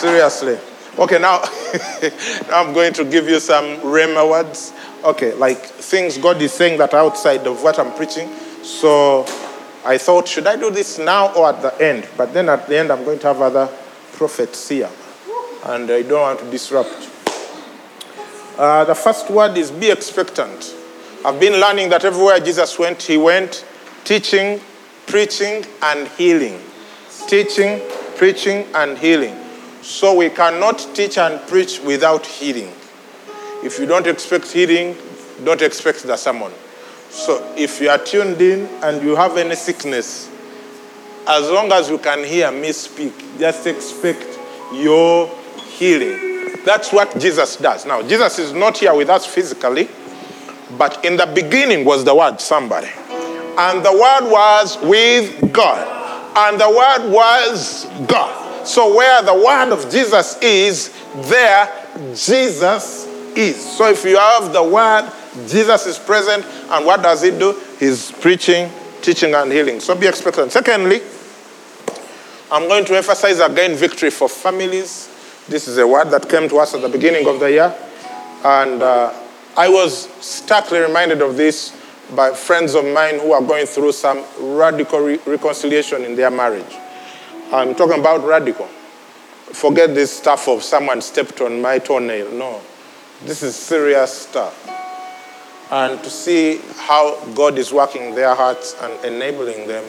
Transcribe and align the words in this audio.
Seriously. 0.00 0.58
Okay, 0.98 1.18
now, 1.20 1.42
I'm 2.50 2.72
going 2.72 2.94
to 2.94 3.04
give 3.04 3.28
you 3.28 3.38
some 3.38 3.64
rhema 3.80 4.26
words. 4.26 4.72
Okay, 5.04 5.34
like 5.34 5.58
things 5.58 6.16
God 6.16 6.40
is 6.40 6.54
saying 6.54 6.78
that 6.78 6.94
outside 6.94 7.46
of 7.46 7.62
what 7.62 7.78
I'm 7.78 7.92
preaching. 7.92 8.32
So 8.62 9.26
I 9.84 9.98
thought, 9.98 10.26
should 10.26 10.46
I 10.46 10.56
do 10.56 10.70
this 10.70 10.98
now 10.98 11.34
or 11.34 11.50
at 11.50 11.60
the 11.60 11.78
end? 11.84 12.08
But 12.16 12.32
then 12.32 12.48
at 12.48 12.66
the 12.66 12.78
end, 12.78 12.90
I'm 12.90 13.04
going 13.04 13.18
to 13.18 13.26
have 13.26 13.42
other 13.42 13.66
prophets 14.12 14.70
here. 14.70 14.88
And 15.66 15.90
I 15.90 16.00
don't 16.00 16.22
want 16.22 16.38
to 16.40 16.50
disrupt. 16.50 17.10
Uh, 18.56 18.86
the 18.86 18.94
first 18.94 19.30
word 19.30 19.58
is 19.58 19.70
be 19.70 19.90
expectant. 19.90 20.74
I've 21.26 21.38
been 21.38 21.60
learning 21.60 21.90
that 21.90 22.06
everywhere 22.06 22.40
Jesus 22.40 22.78
went, 22.78 23.02
he 23.02 23.18
went 23.18 23.66
teaching, 24.04 24.62
preaching, 25.06 25.66
and 25.82 26.08
healing. 26.08 26.58
Teaching, 27.26 27.82
preaching, 28.16 28.66
and 28.74 28.96
healing. 28.96 29.39
So 29.82 30.14
we 30.14 30.30
cannot 30.30 30.88
teach 30.94 31.18
and 31.18 31.40
preach 31.48 31.80
without 31.80 32.26
healing. 32.26 32.72
If 33.62 33.78
you 33.78 33.86
don't 33.86 34.06
expect 34.06 34.50
healing, 34.50 34.96
don't 35.44 35.62
expect 35.62 36.02
the 36.02 36.16
sermon. 36.16 36.52
So 37.10 37.54
if 37.56 37.80
you 37.80 37.88
are 37.90 37.98
tuned 37.98 38.40
in 38.40 38.66
and 38.82 39.02
you 39.02 39.16
have 39.16 39.36
any 39.36 39.56
sickness, 39.56 40.30
as 41.26 41.50
long 41.50 41.72
as 41.72 41.90
you 41.90 41.98
can 41.98 42.24
hear 42.24 42.50
me 42.52 42.72
speak, 42.72 43.12
just 43.38 43.66
expect 43.66 44.38
your 44.72 45.28
healing. 45.56 46.62
That's 46.64 46.92
what 46.92 47.18
Jesus 47.18 47.56
does. 47.56 47.86
Now, 47.86 48.02
Jesus 48.02 48.38
is 48.38 48.52
not 48.52 48.78
here 48.78 48.94
with 48.94 49.08
us 49.08 49.26
physically, 49.26 49.88
but 50.78 51.04
in 51.04 51.16
the 51.16 51.26
beginning 51.26 51.84
was 51.84 52.04
the 52.04 52.14
Word, 52.14 52.40
somebody. 52.40 52.90
And 53.58 53.84
the 53.84 53.92
Word 53.92 54.30
was 54.30 54.78
with 54.82 55.52
God. 55.52 55.86
And 56.36 56.60
the 56.60 56.68
Word 56.68 57.12
was 57.12 57.86
God. 58.06 58.49
So 58.64 58.94
where 58.94 59.22
the 59.22 59.34
Word 59.34 59.72
of 59.72 59.90
Jesus 59.90 60.38
is, 60.40 60.92
there 61.28 61.68
Jesus 62.14 63.06
is. 63.36 63.76
So 63.76 63.88
if 63.90 64.04
you 64.04 64.16
have 64.16 64.52
the 64.52 64.62
Word, 64.62 65.10
Jesus 65.48 65.86
is 65.86 65.98
present. 65.98 66.44
And 66.44 66.84
what 66.84 67.02
does 67.02 67.22
He 67.22 67.30
do? 67.30 67.58
He's 67.78 68.10
preaching, 68.12 68.70
teaching, 69.02 69.34
and 69.34 69.50
healing. 69.50 69.80
So 69.80 69.94
be 69.94 70.06
expectant. 70.06 70.52
Secondly, 70.52 71.00
I'm 72.52 72.68
going 72.68 72.84
to 72.86 72.96
emphasize 72.96 73.38
again 73.38 73.76
victory 73.76 74.10
for 74.10 74.28
families. 74.28 75.08
This 75.48 75.68
is 75.68 75.78
a 75.78 75.86
word 75.86 76.10
that 76.10 76.28
came 76.28 76.48
to 76.48 76.58
us 76.58 76.74
at 76.74 76.82
the 76.82 76.88
beginning 76.88 77.26
of 77.28 77.40
the 77.40 77.50
year. 77.50 77.74
And 78.44 78.82
uh, 78.82 79.12
I 79.56 79.68
was 79.68 80.08
starkly 80.24 80.80
reminded 80.80 81.22
of 81.22 81.36
this 81.36 81.76
by 82.14 82.32
friends 82.32 82.74
of 82.74 82.84
mine 82.84 83.20
who 83.20 83.32
are 83.32 83.42
going 83.42 83.66
through 83.66 83.92
some 83.92 84.24
radical 84.40 85.00
re- 85.00 85.20
reconciliation 85.26 86.02
in 86.04 86.16
their 86.16 86.30
marriage. 86.30 86.76
I'm 87.52 87.74
talking 87.74 87.98
about 87.98 88.24
radical. 88.24 88.66
Forget 88.66 89.92
this 89.92 90.16
stuff 90.16 90.46
of 90.46 90.62
someone 90.62 91.00
stepped 91.00 91.40
on 91.40 91.60
my 91.60 91.80
toenail. 91.80 92.30
No, 92.30 92.60
this 93.24 93.42
is 93.42 93.56
serious 93.56 94.12
stuff. 94.12 94.68
And 95.72 96.00
to 96.02 96.10
see 96.10 96.60
how 96.76 97.24
God 97.34 97.58
is 97.58 97.72
working 97.72 98.14
their 98.14 98.36
hearts 98.36 98.76
and 98.80 99.04
enabling 99.04 99.66
them, 99.66 99.84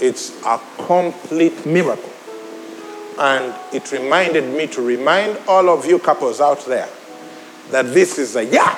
it's 0.00 0.40
a 0.44 0.60
complete 0.78 1.64
miracle. 1.64 2.12
And 3.18 3.54
it 3.72 3.92
reminded 3.92 4.52
me 4.52 4.66
to 4.68 4.82
remind 4.82 5.38
all 5.46 5.68
of 5.68 5.86
you 5.86 6.00
couples 6.00 6.40
out 6.40 6.64
there 6.66 6.88
that 7.70 7.94
this 7.94 8.18
is 8.18 8.34
a 8.34 8.44
year 8.44 8.76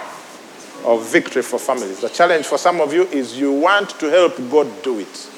of 0.84 1.10
victory 1.10 1.42
for 1.42 1.58
families. 1.58 2.00
The 2.00 2.10
challenge 2.10 2.44
for 2.44 2.58
some 2.58 2.82
of 2.82 2.92
you 2.92 3.04
is 3.04 3.38
you 3.38 3.52
want 3.52 3.90
to 4.00 4.10
help 4.10 4.36
God 4.50 4.82
do 4.82 4.98
it. 4.98 5.30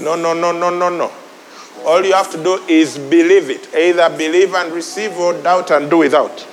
No, 0.00 0.16
no, 0.16 0.32
no, 0.32 0.52
no, 0.52 0.70
no, 0.70 0.88
no. 0.88 1.12
All 1.84 2.04
you 2.04 2.12
have 2.12 2.30
to 2.32 2.42
do 2.42 2.54
is 2.68 2.98
believe 2.98 3.50
it. 3.50 3.74
Either 3.74 4.08
believe 4.16 4.54
and 4.54 4.72
receive 4.72 5.12
or 5.18 5.34
doubt 5.42 5.70
and 5.70 5.90
do 5.90 5.98
without. 5.98 6.46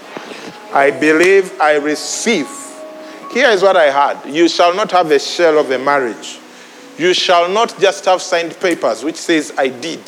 I 0.73 0.91
believe, 0.91 1.59
I 1.59 1.77
receive. 1.77 2.47
Here 3.31 3.49
is 3.49 3.61
what 3.61 3.77
I 3.77 3.91
heard 3.91 4.31
You 4.31 4.49
shall 4.49 4.75
not 4.75 4.91
have 4.91 5.11
a 5.11 5.19
shell 5.19 5.59
of 5.59 5.69
a 5.71 5.77
marriage. 5.77 6.39
You 6.97 7.13
shall 7.13 7.49
not 7.49 7.79
just 7.79 8.05
have 8.05 8.21
signed 8.21 8.59
papers 8.59 9.03
which 9.03 9.15
says, 9.15 9.53
I 9.57 9.69
did. 9.69 10.01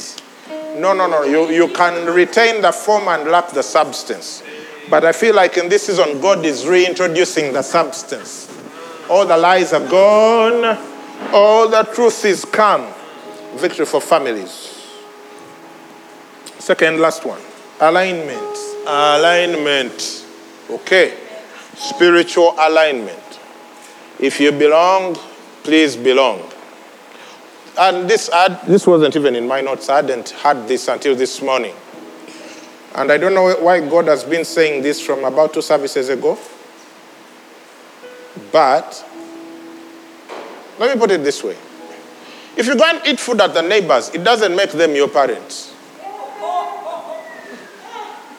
No, 0.78 0.94
no, 0.94 1.08
no. 1.08 1.24
You, 1.24 1.50
you 1.50 1.68
can 1.70 2.06
retain 2.14 2.62
the 2.62 2.72
form 2.72 3.08
and 3.08 3.30
lack 3.30 3.50
the 3.52 3.64
substance. 3.64 4.44
But 4.90 5.06
I 5.06 5.12
feel 5.12 5.36
like 5.36 5.58
in 5.58 5.70
this 5.70 5.84
season, 5.84 6.20
God 6.20 6.46
is 6.46 6.68
reintroducing 6.68 7.54
the 7.54 7.62
substance. 7.62 8.48
All 9.10 9.26
the 9.26 9.38
lies 9.38 9.74
are 9.74 9.88
gone, 9.88 10.78
all 11.34 11.70
the 11.70 11.84
truth 11.94 12.26
is 12.26 12.46
come. 12.46 12.88
Victory 13.56 13.86
for 13.86 14.02
families. 14.02 14.71
Second, 16.62 17.00
last 17.00 17.26
one 17.26 17.42
alignment. 17.80 18.58
Alignment. 18.86 20.28
Okay. 20.70 21.18
Spiritual 21.76 22.56
alignment. 22.60 23.40
If 24.20 24.40
you 24.40 24.52
belong, 24.52 25.16
please 25.64 25.98
belong. 25.98 26.48
And 27.80 28.08
this, 28.08 28.30
I, 28.32 28.50
this 28.66 28.86
wasn't 28.86 29.16
even 29.16 29.36
in 29.36 29.48
my 29.48 29.62
notes. 29.62 29.90
I 29.90 29.96
hadn't 29.98 30.30
had 30.30 30.68
this 30.68 30.88
until 30.88 31.16
this 31.16 31.42
morning. 31.42 31.74
And 32.94 33.12
I 33.12 33.18
don't 33.18 33.34
know 33.34 33.56
why 33.56 33.80
God 33.80 34.06
has 34.06 34.24
been 34.24 34.46
saying 34.46 34.84
this 34.84 35.02
from 35.02 35.24
about 35.24 35.56
two 35.56 35.64
services 35.64 36.10
ago. 36.10 36.38
But 38.52 39.04
let 40.78 40.96
me 40.96 41.02
put 41.02 41.10
it 41.10 41.24
this 41.24 41.44
way 41.44 41.58
if 42.56 42.68
you 42.68 42.76
go 42.76 42.84
and 42.84 43.02
eat 43.08 43.20
food 43.20 43.42
at 43.42 43.56
the 43.56 43.62
neighbors, 43.62 44.10
it 44.10 44.24
doesn't 44.24 44.56
make 44.56 44.72
them 44.72 44.94
your 44.94 45.08
parents. 45.08 45.71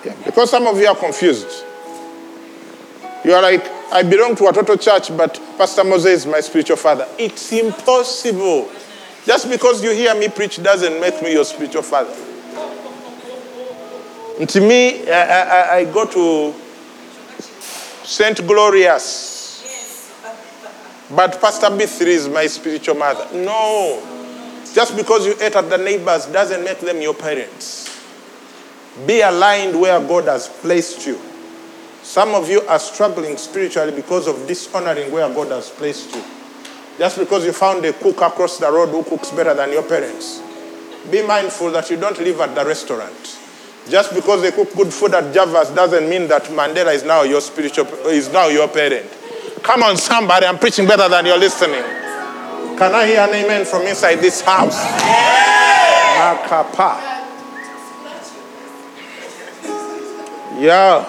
Yeah, 0.04 0.14
because 0.24 0.50
some 0.50 0.66
of 0.66 0.78
you 0.78 0.86
are 0.86 0.96
confused. 0.96 1.64
You 3.24 3.32
are 3.34 3.42
like, 3.42 3.64
I 3.92 4.02
belong 4.02 4.34
to 4.36 4.48
a 4.48 4.52
total 4.52 4.76
church, 4.76 5.16
but 5.16 5.40
Pastor 5.56 5.84
Moses 5.84 6.22
is 6.22 6.26
my 6.26 6.40
spiritual 6.40 6.76
father. 6.76 7.06
It's 7.18 7.52
impossible. 7.52 8.68
Just 9.24 9.48
because 9.48 9.84
you 9.84 9.92
hear 9.92 10.14
me 10.16 10.28
preach 10.28 10.60
doesn't 10.60 11.00
make 11.00 11.22
me 11.22 11.32
your 11.32 11.44
spiritual 11.44 11.82
father. 11.82 12.14
And 14.40 14.48
to 14.48 14.60
me, 14.60 15.08
I, 15.08 15.42
I, 15.42 15.76
I 15.76 15.84
go 15.84 16.06
to 16.06 16.54
St. 18.04 18.44
Glorious. 18.46 19.30
But 21.14 21.40
Pastor 21.40 21.66
B3 21.66 22.06
is 22.06 22.28
my 22.28 22.46
spiritual 22.46 22.94
mother. 22.96 23.28
No. 23.34 24.02
Just 24.74 24.96
because 24.96 25.26
you 25.26 25.34
ate 25.40 25.54
at 25.54 25.68
the 25.68 25.78
neighbors 25.78 26.26
doesn't 26.26 26.64
make 26.64 26.80
them 26.80 27.00
your 27.00 27.14
parents. 27.14 27.91
Be 29.06 29.22
aligned 29.22 29.80
where 29.80 29.98
God 30.00 30.24
has 30.24 30.48
placed 30.48 31.06
you. 31.06 31.18
Some 32.02 32.34
of 32.34 32.50
you 32.50 32.60
are 32.62 32.78
struggling 32.78 33.36
spiritually 33.36 33.92
because 33.92 34.26
of 34.26 34.46
dishonoring 34.46 35.10
where 35.12 35.32
God 35.32 35.48
has 35.48 35.70
placed 35.70 36.14
you. 36.14 36.22
Just 36.98 37.18
because 37.18 37.44
you 37.44 37.52
found 37.52 37.84
a 37.84 37.92
cook 37.92 38.20
across 38.20 38.58
the 38.58 38.70
road 38.70 38.90
who 38.90 39.02
cooks 39.04 39.30
better 39.30 39.54
than 39.54 39.72
your 39.72 39.82
parents. 39.82 40.42
Be 41.10 41.26
mindful 41.26 41.70
that 41.72 41.90
you 41.90 41.96
don't 41.96 42.18
live 42.18 42.40
at 42.40 42.54
the 42.54 42.64
restaurant. 42.64 43.38
Just 43.88 44.14
because 44.14 44.42
they 44.42 44.52
cook 44.52 44.72
good 44.74 44.92
food 44.92 45.14
at 45.14 45.32
Java's 45.34 45.70
doesn't 45.70 46.08
mean 46.08 46.28
that 46.28 46.44
Mandela 46.44 46.94
is 46.94 47.02
now 47.02 47.22
your 47.22 47.40
spiritual 47.40 47.86
is 48.06 48.32
now 48.32 48.48
your 48.48 48.68
parent. 48.68 49.10
Come 49.62 49.82
on, 49.82 49.96
somebody, 49.96 50.46
I'm 50.46 50.58
preaching 50.58 50.86
better 50.86 51.08
than 51.08 51.26
you're 51.26 51.38
listening. 51.38 51.82
Can 52.78 52.94
I 52.94 53.06
hear 53.06 53.20
an 53.20 53.30
amen 53.30 53.64
from 53.64 53.82
inside 53.82 54.16
this 54.16 54.40
house? 54.40 54.76
Makapa. 56.18 57.11
Yeah. 60.62 61.02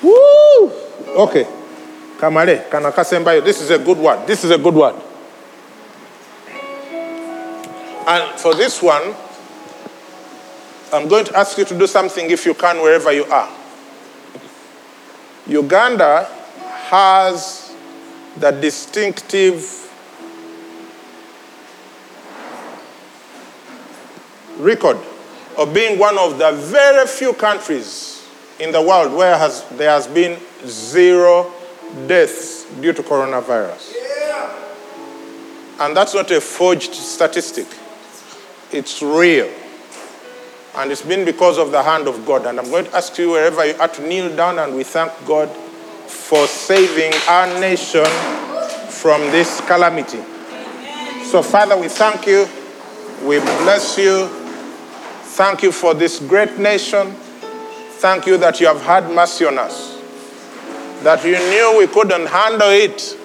Woo! 0.00 0.70
Okay. 1.26 1.42
Kamale, 2.22 2.70
kana 2.70 2.92
kasembayo. 2.92 3.42
This 3.42 3.60
is 3.60 3.70
a 3.70 3.78
good 3.80 3.98
one. 3.98 4.24
This 4.26 4.44
is 4.44 4.52
a 4.52 4.58
good 4.58 4.74
one. 4.74 4.94
And 8.06 8.38
for 8.38 8.54
this 8.54 8.80
one, 8.80 9.12
I'm 10.92 11.08
going 11.08 11.24
to 11.24 11.36
ask 11.36 11.58
you 11.58 11.64
to 11.64 11.76
do 11.76 11.88
something 11.88 12.30
if 12.30 12.46
you 12.46 12.54
can, 12.54 12.78
wherever 12.80 13.10
you 13.10 13.24
are. 13.24 13.50
Uganda 15.48 16.30
has 16.86 17.74
the 18.36 18.52
distinctive 18.52 19.66
record 24.58 24.98
of 25.58 25.74
being 25.74 25.98
one 25.98 26.16
of 26.18 26.38
the 26.38 26.52
very 26.52 27.04
few 27.08 27.32
countries 27.32 28.13
in 28.64 28.72
the 28.72 28.80
world 28.80 29.12
where 29.12 29.36
has, 29.36 29.62
there 29.72 29.90
has 29.90 30.06
been 30.06 30.40
zero 30.66 31.52
deaths 32.06 32.64
due 32.80 32.94
to 32.94 33.02
coronavirus. 33.02 33.94
And 35.80 35.94
that's 35.94 36.14
not 36.14 36.30
a 36.30 36.40
forged 36.40 36.94
statistic, 36.94 37.66
it's 38.72 39.02
real. 39.02 39.52
And 40.76 40.90
it's 40.90 41.02
been 41.02 41.24
because 41.24 41.58
of 41.58 41.70
the 41.70 41.82
hand 41.82 42.08
of 42.08 42.26
God. 42.26 42.46
And 42.46 42.58
I'm 42.58 42.68
going 42.68 42.86
to 42.86 42.96
ask 42.96 43.16
you, 43.18 43.30
wherever 43.30 43.64
you 43.64 43.74
are, 43.78 43.86
to 43.86 44.08
kneel 44.08 44.34
down 44.34 44.58
and 44.58 44.74
we 44.74 44.82
thank 44.82 45.12
God 45.24 45.48
for 46.08 46.46
saving 46.48 47.12
our 47.28 47.46
nation 47.60 48.04
from 48.88 49.20
this 49.30 49.60
calamity. 49.66 50.18
So, 51.26 51.42
Father, 51.42 51.76
we 51.76 51.88
thank 51.88 52.26
you. 52.26 52.48
We 53.22 53.38
bless 53.38 53.96
you. 53.98 54.26
Thank 55.36 55.62
you 55.62 55.70
for 55.70 55.94
this 55.94 56.18
great 56.18 56.58
nation. 56.58 57.14
Thank 58.04 58.26
you 58.26 58.36
that 58.36 58.60
you 58.60 58.66
have 58.66 58.82
had 58.82 59.10
mercy 59.10 59.46
on 59.46 59.56
us. 59.56 59.98
That 61.04 61.24
you 61.24 61.38
knew 61.38 61.78
we 61.78 61.86
couldn't 61.86 62.26
handle 62.26 62.68
it. 62.68 63.16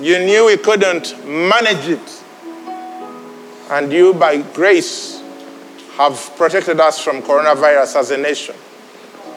You 0.00 0.18
knew 0.18 0.46
we 0.46 0.56
couldn't 0.56 1.22
manage 1.26 1.88
it. 1.88 2.22
And 3.68 3.92
you, 3.92 4.14
by 4.14 4.40
grace, 4.54 5.22
have 5.98 6.16
protected 6.38 6.80
us 6.80 7.00
from 7.04 7.20
coronavirus 7.20 7.96
as 7.96 8.10
a 8.12 8.16
nation. 8.16 8.54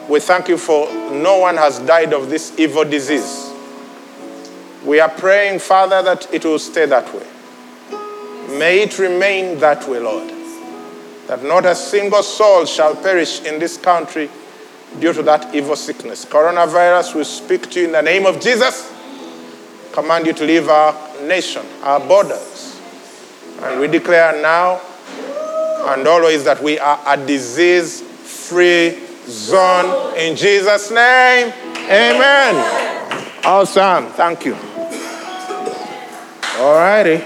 We 0.08 0.20
thank 0.20 0.48
you 0.48 0.56
for 0.56 0.90
no 1.12 1.36
one 1.36 1.58
has 1.58 1.78
died 1.80 2.14
of 2.14 2.30
this 2.30 2.58
evil 2.58 2.86
disease. 2.86 3.52
We 4.86 5.00
are 5.00 5.10
praying, 5.10 5.58
Father, 5.58 6.02
that 6.02 6.32
it 6.32 6.46
will 6.46 6.58
stay 6.58 6.86
that 6.86 7.12
way. 7.12 7.26
May 8.58 8.84
it 8.84 8.98
remain 8.98 9.58
that 9.58 9.86
way, 9.86 9.98
Lord. 9.98 10.32
That 11.26 11.44
not 11.44 11.66
a 11.66 11.74
single 11.74 12.22
soul 12.22 12.64
shall 12.64 12.96
perish 12.96 13.42
in 13.42 13.58
this 13.58 13.76
country 13.76 14.30
due 15.00 15.12
to 15.12 15.22
that 15.22 15.54
evil 15.54 15.76
sickness. 15.76 16.24
Coronavirus, 16.24 17.14
we 17.14 17.24
speak 17.24 17.70
to 17.70 17.80
you 17.80 17.86
in 17.86 17.92
the 17.92 18.02
name 18.02 18.26
of 18.26 18.40
Jesus. 18.40 18.92
Command 19.92 20.26
you 20.26 20.32
to 20.34 20.44
leave 20.44 20.68
our 20.68 20.94
nation, 21.22 21.64
our 21.82 22.00
borders. 22.00 22.80
And 23.62 23.80
we 23.80 23.88
declare 23.88 24.40
now 24.42 24.80
and 25.88 26.06
always 26.06 26.44
that 26.44 26.62
we 26.62 26.78
are 26.78 27.00
a 27.06 27.16
disease 27.16 28.02
free 28.02 28.98
zone 29.26 30.16
in 30.16 30.36
Jesus' 30.36 30.90
name. 30.90 31.52
Amen. 31.88 32.54
Awesome. 33.44 34.08
Thank 34.08 34.44
you. 34.44 34.56
All 36.58 36.74
righty. 36.74 37.24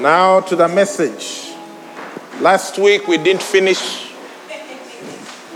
Now 0.00 0.40
to 0.40 0.56
the 0.56 0.68
message. 0.68 1.54
Last 2.40 2.78
week 2.78 3.06
we 3.06 3.18
didn't 3.18 3.42
finish, 3.42 4.11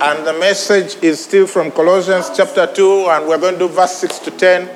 and 0.01 0.27
the 0.27 0.33
message 0.35 1.03
is 1.03 1.25
still 1.25 1.47
from 1.47 1.71
Colossians 1.71 2.31
chapter 2.37 2.67
2, 2.67 3.07
and 3.09 3.27
we're 3.27 3.39
going 3.39 3.55
to 3.55 3.61
do 3.61 3.69
verse 3.69 3.93
6 3.97 4.19
to 4.21 4.31
10. 4.31 4.69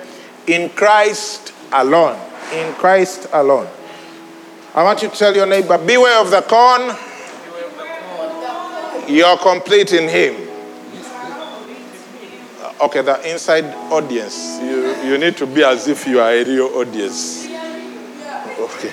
In 0.47 0.71
Christ 0.71 1.53
alone. 1.73 2.19
In 2.53 2.73
Christ 2.75 3.29
alone. 3.33 3.69
I 4.75 4.83
want 4.83 5.03
you 5.03 5.11
to 5.11 5.17
tell 5.17 5.35
your 5.35 5.47
neighbor, 5.47 5.77
beware 5.79 6.21
of 6.21 6.31
the 6.31 6.41
corn. 6.43 6.97
You're 9.09 9.37
complete 9.39 9.93
in 9.93 10.09
him. 10.09 10.49
Okay, 12.81 13.03
the 13.03 13.31
inside 13.31 13.65
audience. 13.93 14.59
You, 14.63 14.95
you 15.05 15.19
need 15.19 15.37
to 15.37 15.47
be 15.47 15.63
as 15.63 15.87
if 15.87 16.07
you 16.07 16.19
are 16.21 16.31
a 16.31 16.45
real 16.45 16.67
audience. 16.67 17.47
Okay. 17.47 18.93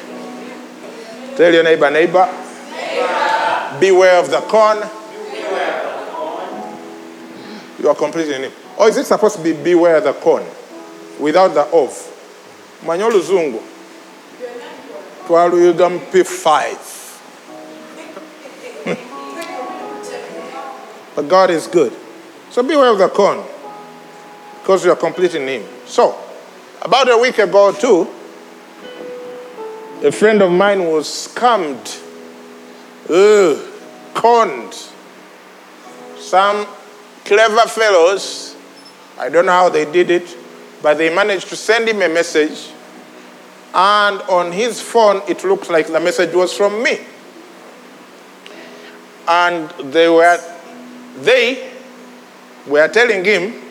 Tell 1.37 1.53
your 1.53 1.63
neighbor, 1.63 1.89
neighbor, 1.89 2.25
neighbor. 2.71 3.79
beware 3.79 4.19
of 4.19 4.29
the 4.29 4.41
corn. 4.41 4.79
You 7.79 7.89
are 7.89 7.95
complete 7.95 8.29
in 8.29 8.43
him. 8.43 8.51
Or 8.77 8.87
is 8.87 8.97
it 8.97 9.05
supposed 9.05 9.37
to 9.37 9.43
be 9.43 9.53
beware 9.53 10.01
the 10.01 10.13
corn 10.13 10.43
without 11.19 11.53
the 11.53 11.63
of? 11.65 11.91
Manyolo 12.83 13.21
zungu. 13.21 13.61
Twaluyiga 15.27 15.91
mu 15.91 15.99
P5. 15.99 16.95
but 21.15 21.27
God 21.27 21.49
is 21.51 21.67
good. 21.67 21.93
So 22.49 22.63
beware 22.63 22.89
of 22.91 22.97
the 22.97 23.09
corn 23.09 23.43
because 24.67 24.83
you 24.83 24.91
are 24.91 24.97
completing 24.97 25.47
Him. 25.47 25.63
So, 25.85 26.17
about 26.81 27.09
a 27.09 27.17
week 27.17 27.37
ago, 27.37 27.71
too, 27.71 28.07
a 30.05 30.11
friend 30.11 30.41
of 30.41 30.51
mine 30.51 30.83
was 30.83 31.07
scammed, 31.07 32.03
ugh, 33.09 33.57
conned. 34.13 34.73
Some 36.19 36.67
clever 37.27 37.67
fellows, 37.67 38.55
I 39.19 39.29
don't 39.29 39.45
know 39.45 39.51
how 39.51 39.69
they 39.69 39.85
did 39.91 40.09
it, 40.09 40.35
but 40.81 40.97
they 40.97 41.13
managed 41.13 41.49
to 41.49 41.55
send 41.55 41.87
him 41.87 42.01
a 42.01 42.09
message, 42.09 42.71
and 43.73 44.21
on 44.23 44.51
his 44.51 44.81
phone, 44.81 45.21
it 45.27 45.43
looked 45.43 45.69
like 45.69 45.87
the 45.87 45.99
message 45.99 46.33
was 46.33 46.53
from 46.55 46.81
me. 46.81 46.99
And 49.27 49.69
they 49.91 50.07
were, 50.07 50.39
they 51.17 51.73
were 52.65 52.87
telling 52.87 53.25
him, 53.25 53.61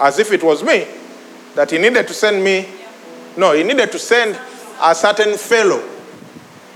as 0.00 0.18
if 0.18 0.32
it 0.32 0.42
was 0.42 0.62
me, 0.62 0.86
that 1.54 1.70
he 1.70 1.78
needed 1.78 2.08
to 2.08 2.14
send 2.14 2.42
me, 2.42 2.66
no, 3.36 3.52
he 3.52 3.62
needed 3.62 3.92
to 3.92 3.98
send 3.98 4.38
a 4.82 4.94
certain 4.94 5.36
fellow 5.36 5.90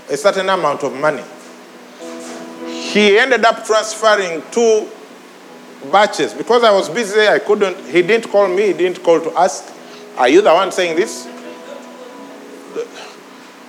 a 0.09 0.17
certain 0.17 0.49
amount 0.49 0.83
of 0.83 0.93
money. 0.93 1.23
He 2.67 3.17
ended 3.19 3.45
up 3.45 3.63
transferring 3.65 4.41
two 4.51 4.89
batches 5.91 6.33
because 6.33 6.63
I 6.63 6.71
was 6.71 6.89
busy. 6.89 7.27
I 7.27 7.39
couldn't. 7.39 7.77
He 7.85 8.01
didn't 8.01 8.29
call 8.29 8.47
me. 8.47 8.67
He 8.67 8.73
didn't 8.73 9.03
call 9.03 9.21
to 9.21 9.31
ask, 9.37 9.73
"Are 10.17 10.29
you 10.29 10.41
the 10.41 10.53
one 10.53 10.71
saying 10.71 10.95
this?" 10.95 11.27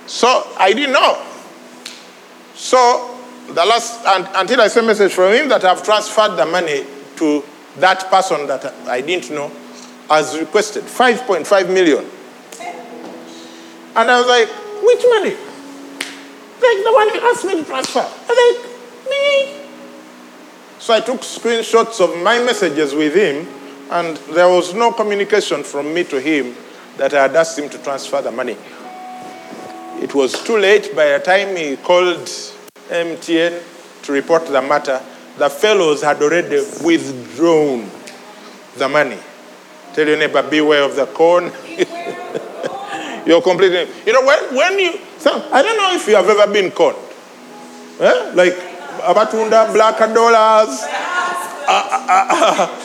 So 0.07 0.27
I 0.57 0.73
didn't 0.73 0.93
know. 0.93 1.21
So 2.53 3.17
the 3.47 3.65
last 3.65 4.05
and, 4.05 4.27
until 4.35 4.61
I 4.61 4.67
sent 4.67 4.85
a 4.85 4.87
message 4.87 5.13
from 5.13 5.33
him 5.33 5.49
that 5.49 5.63
I've 5.63 5.83
transferred 5.83 6.35
the 6.35 6.45
money 6.45 6.85
to 7.17 7.43
that 7.77 8.09
person 8.09 8.47
that 8.47 8.65
I 8.87 9.01
didn't 9.01 9.31
know, 9.31 9.51
as 10.09 10.37
requested, 10.37 10.83
5.5 10.83 11.69
million. 11.69 12.05
And 13.95 14.11
I 14.11 14.19
was 14.19 14.27
like, 14.27 14.47
which 14.83 15.03
money? 15.09 15.35
Like 16.61 16.83
the 16.83 16.91
one 16.93 17.07
you 17.13 17.21
asked 17.21 17.45
me 17.45 17.55
to 17.55 17.63
transfer. 17.63 17.99
I 17.99 18.25
was 18.27 18.37
like, 18.37 19.09
me. 19.09 19.60
So 20.81 20.95
I 20.95 20.99
took 20.99 21.21
screenshots 21.21 22.01
of 22.01 22.19
my 22.23 22.39
messages 22.39 22.95
with 22.95 23.13
him, 23.13 23.47
and 23.91 24.17
there 24.33 24.47
was 24.49 24.73
no 24.73 24.91
communication 24.91 25.61
from 25.61 25.93
me 25.93 26.03
to 26.05 26.19
him 26.19 26.55
that 26.97 27.13
I 27.13 27.21
had 27.21 27.35
asked 27.35 27.59
him 27.59 27.69
to 27.69 27.77
transfer 27.83 28.19
the 28.19 28.31
money. 28.31 28.57
It 30.01 30.15
was 30.15 30.41
too 30.41 30.57
late 30.57 30.95
by 30.95 31.09
the 31.11 31.19
time 31.19 31.55
he 31.55 31.77
called 31.77 32.17
MTN 32.89 33.61
to 34.01 34.11
report 34.11 34.47
the 34.47 34.59
matter. 34.59 34.99
The 35.37 35.51
fellows 35.51 36.01
had 36.01 36.19
already 36.19 36.65
withdrawn 36.83 37.87
the 38.75 38.89
money. 38.89 39.19
Tell 39.93 40.07
your 40.07 40.17
neighbor, 40.17 40.41
beware 40.41 40.81
of 40.81 40.95
the 40.95 41.05
corn. 41.05 41.51
You're 43.27 43.43
completely. 43.43 43.87
You 44.07 44.13
know, 44.13 44.25
when, 44.25 44.55
when 44.55 44.79
you. 44.79 44.99
So, 45.19 45.47
I 45.51 45.61
don't 45.61 45.77
know 45.77 45.93
if 45.93 46.07
you 46.07 46.15
have 46.15 46.27
ever 46.27 46.51
been 46.51 46.71
conned. 46.71 46.97
Eh? 47.99 48.31
Like 48.33 48.70
Abatunda, 48.99 49.71
black 49.73 49.97
dollars. 49.99 50.79
Ah, 51.67 52.05
ah, 52.09 52.77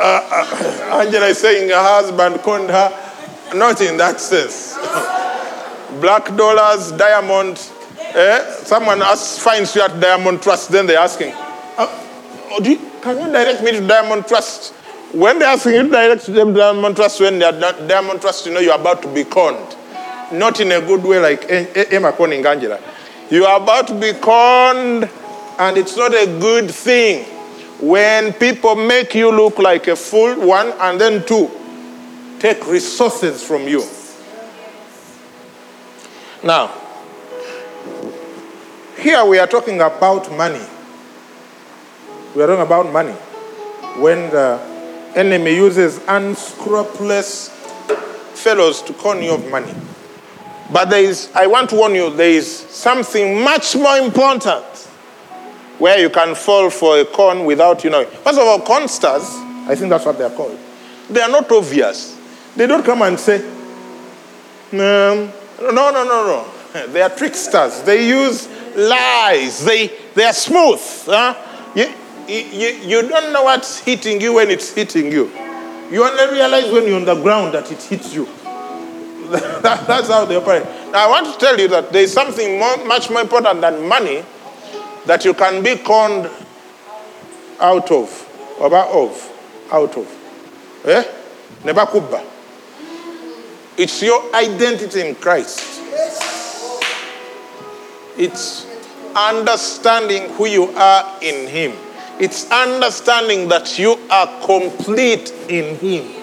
ah, 0.00 1.00
Angela 1.00 1.26
is 1.26 1.38
saying 1.38 1.68
her 1.70 1.74
husband 1.76 2.40
conned 2.42 2.70
her. 2.70 2.90
Not 3.54 3.80
in 3.80 3.96
that 3.96 4.20
sense. 4.20 4.74
black 6.00 6.34
dollars, 6.36 6.92
diamond. 6.92 7.58
Eh? 8.14 8.50
Someone 8.64 9.02
asks, 9.02 9.38
finds 9.38 9.74
you 9.74 9.82
at 9.82 9.98
Diamond 10.00 10.42
Trust, 10.42 10.70
then 10.70 10.86
they're 10.86 10.98
asking, 10.98 11.32
oh, 11.34 12.60
you, 12.62 12.76
can 13.02 13.16
you 13.18 13.32
direct 13.32 13.62
me 13.62 13.72
to 13.72 13.86
Diamond 13.86 14.26
Trust? 14.26 14.72
When 15.12 15.38
they're 15.38 15.48
asking 15.48 15.72
you 15.74 15.82
to 15.84 15.88
direct 15.88 16.26
them 16.26 16.52
to 16.54 16.58
Diamond 16.60 16.96
Trust, 16.96 17.20
when 17.20 17.38
they're 17.38 17.52
Diamond 17.52 18.20
Trust, 18.20 18.46
you 18.46 18.52
know 18.52 18.60
you're 18.60 18.74
about 18.74 19.02
to 19.02 19.08
be 19.08 19.24
conned. 19.24 19.76
Not 20.32 20.60
in 20.60 20.72
a 20.72 20.80
good 20.80 21.02
way 21.04 21.18
like 21.20 21.44
eh, 21.44 21.48
eh, 21.48 21.66
eh, 21.74 21.80
E- 21.80 21.92
E- 21.92 21.96
Emma 21.96 22.12
conning 22.12 22.44
Angela. 22.44 22.78
You 23.30 23.44
are 23.46 23.60
about 23.62 23.86
to 23.88 23.94
be 23.94 24.12
conned, 24.12 25.08
and 25.58 25.76
it's 25.76 25.96
not 25.96 26.14
a 26.14 26.26
good 26.38 26.70
thing 26.70 27.24
when 27.80 28.32
people 28.32 28.76
make 28.76 29.14
you 29.14 29.30
look 29.30 29.58
like 29.58 29.88
a 29.88 29.96
fool, 29.96 30.46
one, 30.46 30.68
and 30.80 31.00
then 31.00 31.24
two, 31.26 31.50
take 32.38 32.66
resources 32.66 33.42
from 33.42 33.66
you. 33.66 33.84
Now, 36.44 36.72
here 38.98 39.24
we 39.24 39.38
are 39.38 39.46
talking 39.46 39.80
about 39.80 40.30
money. 40.36 40.64
We 42.34 42.42
are 42.42 42.46
talking 42.46 42.64
about 42.66 42.92
money. 42.92 43.12
When 44.00 44.30
the 44.30 44.60
enemy 45.16 45.56
uses 45.56 46.00
unscrupulous 46.06 47.48
fellows 48.34 48.82
to 48.82 48.92
con 48.92 49.22
you 49.22 49.32
of 49.32 49.50
money. 49.50 49.74
But 50.72 50.90
there 50.90 51.02
is, 51.02 51.30
I 51.34 51.48
want 51.48 51.70
to 51.70 51.76
warn 51.76 51.94
you, 51.94 52.10
there 52.10 52.30
is 52.30 52.48
something 52.48 53.42
much 53.42 53.74
more 53.74 53.96
important 53.98 54.87
where 55.78 55.98
you 55.98 56.10
can 56.10 56.34
fall 56.34 56.70
for 56.70 56.98
a 56.98 57.04
con 57.04 57.44
without 57.44 57.82
you 57.84 57.90
knowing. 57.90 58.06
First 58.08 58.38
of 58.38 58.46
all, 58.46 58.60
con 58.60 58.88
stars, 58.88 59.24
I 59.68 59.74
think 59.74 59.90
that's 59.90 60.04
what 60.04 60.18
they're 60.18 60.30
called. 60.30 60.58
They 61.08 61.20
are 61.20 61.30
not 61.30 61.50
obvious. 61.50 62.18
They 62.56 62.66
don't 62.66 62.84
come 62.84 63.02
and 63.02 63.18
say, 63.18 63.36
um, 64.72 65.32
no, 65.60 65.70
no, 65.70 66.04
no, 66.04 66.04
no. 66.04 66.46
They 66.88 67.00
are 67.00 67.10
tricksters. 67.10 67.82
They 67.82 68.08
use 68.08 68.48
lies. 68.76 69.64
They, 69.64 69.88
they 70.14 70.24
are 70.24 70.32
smooth. 70.32 70.80
Huh? 71.06 71.34
You, 71.74 71.86
you, 72.28 72.68
you 72.82 73.08
don't 73.08 73.32
know 73.32 73.44
what's 73.44 73.78
hitting 73.80 74.20
you 74.20 74.34
when 74.34 74.50
it's 74.50 74.72
hitting 74.74 75.10
you. 75.10 75.30
You 75.90 76.04
only 76.04 76.34
realize 76.34 76.70
when 76.70 76.86
you're 76.86 76.96
on 76.96 77.06
the 77.06 77.14
ground 77.14 77.54
that 77.54 77.70
it 77.72 77.82
hits 77.82 78.12
you. 78.14 78.26
That- 79.30 79.62
that's 79.86 80.08
how 80.08 80.24
they 80.26 80.36
operate. 80.36 80.64
Now, 80.92 81.06
I 81.06 81.08
want 81.08 81.32
to 81.32 81.38
tell 81.38 81.58
you 81.58 81.68
that 81.68 81.92
there 81.92 82.02
is 82.02 82.12
something 82.12 82.58
more, 82.58 82.84
much 82.84 83.08
more 83.10 83.20
important 83.20 83.60
than 83.62 83.86
money 83.88 84.22
that 85.08 85.24
you 85.24 85.32
can 85.32 85.62
be 85.62 85.74
conned 85.76 86.28
out 87.58 87.90
of, 87.90 88.56
or 88.60 88.76
of, 88.76 89.32
out 89.72 89.96
of. 89.96 90.84
Eh? 90.84 91.02
Never. 91.64 92.22
It's 93.78 94.02
your 94.02 94.34
identity 94.34 95.08
in 95.08 95.14
Christ. 95.14 95.80
It's 98.18 98.66
understanding 99.16 100.28
who 100.34 100.46
you 100.46 100.64
are 100.76 101.18
in 101.22 101.48
Him. 101.48 101.72
It's 102.20 102.50
understanding 102.50 103.48
that 103.48 103.78
you 103.78 103.98
are 104.10 104.44
complete 104.44 105.32
in 105.48 105.76
Him. 105.76 106.17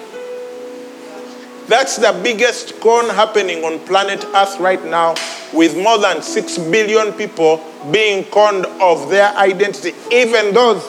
That's 1.68 1.96
the 1.96 2.18
biggest 2.22 2.80
con 2.80 3.08
happening 3.08 3.64
on 3.64 3.80
planet 3.86 4.24
Earth 4.34 4.60
right 4.60 4.84
now, 4.84 5.16
with 5.52 5.76
more 5.76 5.98
than 5.98 6.22
6 6.22 6.58
billion 6.58 7.12
people 7.14 7.60
being 7.90 8.24
conned 8.30 8.66
of 8.80 9.10
their 9.10 9.34
identity. 9.36 9.92
Even 10.12 10.54
those, 10.54 10.84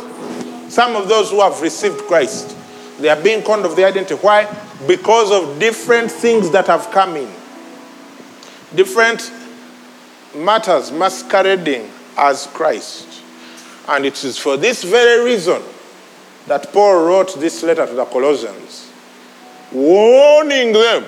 some 0.71 0.95
of 0.95 1.09
those 1.09 1.31
who 1.31 1.41
have 1.41 1.59
received 1.61 2.01
Christ, 2.01 2.55
they 2.99 3.09
are 3.09 3.21
being 3.21 3.43
conned 3.43 3.65
of 3.65 3.75
their 3.75 3.87
identity. 3.87 4.15
Why? 4.21 4.45
Because 4.87 5.31
of 5.31 5.59
different 5.59 6.11
things 6.11 6.51
that 6.51 6.67
have 6.67 6.91
come 6.91 7.15
in. 7.15 7.31
Different 8.75 9.31
matters 10.35 10.91
masquerading 10.91 11.89
as 12.17 12.47
Christ. 12.47 13.23
And 13.87 14.05
it 14.05 14.23
is 14.23 14.37
for 14.37 14.57
this 14.57 14.83
very 14.83 15.23
reason 15.23 15.61
that 16.47 16.71
Paul 16.73 17.05
wrote 17.05 17.39
this 17.39 17.63
letter 17.63 17.87
to 17.87 17.93
the 17.93 18.05
Colossians, 18.05 18.86
warning 19.71 20.73
them 20.73 21.05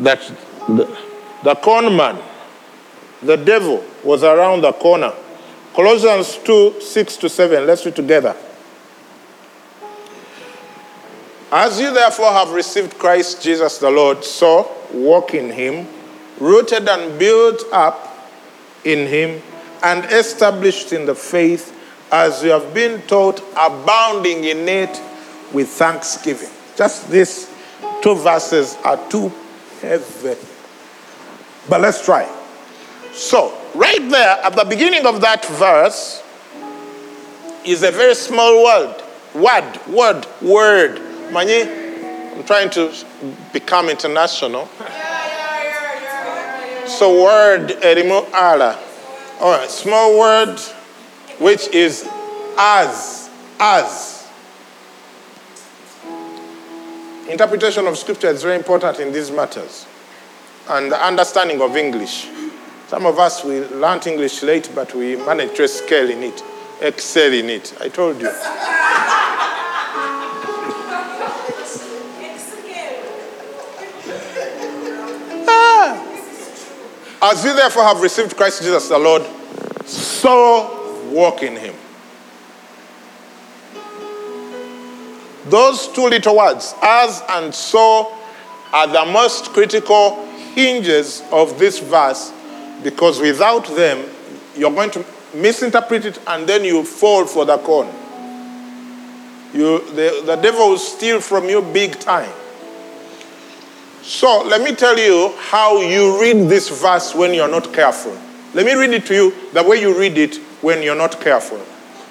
that 0.00 0.20
the, 0.68 0.98
the 1.42 1.54
con 1.56 1.96
man, 1.96 2.18
the 3.22 3.36
devil, 3.36 3.84
was 4.04 4.22
around 4.22 4.62
the 4.62 4.72
corner. 4.72 5.12
Colossians 5.74 6.38
2 6.38 6.80
6 6.80 7.16
to 7.18 7.28
7. 7.28 7.66
Let's 7.66 7.84
read 7.84 7.96
together. 7.96 8.36
As 11.50 11.78
you 11.78 11.92
therefore 11.92 12.32
have 12.32 12.50
received 12.52 12.98
Christ 12.98 13.42
Jesus 13.42 13.78
the 13.78 13.90
Lord, 13.90 14.24
so 14.24 14.74
walk 14.92 15.34
in 15.34 15.50
him, 15.50 15.86
rooted 16.38 16.88
and 16.88 17.18
built 17.18 17.62
up 17.72 18.30
in 18.84 19.06
him, 19.06 19.42
and 19.82 20.04
established 20.06 20.92
in 20.92 21.04
the 21.04 21.14
faith, 21.14 21.78
as 22.10 22.42
you 22.42 22.50
have 22.50 22.72
been 22.72 23.02
taught, 23.02 23.40
abounding 23.52 24.44
in 24.44 24.66
it 24.68 25.00
with 25.52 25.68
thanksgiving. 25.68 26.48
Just 26.76 27.10
these 27.10 27.50
two 28.00 28.14
verses 28.14 28.76
are 28.84 28.98
too 29.08 29.32
heavy. 29.80 30.36
But 31.68 31.80
let's 31.80 32.04
try. 32.04 32.28
So, 33.12 33.56
right 33.74 34.10
there 34.10 34.38
at 34.42 34.56
the 34.56 34.64
beginning 34.64 35.06
of 35.06 35.20
that 35.20 35.44
verse 35.44 36.22
is 37.64 37.82
a 37.82 37.90
very 37.90 38.14
small 38.14 38.64
word. 38.64 39.02
Word, 39.34 39.86
word, 39.86 40.26
word. 40.40 40.96
Manye, 41.30 42.34
I'm 42.34 42.44
trying 42.44 42.70
to 42.70 42.92
become 43.52 43.88
international. 43.88 44.68
So, 46.86 47.22
word, 47.22 47.72
erimo 47.82 48.26
ala. 48.28 48.78
All 49.40 49.58
right, 49.58 49.68
small 49.68 50.18
word, 50.18 50.58
which 51.38 51.68
is 51.68 52.08
as, 52.58 53.30
as. 53.58 54.21
Interpretation 57.32 57.86
of 57.86 57.96
scripture 57.96 58.28
is 58.28 58.42
very 58.42 58.56
important 58.56 59.00
in 59.00 59.10
these 59.10 59.30
matters 59.30 59.86
and 60.68 60.92
the 60.92 61.02
understanding 61.02 61.62
of 61.62 61.78
English. 61.78 62.28
Some 62.88 63.06
of 63.06 63.18
us, 63.18 63.42
we 63.42 63.60
learned 63.68 64.06
English 64.06 64.42
late, 64.42 64.70
but 64.74 64.94
we 64.94 65.16
managed 65.16 65.56
to 65.56 65.64
excel 65.64 66.10
in 66.10 66.22
it, 66.24 66.42
excel 66.82 67.32
in 67.32 67.48
it. 67.48 67.74
I 67.80 67.88
told 67.88 68.20
you. 68.20 68.28
Ah! 75.48 75.98
As 77.22 77.42
you 77.42 77.54
therefore 77.56 77.84
have 77.84 78.02
received 78.02 78.36
Christ 78.36 78.60
Jesus 78.60 78.90
the 78.90 78.98
Lord, 78.98 79.22
so 79.86 81.08
walk 81.10 81.42
in 81.42 81.56
him. 81.56 81.74
Those 85.46 85.88
two 85.88 86.08
little 86.08 86.36
words, 86.36 86.74
as 86.82 87.22
and 87.28 87.54
so, 87.54 88.16
are 88.72 88.86
the 88.86 89.04
most 89.12 89.50
critical 89.50 90.24
hinges 90.54 91.22
of 91.30 91.58
this 91.58 91.78
verse 91.78 92.32
because 92.82 93.20
without 93.20 93.66
them, 93.76 94.08
you're 94.56 94.70
going 94.70 94.90
to 94.90 95.04
misinterpret 95.34 96.04
it 96.04 96.20
and 96.26 96.46
then 96.46 96.64
you 96.64 96.84
fall 96.84 97.26
for 97.26 97.44
the 97.44 97.58
con. 97.58 97.86
You, 99.54 99.78
the, 99.90 100.22
the 100.24 100.36
devil 100.36 100.70
will 100.70 100.78
steal 100.78 101.20
from 101.20 101.48
you 101.48 101.60
big 101.60 101.98
time. 101.98 102.32
So 104.02 104.42
let 104.44 104.62
me 104.62 104.74
tell 104.74 104.98
you 104.98 105.32
how 105.38 105.80
you 105.80 106.20
read 106.20 106.48
this 106.48 106.68
verse 106.68 107.14
when 107.14 107.34
you're 107.34 107.48
not 107.48 107.72
careful. 107.72 108.16
Let 108.54 108.66
me 108.66 108.74
read 108.74 108.90
it 108.90 109.06
to 109.06 109.14
you 109.14 109.34
the 109.52 109.62
way 109.62 109.80
you 109.80 109.98
read 109.98 110.18
it 110.18 110.36
when 110.60 110.82
you're 110.82 110.96
not 110.96 111.20
careful. 111.20 111.60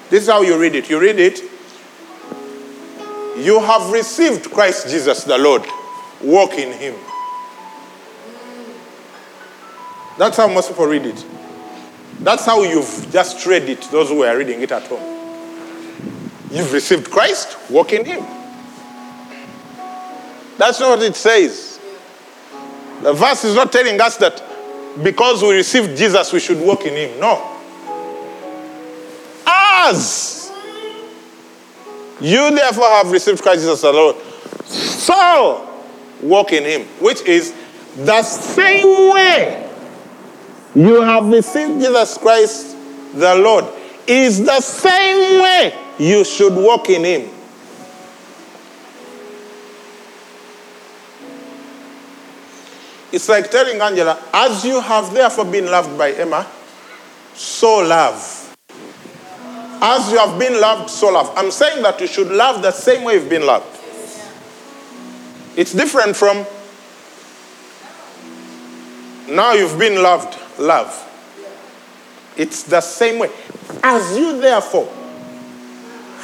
This 0.08 0.22
is 0.22 0.28
how 0.28 0.42
you 0.42 0.58
read 0.58 0.74
it. 0.74 0.88
You 0.88 1.00
read 1.00 1.18
it, 1.18 1.40
you 3.36 3.60
have 3.60 3.90
received 3.90 4.50
Christ 4.50 4.88
Jesus 4.88 5.24
the 5.24 5.38
Lord. 5.38 5.64
Walk 6.22 6.52
in 6.54 6.72
him. 6.72 6.94
That's 10.18 10.36
how 10.36 10.46
most 10.48 10.68
people 10.68 10.86
read 10.86 11.06
it. 11.06 11.24
That's 12.20 12.44
how 12.44 12.62
you've 12.62 13.08
just 13.10 13.44
read 13.46 13.68
it, 13.68 13.80
those 13.90 14.08
who 14.08 14.22
are 14.22 14.36
reading 14.36 14.60
it 14.60 14.70
at 14.70 14.86
home. 14.86 15.02
You've 16.50 16.72
received 16.72 17.10
Christ, 17.10 17.56
walk 17.70 17.92
in 17.92 18.04
him. 18.04 18.24
That's 20.58 20.78
not 20.78 20.98
what 20.98 21.02
it 21.02 21.16
says. 21.16 21.80
The 23.02 23.12
verse 23.12 23.44
is 23.44 23.54
not 23.54 23.72
telling 23.72 24.00
us 24.00 24.16
that 24.18 24.42
because 25.02 25.42
we 25.42 25.56
received 25.56 25.96
Jesus, 25.96 26.32
we 26.32 26.38
should 26.38 26.60
walk 26.60 26.84
in 26.84 26.94
him. 26.94 27.18
No. 27.18 27.48
As 29.46 30.41
you 32.22 32.54
therefore 32.54 32.88
have 32.88 33.10
received 33.10 33.42
Christ 33.42 33.62
Jesus 33.62 33.80
the 33.82 33.92
Lord, 33.92 34.16
so 34.64 35.68
walk 36.22 36.52
in 36.52 36.64
him, 36.64 36.82
which 37.00 37.20
is 37.22 37.52
the 37.96 38.22
same 38.22 39.12
way 39.12 39.70
you 40.74 41.02
have 41.02 41.26
received 41.26 41.80
Jesus 41.80 42.16
Christ 42.16 42.76
the 43.12 43.34
Lord, 43.34 43.66
is 44.06 44.44
the 44.44 44.60
same 44.60 45.42
way 45.42 45.78
you 45.98 46.24
should 46.24 46.54
walk 46.54 46.88
in 46.88 47.04
him. 47.04 47.30
It's 53.12 53.28
like 53.28 53.50
telling 53.50 53.78
Angela, 53.80 54.18
as 54.32 54.64
you 54.64 54.80
have 54.80 55.12
therefore 55.12 55.44
been 55.44 55.66
loved 55.66 55.98
by 55.98 56.12
Emma, 56.12 56.46
so 57.34 57.80
love. 57.80 58.41
As 59.84 60.12
you 60.12 60.18
have 60.18 60.38
been 60.38 60.60
loved, 60.60 60.88
so 60.88 61.12
love. 61.12 61.32
I'm 61.36 61.50
saying 61.50 61.82
that 61.82 62.00
you 62.00 62.06
should 62.06 62.28
love 62.28 62.62
the 62.62 62.70
same 62.70 63.02
way 63.02 63.14
you've 63.14 63.28
been 63.28 63.44
loved. 63.44 63.66
It's 65.56 65.72
different 65.72 66.14
from 66.14 66.46
now 69.28 69.52
you've 69.54 69.78
been 69.78 70.00
loved, 70.02 70.38
love. 70.60 71.08
It's 72.36 72.62
the 72.62 72.80
same 72.80 73.18
way. 73.18 73.30
As 73.82 74.16
you 74.16 74.40
therefore 74.40 74.90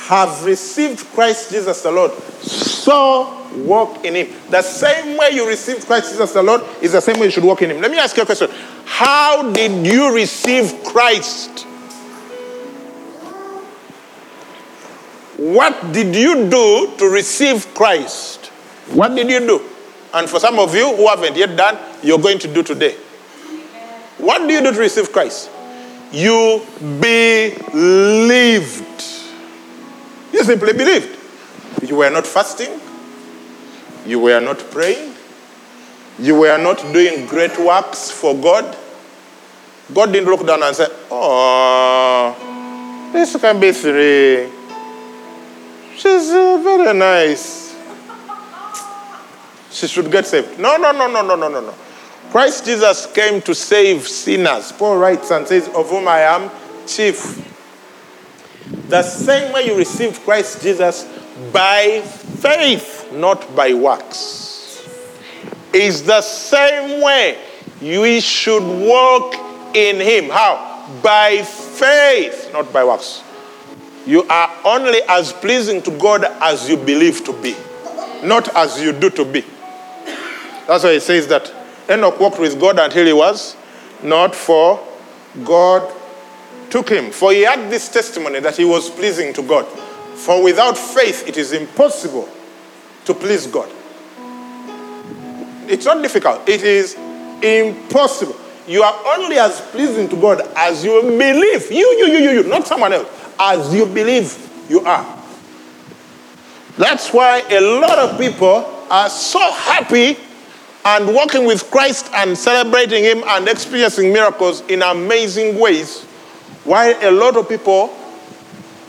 have 0.06 0.44
received 0.44 1.04
Christ 1.06 1.50
Jesus 1.50 1.82
the 1.82 1.90
Lord, 1.90 2.12
so 2.12 3.44
walk 3.56 4.04
in 4.04 4.14
him. 4.14 4.28
The 4.50 4.62
same 4.62 5.18
way 5.18 5.30
you 5.32 5.48
received 5.48 5.84
Christ 5.84 6.12
Jesus 6.12 6.32
the 6.32 6.42
Lord 6.42 6.62
is 6.80 6.92
the 6.92 7.00
same 7.00 7.18
way 7.18 7.26
you 7.26 7.32
should 7.32 7.44
walk 7.44 7.62
in 7.62 7.70
him. 7.70 7.80
Let 7.80 7.90
me 7.90 7.98
ask 7.98 8.16
you 8.16 8.22
a 8.22 8.26
question. 8.26 8.50
How 8.84 9.50
did 9.52 9.84
you 9.84 10.14
receive 10.14 10.82
Christ? 10.84 11.66
What 15.38 15.92
did 15.92 16.16
you 16.16 16.50
do 16.50 16.92
to 16.98 17.08
receive 17.08 17.72
Christ? 17.72 18.46
What 18.90 19.14
did 19.14 19.30
you 19.30 19.38
do? 19.38 19.62
And 20.12 20.28
for 20.28 20.40
some 20.40 20.58
of 20.58 20.74
you 20.74 20.96
who 20.96 21.06
haven't 21.06 21.36
yet 21.36 21.56
done, 21.56 21.78
you're 22.02 22.18
going 22.18 22.40
to 22.40 22.52
do 22.52 22.64
today. 22.64 22.96
What 24.18 24.48
do 24.48 24.52
you 24.52 24.60
do 24.60 24.72
to 24.72 24.78
receive 24.78 25.12
Christ? 25.12 25.48
You 26.10 26.66
believed. 27.00 27.72
You 30.32 30.42
simply 30.42 30.72
believed. 30.72 31.16
You 31.88 31.94
were 31.96 32.10
not 32.10 32.26
fasting. 32.26 32.80
You 34.04 34.18
were 34.18 34.40
not 34.40 34.58
praying. 34.72 35.14
You 36.18 36.34
were 36.40 36.58
not 36.58 36.78
doing 36.92 37.26
great 37.26 37.56
works 37.60 38.10
for 38.10 38.34
God. 38.34 38.76
God 39.94 40.12
didn't 40.12 40.28
look 40.28 40.44
down 40.44 40.64
and 40.64 40.74
say, 40.74 40.88
Oh, 41.12 42.34
this 43.12 43.36
can 43.40 43.60
be 43.60 43.70
three. 43.70 44.57
She's 45.98 46.30
uh, 46.30 46.60
very 46.62 46.96
nice. 46.96 47.74
She 49.72 49.88
should 49.88 50.12
get 50.12 50.28
saved. 50.28 50.56
No, 50.56 50.76
no, 50.76 50.92
no, 50.92 51.08
no, 51.08 51.26
no, 51.26 51.34
no, 51.34 51.48
no, 51.48 51.60
no. 51.60 51.74
Christ 52.30 52.66
Jesus 52.66 53.06
came 53.06 53.42
to 53.42 53.52
save 53.52 54.06
sinners. 54.06 54.70
Paul 54.70 54.98
writes 54.98 55.32
and 55.32 55.44
says, 55.44 55.66
Of 55.70 55.90
whom 55.90 56.06
I 56.06 56.20
am 56.20 56.50
chief. 56.86 57.44
The 58.88 59.02
same 59.02 59.52
way 59.52 59.66
you 59.66 59.76
received 59.76 60.22
Christ 60.22 60.62
Jesus 60.62 61.02
by 61.52 62.00
faith, 62.02 63.12
not 63.12 63.56
by 63.56 63.74
works, 63.74 64.88
is 65.72 66.04
the 66.04 66.20
same 66.20 67.02
way 67.02 67.38
we 67.80 68.20
should 68.20 68.62
walk 68.62 69.34
in 69.74 69.96
Him. 69.96 70.30
How? 70.30 70.86
By 71.02 71.42
faith, 71.42 72.50
not 72.52 72.72
by 72.72 72.84
works. 72.84 73.24
You 74.08 74.22
are 74.22 74.50
only 74.64 75.00
as 75.06 75.34
pleasing 75.34 75.82
to 75.82 75.90
God 75.90 76.24
as 76.40 76.66
you 76.66 76.78
believe 76.78 77.26
to 77.26 77.32
be, 77.42 77.54
not 78.24 78.48
as 78.56 78.80
you 78.80 78.92
do 78.92 79.10
to 79.10 79.22
be. 79.22 79.44
That's 80.66 80.84
why 80.84 80.92
it 80.92 81.02
says 81.02 81.26
that 81.26 81.52
Enoch 81.90 82.18
walked 82.18 82.38
with 82.38 82.58
God 82.58 82.78
until 82.78 83.04
he 83.04 83.12
was 83.12 83.54
not 84.02 84.34
for 84.34 84.82
God 85.44 85.92
took 86.70 86.88
him. 86.88 87.10
For 87.10 87.32
he 87.32 87.42
had 87.42 87.70
this 87.70 87.90
testimony 87.90 88.40
that 88.40 88.56
he 88.56 88.64
was 88.64 88.88
pleasing 88.88 89.34
to 89.34 89.42
God. 89.42 89.66
For 89.66 90.42
without 90.42 90.78
faith, 90.78 91.28
it 91.28 91.36
is 91.36 91.52
impossible 91.52 92.30
to 93.04 93.12
please 93.12 93.46
God. 93.46 93.70
It's 95.68 95.84
not 95.84 96.02
difficult, 96.02 96.48
it 96.48 96.62
is 96.62 96.94
impossible. 97.42 98.36
You 98.66 98.84
are 98.84 99.18
only 99.18 99.36
as 99.36 99.60
pleasing 99.60 100.08
to 100.08 100.16
God 100.16 100.40
as 100.56 100.82
you 100.82 101.02
believe. 101.02 101.70
You, 101.70 101.86
you, 101.98 102.06
you, 102.06 102.18
you, 102.18 102.30
you, 102.30 102.42
not 102.44 102.66
someone 102.66 102.94
else. 102.94 103.27
As 103.40 103.74
you 103.74 103.86
believe 103.86 104.36
you 104.68 104.80
are. 104.80 105.16
That's 106.76 107.12
why 107.12 107.42
a 107.50 107.60
lot 107.60 107.98
of 107.98 108.18
people 108.18 108.64
are 108.90 109.08
so 109.08 109.40
happy 109.52 110.16
and 110.84 111.14
walking 111.14 111.44
with 111.44 111.70
Christ 111.70 112.08
and 112.14 112.36
celebrating 112.38 113.02
Him 113.02 113.22
and 113.26 113.48
experiencing 113.48 114.12
miracles 114.12 114.62
in 114.68 114.82
amazing 114.82 115.58
ways, 115.58 116.02
while 116.64 116.94
a 117.02 117.10
lot 117.10 117.36
of 117.36 117.48
people 117.48 117.88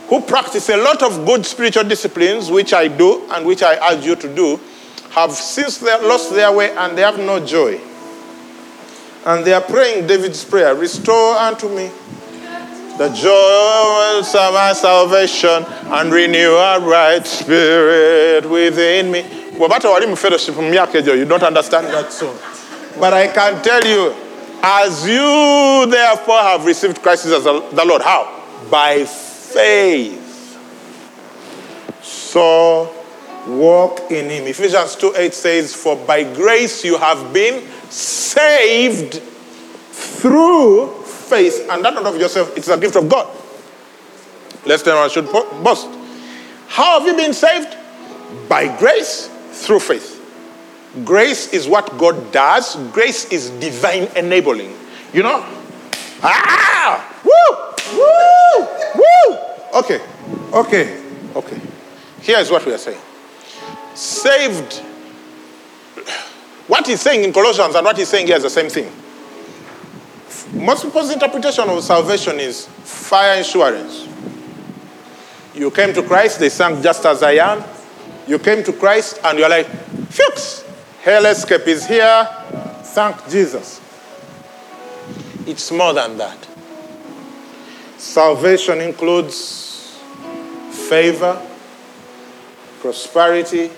who 0.07 0.21
practice 0.21 0.69
a 0.69 0.77
lot 0.77 1.03
of 1.03 1.25
good 1.25 1.45
spiritual 1.45 1.83
disciplines, 1.83 2.49
which 2.49 2.73
I 2.73 2.87
do 2.87 3.23
and 3.31 3.45
which 3.45 3.61
I 3.63 3.93
urge 3.93 4.05
you 4.05 4.15
to 4.15 4.35
do, 4.35 4.59
have 5.11 5.31
since 5.31 5.81
lost 5.81 6.33
their 6.33 6.51
way 6.51 6.75
and 6.75 6.97
they 6.97 7.01
have 7.01 7.17
no 7.17 7.43
joy. 7.43 7.79
And 9.25 9.45
they 9.45 9.53
are 9.53 9.61
praying 9.61 10.07
David's 10.07 10.43
prayer 10.45 10.75
Restore 10.75 11.35
unto 11.35 11.67
me 11.69 11.91
the 12.99 13.07
joy 13.13 14.19
of 14.19 14.53
my 14.53 14.73
salvation 14.73 15.63
and 15.93 16.11
renew 16.11 16.51
a 16.51 16.81
right 16.81 17.25
spirit 17.25 18.43
within 18.43 19.09
me. 19.09 19.21
Wabata 19.53 19.87
walimu 19.87 20.17
fellowship 20.17 20.53
egyo, 20.55 21.17
you 21.17 21.23
don't 21.23 21.43
understand 21.43 21.87
that 21.87 22.11
song. 22.11 22.37
But 22.99 23.13
I 23.13 23.27
can 23.29 23.63
tell 23.63 23.81
you, 23.85 24.13
as 24.61 25.07
you 25.07 25.89
therefore 25.89 26.41
have 26.41 26.65
received 26.65 27.01
Christ 27.01 27.27
as 27.27 27.45
the 27.45 27.85
Lord, 27.85 28.01
how? 28.01 28.43
By 28.69 29.05
faith. 29.05 30.59
So 32.01 32.93
walk 33.47 34.11
in 34.11 34.29
him. 34.29 34.43
Ephesians 34.47 34.97
2 34.97 35.13
8 35.15 35.33
says, 35.33 35.73
For 35.73 35.95
by 35.95 36.23
grace 36.23 36.83
you 36.83 36.97
have 36.97 37.31
been 37.31 37.65
saved 37.89 39.21
through 39.93 40.98
faith, 41.29 41.67
and 41.69 41.83
that 41.85 41.93
not 41.93 42.05
of 42.05 42.17
yourself, 42.17 42.55
it's 42.57 42.67
a 42.67 42.77
gift 42.77 42.95
of 42.95 43.07
God. 43.07 43.27
Lest 44.65 44.87
anyone 44.87 45.09
should 45.09 45.25
boast. 45.27 45.87
How 46.67 46.99
have 46.99 47.07
you 47.07 47.15
been 47.15 47.33
saved? 47.33 47.75
By 48.47 48.75
grace 48.77 49.29
through 49.51 49.79
faith. 49.79 50.15
Grace 51.05 51.53
is 51.53 51.67
what 51.67 51.97
God 51.97 52.31
does, 52.31 52.75
grace 52.91 53.31
is 53.31 53.49
divine 53.51 54.09
enabling. 54.15 54.75
You 55.13 55.23
know? 55.23 55.45
Ah! 56.21 57.21
Woo! 57.23 57.97
Woo! 57.97 58.67
Woo! 58.95 59.37
Okay, 59.79 60.01
okay, 60.53 61.03
okay. 61.35 61.61
Here's 62.21 62.51
what 62.51 62.65
we 62.65 62.73
are 62.73 62.77
saying 62.77 62.99
saved. 63.99 64.81
What 66.67 66.87
he's 66.87 67.01
saying 67.01 67.23
in 67.23 67.33
Colossians 67.33 67.75
and 67.75 67.83
what 67.83 67.97
he's 67.97 68.07
saying 68.07 68.27
here 68.27 68.37
is 68.37 68.43
the 68.43 68.49
same 68.49 68.69
thing. 68.69 68.91
Most 70.53 70.83
people's 70.83 71.11
interpretation 71.11 71.69
of 71.69 71.83
salvation 71.83 72.39
is 72.39 72.65
fire 72.65 73.37
insurance. 73.37 74.07
You 75.53 75.69
came 75.71 75.93
to 75.93 76.03
Christ, 76.03 76.39
they 76.39 76.49
sang 76.49 76.81
just 76.81 77.05
as 77.05 77.21
I 77.21 77.33
am. 77.33 77.63
You 78.27 78.39
came 78.39 78.63
to 78.63 78.73
Christ 78.73 79.19
and 79.23 79.37
you're 79.37 79.49
like, 79.49 79.67
fix. 80.09 80.63
Hell 81.01 81.25
escape 81.25 81.67
is 81.67 81.87
here. 81.87 82.27
Thank 82.83 83.29
Jesus. 83.29 83.81
It's 85.45 85.71
more 85.71 85.93
than 85.93 86.17
that. 86.17 86.47
Salvation 87.97 88.81
includes 88.81 89.99
favor, 90.71 91.41
prosperity, 92.79 93.69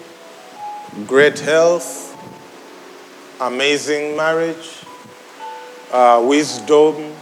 great 1.07 1.39
health, 1.39 2.15
amazing 3.41 4.15
marriage, 4.15 4.80
uh, 5.91 6.23
wisdom, 6.25 7.13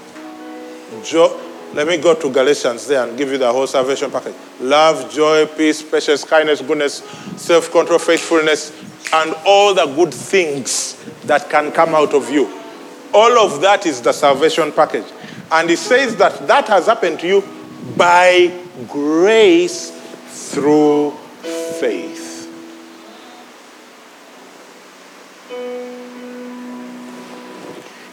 joy. 1.04 1.30
Let 1.74 1.88
me 1.88 1.98
go 1.98 2.16
to 2.16 2.32
Galatians 2.32 2.88
there 2.88 3.08
and 3.08 3.18
give 3.18 3.32
you 3.32 3.38
the 3.38 3.52
whole 3.52 3.68
salvation 3.68 4.10
package. 4.10 4.34
Love, 4.60 5.12
joy, 5.12 5.46
peace, 5.46 5.84
patience, 5.84 6.24
kindness, 6.24 6.62
goodness, 6.62 7.04
self 7.38 7.72
control, 7.72 8.00
faithfulness, 8.00 8.72
and 9.14 9.36
all 9.46 9.74
the 9.74 9.86
good 9.86 10.14
things 10.14 10.96
that 11.26 11.50
can 11.50 11.72
come 11.72 11.94
out 11.94 12.14
of 12.14 12.30
you. 12.32 12.52
All 13.14 13.40
of 13.40 13.62
that 13.62 13.86
is 13.86 14.02
the 14.02 14.12
salvation 14.12 14.72
package. 14.72 15.06
And 15.52 15.70
it 15.70 15.78
says 15.78 16.16
that 16.18 16.48
that 16.48 16.68
has 16.68 16.88
happened 16.88 17.20
to 17.22 17.28
you 17.28 17.44
by 17.98 18.52
grace 18.88 19.92
through 20.52 21.12
faith. 21.80 22.19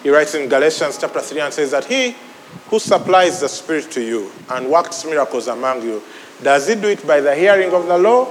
He 0.06 0.10
writes 0.10 0.36
in 0.36 0.48
Galatians 0.48 0.98
chapter 1.00 1.18
3 1.18 1.40
and 1.40 1.52
says 1.52 1.72
that 1.72 1.84
he 1.86 2.14
who 2.68 2.78
supplies 2.78 3.40
the 3.40 3.48
Spirit 3.48 3.90
to 3.90 4.00
you 4.00 4.30
and 4.50 4.70
works 4.70 5.04
miracles 5.04 5.48
among 5.48 5.82
you, 5.82 6.00
does 6.40 6.68
he 6.68 6.76
do 6.76 6.86
it 6.86 7.04
by 7.04 7.20
the 7.20 7.34
hearing 7.34 7.72
of 7.72 7.88
the 7.88 7.98
law 7.98 8.28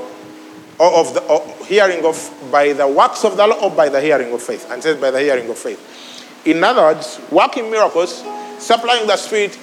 or 0.80 0.94
of 0.94 1.14
the 1.14 1.22
or 1.28 1.66
hearing 1.66 2.06
of 2.06 2.16
by 2.50 2.72
the 2.72 2.88
works 2.88 3.26
of 3.26 3.36
the 3.36 3.46
law 3.46 3.62
or 3.62 3.72
by 3.72 3.90
the 3.90 4.00
hearing 4.00 4.34
of 4.34 4.42
faith? 4.42 4.72
And 4.72 4.82
says 4.82 5.02
by 5.02 5.12
the 5.12 5.20
hearing 5.20 5.50
of 5.50 5.58
faith. 5.58 6.46
In 6.46 6.64
other 6.64 6.82
words, 6.82 7.20
working 7.30 7.70
miracles, 7.70 8.24
supplying 8.58 9.06
the 9.06 9.18
Spirit 9.18 9.60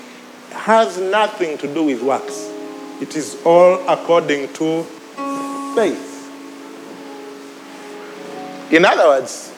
has 0.51 0.99
nothing 1.01 1.57
to 1.57 1.67
do 1.73 1.85
with 1.85 2.03
works. 2.03 2.53
It 3.01 3.17
is 3.17 3.41
all 3.43 3.89
according 3.89 4.53
to 4.53 4.83
faith. 5.75 6.13
In 8.71 8.85
other 8.85 9.07
words, 9.07 9.51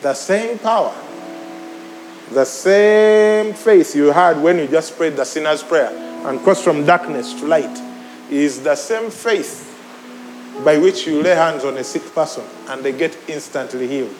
the 0.00 0.14
same 0.14 0.60
power, 0.60 0.94
the 2.32 2.44
same 2.44 3.54
faith 3.54 3.94
you 3.94 4.12
had 4.12 4.42
when 4.42 4.58
you 4.58 4.66
just 4.66 4.96
prayed 4.96 5.16
the 5.16 5.24
sinner's 5.24 5.62
prayer 5.62 5.90
and 6.28 6.40
crossed 6.40 6.64
from 6.64 6.84
darkness 6.84 7.32
to 7.34 7.46
light 7.46 7.78
is 8.30 8.62
the 8.62 8.76
same 8.76 9.10
faith 9.10 9.64
by 10.64 10.76
which 10.76 11.06
you 11.06 11.22
lay 11.22 11.34
hands 11.34 11.64
on 11.64 11.76
a 11.76 11.84
sick 11.84 12.02
person 12.14 12.44
and 12.68 12.82
they 12.82 12.92
get 12.92 13.16
instantly 13.28 13.86
healed. 13.86 14.14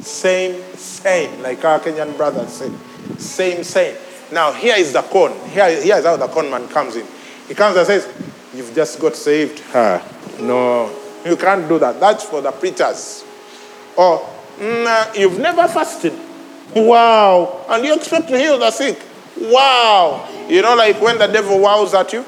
Same, 0.00 0.60
same, 0.74 1.42
like 1.42 1.64
our 1.64 1.80
Kenyan 1.80 2.16
brothers 2.16 2.50
said. 2.50 2.72
Same, 3.18 3.62
same. 3.62 3.96
Now, 4.32 4.52
here 4.52 4.76
is 4.76 4.92
the 4.92 5.02
con. 5.02 5.32
Here, 5.50 5.82
here 5.82 5.96
is 5.96 6.04
how 6.04 6.16
the 6.16 6.28
con 6.28 6.50
man 6.50 6.66
comes 6.68 6.96
in. 6.96 7.06
He 7.46 7.54
comes 7.54 7.76
and 7.76 7.86
says, 7.86 8.08
You've 8.54 8.74
just 8.74 9.00
got 9.00 9.16
saved. 9.16 9.62
Ah, 9.74 10.00
no, 10.40 10.96
you 11.26 11.36
can't 11.36 11.68
do 11.68 11.78
that. 11.80 11.98
That's 11.98 12.24
for 12.24 12.40
the 12.40 12.52
preachers. 12.52 13.24
Or, 13.96 14.28
you've 15.14 15.38
never 15.38 15.66
fasted. 15.68 16.12
Wow. 16.74 17.64
And 17.68 17.84
you 17.84 17.94
expect 17.94 18.28
to 18.28 18.38
heal 18.38 18.58
the 18.58 18.70
sick. 18.70 19.00
Wow. 19.40 20.28
You 20.48 20.62
know, 20.62 20.74
like 20.74 21.00
when 21.00 21.18
the 21.18 21.26
devil 21.26 21.58
wows 21.60 21.94
at 21.94 22.12
you? 22.12 22.24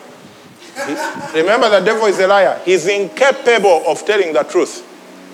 Remember, 1.35 1.71
the 1.71 1.81
devil 1.81 2.07
is 2.07 2.19
a 2.19 2.27
liar. 2.27 2.61
He's 2.65 2.87
incapable 2.87 3.85
of 3.87 4.05
telling 4.05 4.33
the 4.33 4.43
truth. 4.43 4.85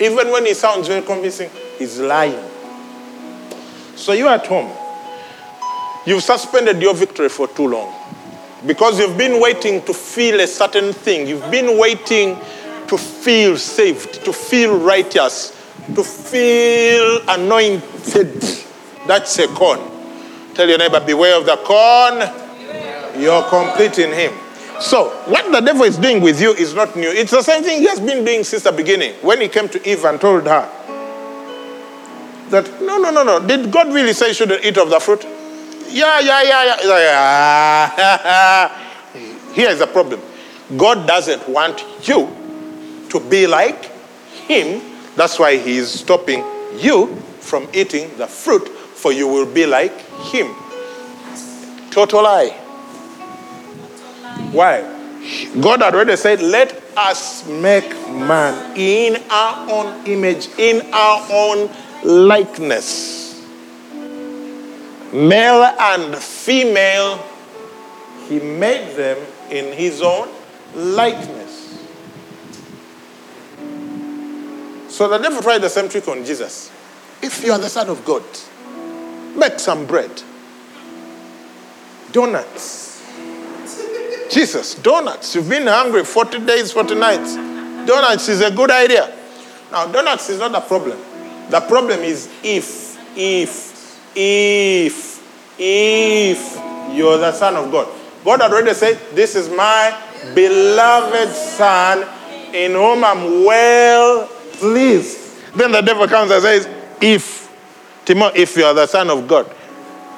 Even 0.00 0.30
when 0.30 0.46
he 0.46 0.54
sounds 0.54 0.88
very 0.88 1.02
convincing, 1.02 1.50
he's 1.78 1.98
lying. 1.98 2.48
So 3.96 4.12
you're 4.12 4.28
at 4.28 4.46
home. 4.46 4.70
You've 6.06 6.22
suspended 6.22 6.80
your 6.80 6.94
victory 6.94 7.28
for 7.28 7.46
too 7.48 7.68
long 7.68 7.94
because 8.66 8.98
you've 8.98 9.18
been 9.18 9.40
waiting 9.40 9.82
to 9.82 9.92
feel 9.92 10.40
a 10.40 10.46
certain 10.46 10.92
thing. 10.92 11.26
You've 11.26 11.50
been 11.50 11.78
waiting 11.78 12.36
to 12.88 12.98
feel 12.98 13.56
saved, 13.56 14.24
to 14.24 14.32
feel 14.32 14.78
righteous, 14.78 15.50
to 15.94 16.02
feel 16.02 17.20
anointed. 17.28 18.42
That's 19.06 19.38
a 19.38 19.48
con. 19.48 19.78
Tell 20.54 20.68
your 20.68 20.78
neighbor, 20.78 21.00
beware 21.00 21.38
of 21.38 21.46
the 21.46 21.56
con. 21.56 23.20
You're 23.20 23.42
complete 23.48 23.98
in 23.98 24.12
him. 24.12 24.32
So, 24.80 25.10
what 25.26 25.50
the 25.52 25.60
devil 25.60 25.84
is 25.84 25.96
doing 25.98 26.20
with 26.20 26.40
you 26.40 26.52
is 26.52 26.74
not 26.74 26.96
new. 26.96 27.08
It's 27.08 27.30
the 27.30 27.42
same 27.42 27.62
thing 27.62 27.80
he 27.80 27.86
has 27.88 28.00
been 28.00 28.24
doing 28.24 28.42
since 28.42 28.64
the 28.64 28.72
beginning. 28.72 29.14
When 29.22 29.40
he 29.40 29.48
came 29.48 29.68
to 29.68 29.88
Eve 29.88 30.04
and 30.04 30.20
told 30.20 30.44
her 30.46 30.68
that, 32.50 32.82
no, 32.82 32.98
no, 32.98 33.10
no, 33.10 33.22
no, 33.22 33.46
did 33.46 33.70
God 33.70 33.88
really 33.88 34.12
say 34.12 34.28
you 34.28 34.34
shouldn't 34.34 34.64
eat 34.64 34.76
of 34.78 34.90
the 34.90 34.98
fruit? 34.98 35.24
Yeah, 35.88 36.20
yeah, 36.20 36.42
yeah, 36.42 36.64
yeah. 36.64 36.76
yeah. 36.82 37.88
yeah. 39.14 39.52
Here 39.54 39.68
is 39.68 39.78
the 39.78 39.86
problem 39.86 40.20
God 40.76 41.06
doesn't 41.06 41.48
want 41.48 41.84
you 42.08 42.28
to 43.10 43.20
be 43.20 43.46
like 43.46 43.84
him. 44.46 44.80
That's 45.16 45.38
why 45.38 45.58
he 45.58 45.76
is 45.76 46.00
stopping 46.00 46.42
you 46.76 47.14
from 47.40 47.68
eating 47.74 48.16
the 48.16 48.26
fruit, 48.26 48.68
for 49.02 49.12
you 49.12 49.26
will 49.26 49.52
be 49.52 49.66
like 49.66 49.98
him. 50.30 50.54
Total 51.90 52.22
lie. 52.22 52.50
Why? 54.52 54.80
God 55.60 55.82
had 55.82 55.94
already 55.94 56.14
said, 56.14 56.40
Let 56.40 56.80
us 56.96 57.46
make 57.48 57.90
man 58.08 58.76
in 58.76 59.20
our 59.28 59.70
own 59.70 60.06
image, 60.06 60.48
in 60.56 60.82
our 60.92 61.26
own 61.32 61.68
likeness. 62.04 63.44
Male 65.12 65.64
and 65.78 66.16
female, 66.16 67.18
he 68.28 68.38
made 68.38 68.94
them 68.96 69.18
in 69.50 69.72
his 69.72 70.00
own 70.00 70.28
likeness. 70.76 71.50
So 74.88 75.08
the 75.08 75.18
devil 75.18 75.42
tried 75.42 75.58
the 75.58 75.68
same 75.68 75.88
trick 75.88 76.06
on 76.06 76.24
Jesus. 76.24 76.70
If 77.20 77.44
you 77.44 77.52
are 77.52 77.58
the 77.58 77.68
Son 77.68 77.88
of 77.88 78.04
God, 78.04 78.22
make 79.36 79.58
some 79.58 79.86
bread, 79.86 80.22
donuts. 82.12 82.90
Jesus, 84.30 84.74
donuts. 84.76 85.34
You've 85.34 85.48
been 85.48 85.66
hungry 85.66 86.04
40 86.04 86.46
days, 86.46 86.72
40 86.72 86.94
nights. 86.94 87.36
Donuts 87.86 88.28
is 88.28 88.40
a 88.40 88.50
good 88.50 88.70
idea. 88.70 89.12
Now, 89.70 89.86
donuts 89.86 90.30
is 90.30 90.38
not 90.38 90.54
a 90.54 90.60
problem. 90.60 90.98
The 91.50 91.60
problem 91.60 92.00
is 92.00 92.30
if, 92.42 92.96
if, 93.16 94.16
if, 94.16 95.58
if 95.58 96.56
you're 96.94 97.18
the 97.18 97.32
Son 97.32 97.56
of 97.56 97.70
God. 97.70 97.88
God 98.24 98.40
already 98.40 98.72
said, 98.74 98.98
This 99.14 99.34
is 99.34 99.48
my 99.50 99.98
beloved 100.34 101.34
Son 101.34 102.08
in 102.54 102.72
whom 102.72 103.04
I'm 103.04 103.44
well 103.44 104.26
pleased. 104.52 105.18
Then 105.56 105.72
the 105.72 105.80
devil 105.80 106.06
comes 106.06 106.30
and 106.30 106.42
says, 106.42 106.68
If, 107.00 107.41
Timo, 108.04 108.34
if 108.34 108.56
you 108.56 108.64
are 108.64 108.74
the 108.74 108.86
Son 108.86 109.10
of 109.10 109.26
God, 109.28 109.50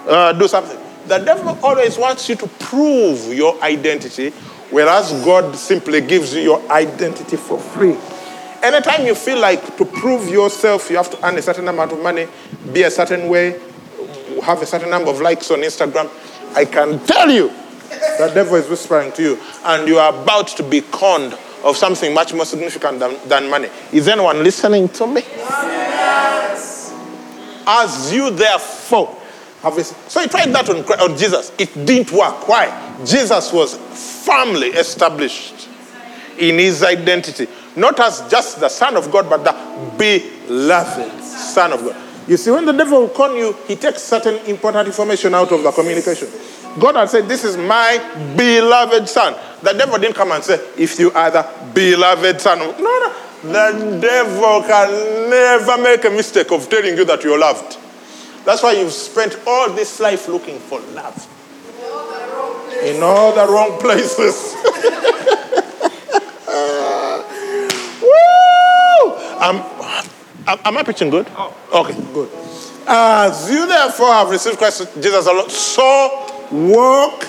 uh, 0.09 0.33
do 0.33 0.49
something. 0.49 0.79
The 1.07 1.19
devil 1.19 1.59
always 1.63 1.99
wants 1.99 2.29
you 2.29 2.37
to 2.37 2.47
prove 2.47 3.33
your 3.35 3.63
identity, 3.63 4.31
whereas 4.71 5.13
God 5.25 5.55
simply 5.55 6.01
gives 6.01 6.35
you 6.35 6.41
your 6.41 6.71
identity 6.71 7.37
for 7.37 7.59
free. 7.59 7.97
Anytime 8.63 9.05
you 9.05 9.15
feel 9.15 9.39
like 9.39 9.77
to 9.77 9.85
prove 9.85 10.29
yourself, 10.31 10.89
you 10.89 10.97
have 10.97 11.11
to 11.11 11.27
earn 11.27 11.37
a 11.37 11.43
certain 11.43 11.69
amount 11.69 11.93
of 11.93 12.01
money, 12.03 12.27
be 12.73 12.83
a 12.83 12.91
certain 12.91 13.29
way, 13.29 13.61
have 14.43 14.63
a 14.63 14.67
certain 14.67 14.89
number 14.89 15.11
of 15.11 15.21
likes 15.21 15.51
on 15.51 15.59
Instagram, 15.61 16.11
I 16.57 16.65
can 16.65 16.99
tell 17.05 17.31
you 17.31 17.53
the 18.19 18.31
devil 18.33 18.55
is 18.55 18.69
whispering 18.69 19.13
to 19.13 19.23
you, 19.23 19.39
and 19.65 19.87
you 19.87 19.99
are 19.99 20.15
about 20.23 20.49
to 20.49 20.63
be 20.63 20.81
conned 20.81 21.37
of 21.63 21.77
something 21.77 22.15
much 22.15 22.33
more 22.33 22.45
significant 22.47 23.01
than, 23.01 23.17
than 23.29 23.51
money. 23.51 23.69
Is 23.93 24.09
anyone 24.09 24.43
listening 24.43 24.89
to 24.91 25.07
me? 25.07 25.23
As 27.67 28.13
you 28.13 28.31
therefore 28.31 29.17
have 29.63 29.75
this. 29.77 29.97
So 30.09 30.21
he 30.21 30.29
tried 30.29 30.53
that 30.53 30.69
on, 30.69 30.77
on 31.01 31.17
Jesus. 31.17 31.53
It 31.59 31.73
didn't 31.87 32.13
work. 32.13 32.47
Why? 32.49 32.97
Jesus 33.05 33.53
was 33.53 33.77
firmly 34.25 34.69
established 34.69 35.69
in 36.39 36.59
his 36.59 36.83
identity, 36.83 37.47
not 37.77 37.99
as 38.01 38.29
just 38.31 38.61
the 38.61 38.69
Son 38.69 38.97
of 38.97 39.11
God, 39.11 39.29
but 39.31 39.45
the 39.45 39.53
beloved 39.99 41.23
Son 41.23 41.73
of 41.73 41.81
God. 41.81 41.97
You 42.27 42.37
see, 42.37 42.51
when 42.51 42.65
the 42.65 42.73
devil 42.73 43.03
will 43.03 43.09
con 43.09 43.37
you, 43.37 43.55
he 43.69 43.77
takes 43.77 44.03
certain 44.03 44.37
important 44.47 44.87
information 44.87 45.35
out 45.35 45.53
of 45.53 45.63
the 45.63 45.71
communication. 45.71 46.29
God 46.79 46.97
had 46.97 47.11
said, 47.11 47.29
This 47.29 47.45
is 47.45 47.57
my 47.57 47.99
beloved 48.37 49.09
Son. 49.09 49.35
The 49.63 49.73
devil 49.73 49.99
didn't 49.99 50.17
come 50.17 50.33
and 50.33 50.43
say, 50.43 50.55
If 50.77 50.99
you 50.99 51.13
are 51.13 51.31
the 51.31 51.47
beloved 51.73 52.41
Son 52.41 52.59
No, 52.59 52.73
no. 52.81 53.24
The 53.45 53.99
devil 54.01 54.63
can 54.63 55.29
never 55.29 55.77
make 55.77 56.05
a 56.07 56.11
mistake 56.11 56.51
of 56.51 56.67
telling 56.71 56.97
you 56.97 57.05
that 57.05 57.23
you're 57.23 57.39
loved. 57.39 57.77
That's 58.47 58.63
why 58.63 58.73
you've 58.73 58.93
spent 58.93 59.39
all 59.47 59.71
this 59.71 60.01
life 60.01 60.29
looking 60.29 60.59
for 60.59 60.81
love 60.93 61.29
in 62.83 63.03
all 63.03 63.35
the 63.35 63.47
wrong 63.53 63.79
places. 63.81 64.55
Woo! 68.01 69.17
Am, 69.41 69.57
am, 70.47 70.59
am 70.65 70.79
I 70.79 70.83
preaching 70.83 71.11
good? 71.11 71.27
Oh. 71.37 71.55
Okay, 71.73 71.95
good. 72.15 72.31
As 72.87 73.51
you 73.51 73.67
therefore 73.67 74.13
have 74.13 74.31
received 74.31 74.57
Christ 74.57 74.89
Jesus 74.95 75.27
alone, 75.27 75.51
so 75.51 76.49
walk 76.51 77.27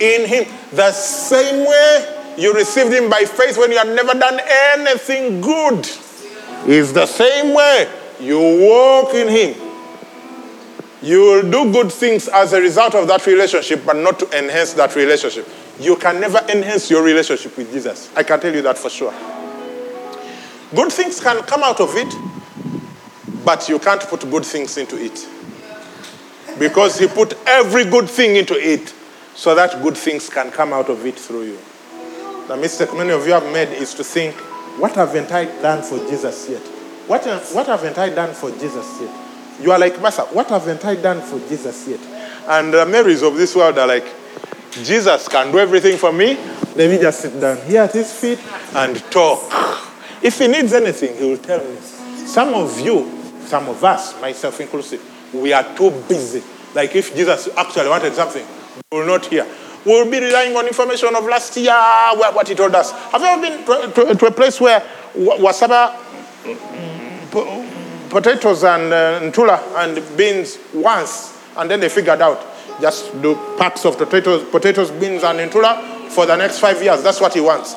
in 0.00 0.26
him 0.28 0.46
the 0.72 0.92
same 0.92 1.66
way 1.66 2.16
you 2.36 2.52
received 2.54 2.92
him 2.92 3.08
by 3.08 3.24
faith 3.24 3.56
when 3.56 3.70
you 3.70 3.78
had 3.78 3.88
never 3.88 4.18
done 4.18 4.40
anything 4.74 5.40
good. 5.40 5.88
Is 6.66 6.92
the 6.92 7.06
same 7.06 7.54
way 7.54 7.88
you 8.20 8.38
walk 8.38 9.14
in 9.14 9.28
him. 9.28 9.66
You 11.02 11.20
will 11.20 11.42
do 11.42 11.72
good 11.72 11.92
things 11.92 12.26
as 12.28 12.52
a 12.52 12.60
result 12.60 12.94
of 12.94 13.06
that 13.08 13.26
relationship, 13.26 13.84
but 13.84 13.96
not 13.96 14.18
to 14.18 14.38
enhance 14.38 14.72
that 14.74 14.96
relationship. 14.96 15.48
You 15.78 15.96
can 15.96 16.20
never 16.20 16.38
enhance 16.48 16.90
your 16.90 17.02
relationship 17.02 17.56
with 17.56 17.70
Jesus. 17.72 18.10
I 18.16 18.22
can 18.22 18.40
tell 18.40 18.54
you 18.54 18.62
that 18.62 18.78
for 18.78 18.90
sure. 18.90 19.12
Good 20.74 20.92
things 20.92 21.20
can 21.20 21.42
come 21.42 21.62
out 21.62 21.80
of 21.80 21.94
it, 21.94 22.12
but 23.44 23.68
you 23.68 23.78
can't 23.78 24.00
put 24.00 24.28
good 24.28 24.44
things 24.44 24.76
into 24.78 24.96
it. 25.00 25.26
Because 26.58 26.98
He 26.98 27.06
put 27.06 27.34
every 27.46 27.84
good 27.84 28.08
thing 28.08 28.36
into 28.36 28.54
it 28.54 28.92
so 29.34 29.54
that 29.54 29.82
good 29.82 29.96
things 29.96 30.28
can 30.28 30.50
come 30.50 30.72
out 30.72 30.88
of 30.88 31.04
it 31.06 31.18
through 31.18 31.44
you. 31.44 31.58
The 32.48 32.56
mistake 32.56 32.94
many 32.94 33.10
of 33.10 33.26
you 33.26 33.32
have 33.32 33.52
made 33.52 33.70
is 33.70 33.92
to 33.94 34.04
think, 34.04 34.34
what 34.78 34.94
haven't 34.94 35.32
I 35.32 35.46
done 35.60 35.82
for 35.82 35.98
Jesus 36.08 36.48
yet? 36.48 36.62
What, 37.08 37.24
what 37.52 37.66
haven't 37.66 37.98
I 37.98 38.10
done 38.10 38.34
for 38.34 38.50
Jesus 38.52 39.00
yet? 39.00 39.10
You 39.60 39.72
are 39.72 39.78
like, 39.78 40.00
Master, 40.00 40.22
what 40.22 40.48
haven't 40.50 40.84
I 40.84 40.94
done 40.96 41.22
for 41.22 41.38
Jesus 41.48 41.88
yet? 41.88 42.00
And 42.48 42.72
the 42.72 42.86
Marys 42.86 43.22
of 43.22 43.36
this 43.36 43.56
world 43.56 43.78
are 43.78 43.86
like, 43.86 44.06
Jesus 44.70 45.26
can 45.28 45.50
do 45.50 45.58
everything 45.58 45.96
for 45.96 46.12
me. 46.12 46.36
Let 46.76 46.90
me 46.90 46.98
just 46.98 47.20
sit 47.20 47.40
down 47.40 47.56
here 47.62 47.82
at 47.82 47.92
his 47.92 48.12
feet 48.12 48.38
and 48.74 48.96
talk. 49.10 49.40
If 50.22 50.38
he 50.38 50.46
needs 50.46 50.72
anything, 50.72 51.16
he 51.16 51.24
will 51.24 51.38
tell 51.38 51.58
me. 51.58 51.76
Some 52.26 52.54
of 52.54 52.78
you, 52.80 53.10
some 53.44 53.68
of 53.68 53.82
us, 53.82 54.20
myself 54.20 54.60
inclusive, 54.60 55.02
we 55.34 55.52
are 55.52 55.64
too 55.74 55.90
busy. 56.06 56.42
Like 56.74 56.94
if 56.94 57.16
Jesus 57.16 57.48
actually 57.56 57.88
wanted 57.88 58.12
something, 58.14 58.46
we 58.92 58.98
will 58.98 59.06
not 59.06 59.26
hear. 59.26 59.46
We 59.86 59.92
will 59.92 60.10
be 60.10 60.18
relying 60.18 60.56
on 60.56 60.66
information 60.66 61.14
of 61.14 61.24
last 61.26 61.56
year, 61.56 61.72
what 62.32 62.48
he 62.48 62.56
told 62.56 62.74
us. 62.74 62.90
Have 62.90 63.20
you 63.20 63.26
ever 63.28 63.40
been 63.40 63.64
to, 63.64 64.04
to, 64.06 64.14
to 64.16 64.26
a 64.26 64.30
place 64.32 64.60
where 64.60 64.80
wasaba 65.14 65.94
potatoes 68.10 68.64
and 68.64 68.92
uh, 68.92 69.20
ntula 69.20 69.60
and 69.76 70.16
beans 70.16 70.58
once, 70.74 71.38
and 71.56 71.70
then 71.70 71.78
they 71.78 71.88
figured 71.88 72.20
out 72.20 72.44
just 72.80 73.12
do 73.22 73.36
packs 73.56 73.84
of 73.84 73.96
potatoes, 73.96 74.42
potatoes, 74.50 74.90
beans, 74.90 75.22
and 75.22 75.38
ntula 75.50 76.10
for 76.10 76.26
the 76.26 76.34
next 76.34 76.58
five 76.58 76.82
years. 76.82 77.02
That's 77.04 77.20
what 77.20 77.34
he 77.34 77.40
wants. 77.40 77.76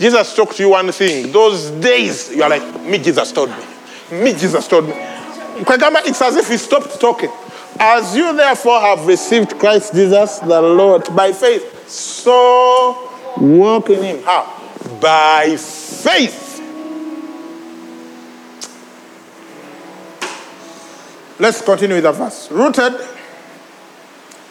Jesus 0.00 0.34
talked 0.34 0.56
to 0.56 0.62
you 0.62 0.70
one 0.70 0.90
thing. 0.90 1.30
Those 1.30 1.70
days, 1.70 2.34
you 2.34 2.42
are 2.42 2.48
like, 2.48 2.80
me, 2.80 2.98
Jesus 2.98 3.30
told 3.30 3.50
me. 3.50 4.22
Me, 4.22 4.32
Jesus 4.32 4.66
told 4.66 4.86
me. 4.86 4.94
It's 4.96 6.22
as 6.22 6.36
if 6.36 6.48
he 6.48 6.56
stopped 6.56 6.98
talking. 6.98 7.30
As 7.78 8.16
you 8.16 8.36
therefore 8.36 8.80
have 8.80 9.06
received 9.06 9.58
Christ 9.58 9.94
Jesus 9.94 10.38
the 10.38 10.60
Lord 10.60 11.14
by 11.14 11.32
faith, 11.32 11.88
so 11.88 13.10
walk 13.38 13.90
in 13.90 14.02
him. 14.02 14.22
How? 14.22 14.44
By 15.00 15.56
faith. 15.56 16.50
Let's 21.38 21.60
continue 21.60 21.96
with 21.96 22.04
the 22.04 22.12
verse. 22.12 22.50
Rooted 22.50 22.94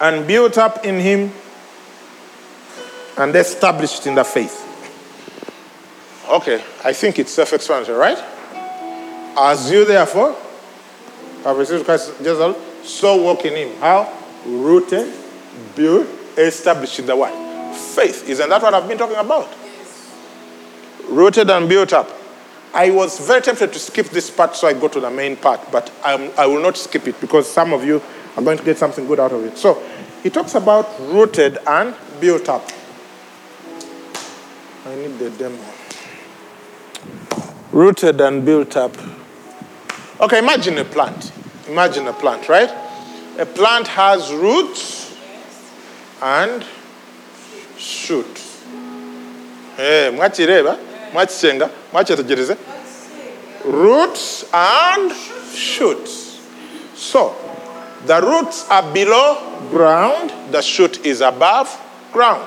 and 0.02 0.28
built 0.28 0.58
up 0.58 0.84
in 0.84 1.00
him 1.00 1.32
and 3.18 3.36
established 3.36 4.08
in 4.08 4.16
the 4.16 4.24
faith. 4.24 4.68
Okay, 6.30 6.64
I 6.84 6.92
think 6.94 7.20
it's 7.20 7.32
self 7.32 7.54
explanatory, 7.54 7.98
right? 7.98 8.18
As 9.38 9.72
you 9.72 9.86
therefore 9.86 10.36
have 11.44 11.58
received 11.58 11.86
Christ 11.86 12.14
Jesus, 12.18 12.56
So 12.84 13.22
walk 13.22 13.46
in 13.46 13.56
him. 13.56 13.78
How? 13.80 14.12
Rooted, 14.46 15.14
built, 15.76 16.08
established 16.38 17.06
the 17.06 17.16
what? 17.16 17.34
Faith. 17.76 18.28
Isn't 18.28 18.50
that 18.50 18.62
what 18.62 18.74
I've 18.74 18.88
been 18.88 18.98
talking 18.98 19.16
about? 19.18 19.50
Rooted 21.08 21.50
and 21.50 21.68
built 21.70 21.94
up. 21.94 22.10
I 22.74 22.90
was 22.90 23.20
very 23.20 23.42
tempted 23.42 23.74
to 23.74 23.80
skip 23.80 24.08
this 24.08 24.30
part 24.30 24.56
so 24.56 24.68
I 24.68 24.74
go 24.74 24.88
to 24.88 25.00
the 25.00 25.10
main 25.10 25.36
part, 25.36 25.72
but 25.72 25.92
I'm, 26.04 26.32
I 26.38 26.46
will 26.46 26.62
not 26.62 26.78
skip 26.78 27.06
it 27.08 27.20
because 27.20 27.52
some 27.52 27.74
of 27.74 27.84
you 27.84 28.02
are 28.38 28.44
going 28.44 28.58
to 28.58 28.64
get 28.64 28.78
something 28.78 29.06
good 29.08 29.20
out 29.20 29.34
of 29.34 29.44
it. 29.44 29.58
So 29.58 29.84
he 30.24 30.30
talks 30.30 30.56
about 30.56 30.88
rooted 31.00 31.58
and 31.68 31.94
built 32.22 32.48
up. 32.48 32.70
I 34.86 34.96
need 34.96 35.20
the 35.20 35.30
demo. 35.32 35.64
Rooted 37.72 38.22
and 38.22 38.46
built 38.46 38.78
up. 38.78 38.96
Okay, 40.22 40.40
imagine 40.40 40.78
a 40.78 40.86
plant. 40.86 41.32
Imagine 41.72 42.10
a 42.10 42.14
plant, 42.14 42.50
right? 42.50 42.70
A 43.38 43.46
plant 43.46 43.88
has 43.88 44.34
roots 44.34 45.18
and 46.22 46.66
shoots. 47.78 48.62
Eh. 49.78 50.12
Roots 53.64 54.44
and 54.54 55.14
shoots. 55.56 56.46
So, 56.94 57.34
the 58.06 58.20
roots 58.22 58.70
are 58.70 58.94
below 58.94 59.70
ground, 59.70 60.34
the 60.52 60.62
shoot 60.62 61.06
is 61.06 61.22
above 61.22 61.70
ground. 62.12 62.46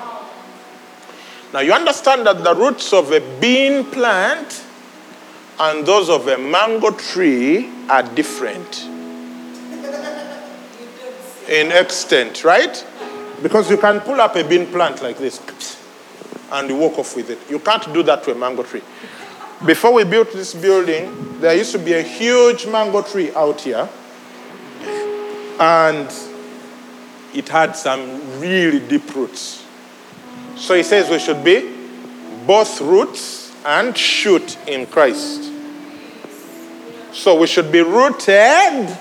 Now, 1.55 1.61
you 1.61 1.73
understand 1.73 2.27
that 2.27 2.45
the 2.45 2.55
roots 2.55 2.93
of 2.93 3.11
a 3.11 3.21
bean 3.41 3.87
plant 3.87 4.63
and 5.59 5.87
those 5.87 6.11
of 6.11 6.29
a 6.29 6.37
mango 6.37 6.91
tree 6.91 7.71
are 7.89 8.03
different 8.03 8.91
in 11.49 11.73
extent, 11.73 12.45
right? 12.45 12.87
Because 13.43 13.71
you 13.71 13.77
can 13.77 14.01
pull 14.01 14.21
up 14.21 14.37
a 14.37 14.45
bean 14.45 14.67
plant 14.67 15.03
like 15.03 15.19
this 15.19 15.41
and 16.53 16.69
you 16.69 16.77
walk 16.77 16.99
off 16.99 17.17
with 17.17 17.31
it. 17.31 17.39
You 17.51 17.59
can't 17.59 17.93
do 17.93 18.03
that 18.05 18.23
to 18.25 18.33
a 18.33 18.35
mango 18.35 18.63
tree. 18.63 18.83
Before 19.67 19.93
we 19.93 20.05
built 20.05 20.33
this 20.33 20.55
building, 20.55 21.41
there 21.41 21.55
used 21.55 21.73
to 21.73 21.79
be 21.79 21.95
a 21.95 22.03
huge 22.03 22.67
mango 22.67 23.03
tree 23.03 23.33
out 23.35 23.61
here, 23.61 23.89
and 25.59 26.13
it 27.35 27.49
had 27.49 27.75
some 27.75 28.41
really 28.41 28.81
deep 28.81 29.15
roots. 29.15 29.65
So 30.57 30.75
he 30.75 30.83
says 30.83 31.09
we 31.09 31.19
should 31.19 31.43
be 31.43 31.73
both 32.47 32.81
roots 32.81 33.53
and 33.65 33.97
shoot 33.97 34.59
in 34.69 34.87
Christ. 34.87 35.51
So 37.13 37.39
we 37.39 37.47
should 37.47 37.73
be 37.73 37.81
rooted, 37.81 38.99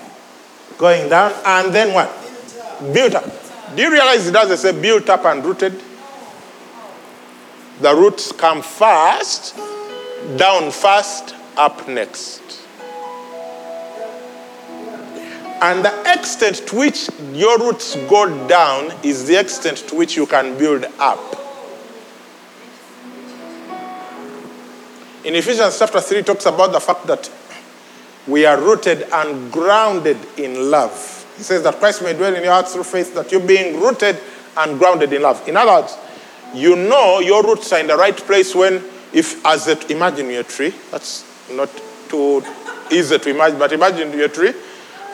going 0.77 1.09
down, 1.09 1.33
and 1.45 1.73
then 1.73 1.93
what? 1.93 2.22
Built 2.91 3.15
up. 3.15 3.23
Do 3.75 3.81
you 3.81 3.91
realize 3.91 4.27
it 4.27 4.31
doesn't 4.31 4.57
say 4.57 4.79
built 4.79 5.09
up 5.09 5.23
and 5.25 5.43
rooted? 5.45 5.79
The 7.79 7.95
roots 7.95 8.31
come 8.31 8.61
first, 8.61 9.55
down 10.37 10.71
first, 10.71 11.35
up 11.55 11.87
next. 11.87 12.41
And 15.61 15.85
the 15.85 16.13
extent 16.13 16.67
to 16.67 16.75
which 16.75 17.09
your 17.31 17.57
roots 17.57 17.95
go 18.09 18.47
down 18.47 18.91
is 19.01 19.27
the 19.27 19.39
extent 19.39 19.77
to 19.87 19.95
which 19.95 20.17
you 20.17 20.25
can 20.25 20.57
build 20.57 20.85
up. 20.99 21.39
In 25.23 25.35
Ephesians 25.35 25.79
chapter 25.79 26.01
3, 26.01 26.17
it 26.17 26.25
talks 26.25 26.45
about 26.45 26.73
the 26.73 26.81
fact 26.81 27.07
that 27.07 27.31
we 28.27 28.45
are 28.45 28.59
rooted 28.59 29.03
and 29.03 29.49
grounded 29.53 30.17
in 30.37 30.69
love. 30.69 31.22
He 31.37 31.43
says 31.43 31.63
that 31.63 31.75
Christ 31.75 32.03
may 32.03 32.13
dwell 32.13 32.35
in 32.35 32.43
your 32.43 32.53
hearts 32.53 32.73
through 32.73 32.83
faith, 32.83 33.13
that 33.15 33.31
you're 33.31 33.45
being 33.45 33.79
rooted 33.79 34.17
and 34.57 34.77
grounded 34.77 35.11
in 35.13 35.21
love. 35.21 35.47
In 35.47 35.57
other 35.57 35.81
words, 35.81 35.97
you 36.53 36.75
know 36.75 37.19
your 37.19 37.43
roots 37.43 37.71
are 37.73 37.79
in 37.79 37.87
the 37.87 37.97
right 37.97 38.15
place 38.15 38.53
when, 38.53 38.75
if 39.13 39.43
as 39.45 39.67
a, 39.67 39.91
imagine 39.91 40.29
your 40.29 40.43
tree, 40.43 40.73
that's 40.91 41.25
not 41.51 41.69
too 42.07 42.43
easy 42.91 43.17
to 43.17 43.29
imagine, 43.29 43.57
but 43.57 43.71
imagine 43.71 44.11
your 44.17 44.29
tree, 44.29 44.53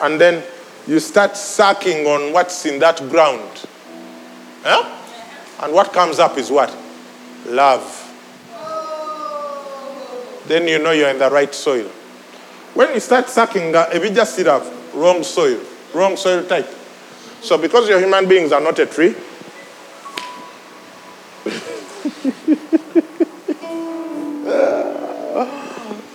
and 0.02 0.20
then 0.20 0.42
you 0.86 1.00
start 1.00 1.36
sucking 1.36 2.06
on 2.06 2.32
what's 2.32 2.66
in 2.66 2.78
that 2.80 2.98
ground. 3.08 3.66
Yeah? 4.64 4.98
And 5.62 5.72
what 5.72 5.92
comes 5.92 6.18
up 6.18 6.36
is 6.36 6.50
what? 6.50 6.74
Love. 7.46 7.96
Then 10.46 10.66
you 10.66 10.78
know 10.78 10.90
you're 10.90 11.10
in 11.10 11.18
the 11.18 11.30
right 11.30 11.54
soil. 11.54 11.88
When 12.74 12.92
you 12.94 13.00
start 13.00 13.28
sucking, 13.28 13.74
uh, 13.74 13.88
if 13.92 14.02
you 14.02 14.10
just 14.10 14.34
sit 14.34 14.46
up, 14.46 14.64
wrong 14.94 15.22
soil, 15.22 15.60
wrong 15.94 16.16
soil 16.16 16.44
type. 16.44 16.68
So 17.40 17.56
because 17.58 17.88
you're 17.88 18.00
human 18.00 18.28
beings 18.28 18.52
are 18.52 18.60
not 18.60 18.78
a 18.78 18.86
tree, 18.86 19.14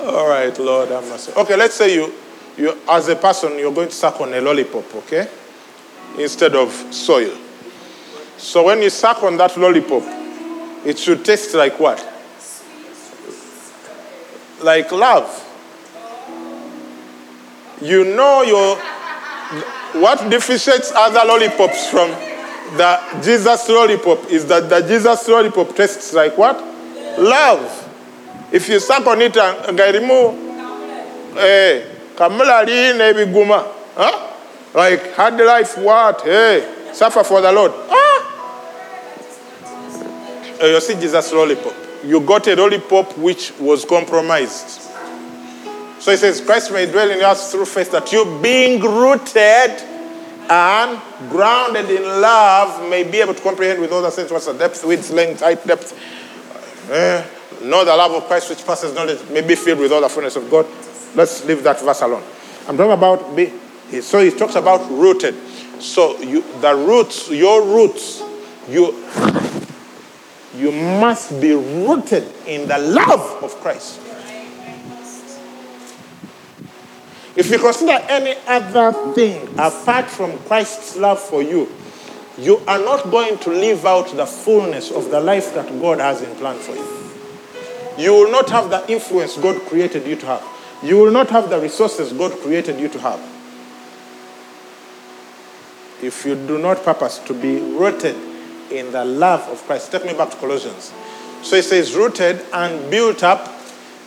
all 0.01 0.29
right, 0.29 0.57
Lord, 0.59 0.89
have 0.89 1.07
mercy. 1.09 1.31
Okay, 1.35 1.55
let's 1.55 1.75
say 1.75 1.95
you, 1.95 2.13
you, 2.57 2.77
as 2.87 3.07
a 3.09 3.15
person, 3.15 3.57
you're 3.57 3.73
going 3.73 3.89
to 3.89 3.95
suck 3.95 4.21
on 4.21 4.33
a 4.33 4.41
lollipop, 4.41 4.95
okay, 4.95 5.27
instead 6.19 6.55
of 6.55 6.71
soil. 6.93 7.35
So 8.37 8.65
when 8.65 8.81
you 8.81 8.89
suck 8.89 9.23
on 9.23 9.37
that 9.37 9.57
lollipop, 9.57 10.03
it 10.85 10.99
should 10.99 11.25
taste 11.25 11.55
like 11.55 11.79
what? 11.79 11.97
Like 14.61 14.91
love. 14.91 15.41
You 17.81 18.05
know 18.15 18.43
your 18.43 18.77
what 20.01 20.29
differentiates 20.29 20.91
other 20.93 21.21
lollipops 21.25 21.89
from 21.89 22.09
the 22.77 23.21
Jesus 23.23 23.69
lollipop 23.69 24.29
is 24.29 24.45
that 24.47 24.69
the 24.69 24.81
Jesus 24.81 25.27
lollipop 25.27 25.75
tastes 25.75 26.13
like 26.13 26.37
what? 26.37 26.59
Love. 27.17 27.81
If 28.51 28.67
you 28.69 28.79
suck 28.79 29.05
on 29.07 29.21
it 29.21 29.37
and 29.37 29.77
gairimu, 29.77 31.37
eh, 31.37 31.85
kamula 32.15 32.65
line 32.65 33.13
biguma, 33.15 33.65
huh? 33.95 34.33
Like 34.73 35.13
hard 35.13 35.35
life 35.35 35.77
what? 35.77 36.21
Hey, 36.21 36.91
suffer 36.93 37.23
for 37.23 37.41
the 37.41 37.51
Lord. 37.51 37.71
Ah. 37.73 38.11
Eh, 40.61 40.67
you 40.73 40.81
see 40.81 40.95
Jesus 40.95 41.31
lollipop. 41.31 41.73
You 42.03 42.19
got 42.21 42.47
a 42.47 42.55
lollipop 42.55 43.17
which 43.17 43.53
was 43.59 43.85
compromised. 43.85 44.84
So 46.05 46.11
he 46.11 46.17
says, 46.17 46.39
Christ 46.39 46.71
may 46.71 46.85
dwell 46.85 47.09
in 47.09 47.19
us 47.23 47.51
through 47.51 47.65
faith 47.65 47.91
that 47.91 48.11
you 48.11 48.39
being 48.39 48.79
rooted 48.79 49.81
and 50.47 51.01
grounded 51.31 51.89
in 51.89 52.03
love 52.03 52.87
may 52.91 53.01
be 53.01 53.21
able 53.21 53.33
to 53.33 53.41
comprehend 53.41 53.81
with 53.81 53.91
all 53.91 54.03
the 54.03 54.11
sense 54.11 54.29
what's 54.29 54.45
the 54.45 54.53
depth, 54.53 54.85
width, 54.85 55.09
length, 55.09 55.39
height, 55.39 55.65
depth. 55.65 55.97
Eh, 56.91 57.25
know 57.63 57.83
the 57.83 57.95
love 57.95 58.11
of 58.11 58.25
Christ 58.25 58.51
which 58.51 58.63
passes 58.63 58.93
knowledge, 58.93 59.27
may 59.31 59.41
be 59.41 59.55
filled 59.55 59.79
with 59.79 59.91
all 59.91 60.01
the 60.01 60.07
fullness 60.07 60.35
of 60.35 60.47
God. 60.47 60.67
Let's 61.15 61.43
leave 61.43 61.63
that 61.63 61.81
verse 61.81 62.03
alone. 62.03 62.21
I'm 62.67 62.77
talking 62.77 62.91
about, 62.91 63.35
be, 63.35 63.51
so 64.01 64.19
he 64.19 64.29
talks 64.29 64.53
about 64.53 64.87
rooted. 64.91 65.33
So 65.81 66.21
you, 66.21 66.43
the 66.61 66.75
roots, 66.75 67.31
your 67.31 67.63
roots, 67.63 68.21
you, 68.69 69.03
you 70.55 70.71
must 70.71 71.41
be 71.41 71.53
rooted 71.53 72.31
in 72.45 72.67
the 72.67 72.77
love 72.77 73.43
of 73.43 73.55
Christ. 73.55 74.01
If 77.35 77.51
you 77.51 77.59
consider 77.59 77.91
any 78.07 78.35
other 78.47 78.93
thing 79.13 79.47
apart 79.57 80.09
from 80.09 80.37
Christ's 80.39 80.95
love 80.95 81.19
for 81.19 81.41
you, 81.41 81.69
you 82.37 82.57
are 82.67 82.79
not 82.79 83.11
going 83.11 83.37
to 83.39 83.49
live 83.49 83.85
out 83.85 84.15
the 84.15 84.25
fullness 84.25 84.91
of 84.91 85.11
the 85.11 85.19
life 85.19 85.53
that 85.53 85.67
God 85.81 85.99
has 85.99 86.21
in 86.21 86.33
plan 86.35 86.57
for 86.57 86.75
you. 86.75 87.05
You 87.97 88.13
will 88.13 88.31
not 88.31 88.49
have 88.49 88.69
the 88.69 88.89
influence 88.91 89.37
God 89.37 89.61
created 89.63 90.05
you 90.05 90.15
to 90.17 90.25
have. 90.25 90.43
You 90.83 90.97
will 90.97 91.11
not 91.11 91.29
have 91.29 91.49
the 91.49 91.59
resources 91.59 92.11
God 92.11 92.31
created 92.39 92.79
you 92.79 92.89
to 92.89 92.99
have. 92.99 93.19
If 96.01 96.25
you 96.25 96.35
do 96.35 96.57
not 96.57 96.83
purpose 96.83 97.19
to 97.19 97.33
be 97.33 97.59
rooted 97.59 98.15
in 98.71 98.91
the 98.91 99.05
love 99.05 99.41
of 99.49 99.61
Christ. 99.63 99.91
Take 99.91 100.05
me 100.05 100.13
back 100.13 100.31
to 100.31 100.37
Colossians. 100.37 100.93
So 101.41 101.55
it 101.55 101.63
says, 101.63 101.95
rooted 101.95 102.43
and 102.51 102.89
built 102.89 103.23
up 103.23 103.53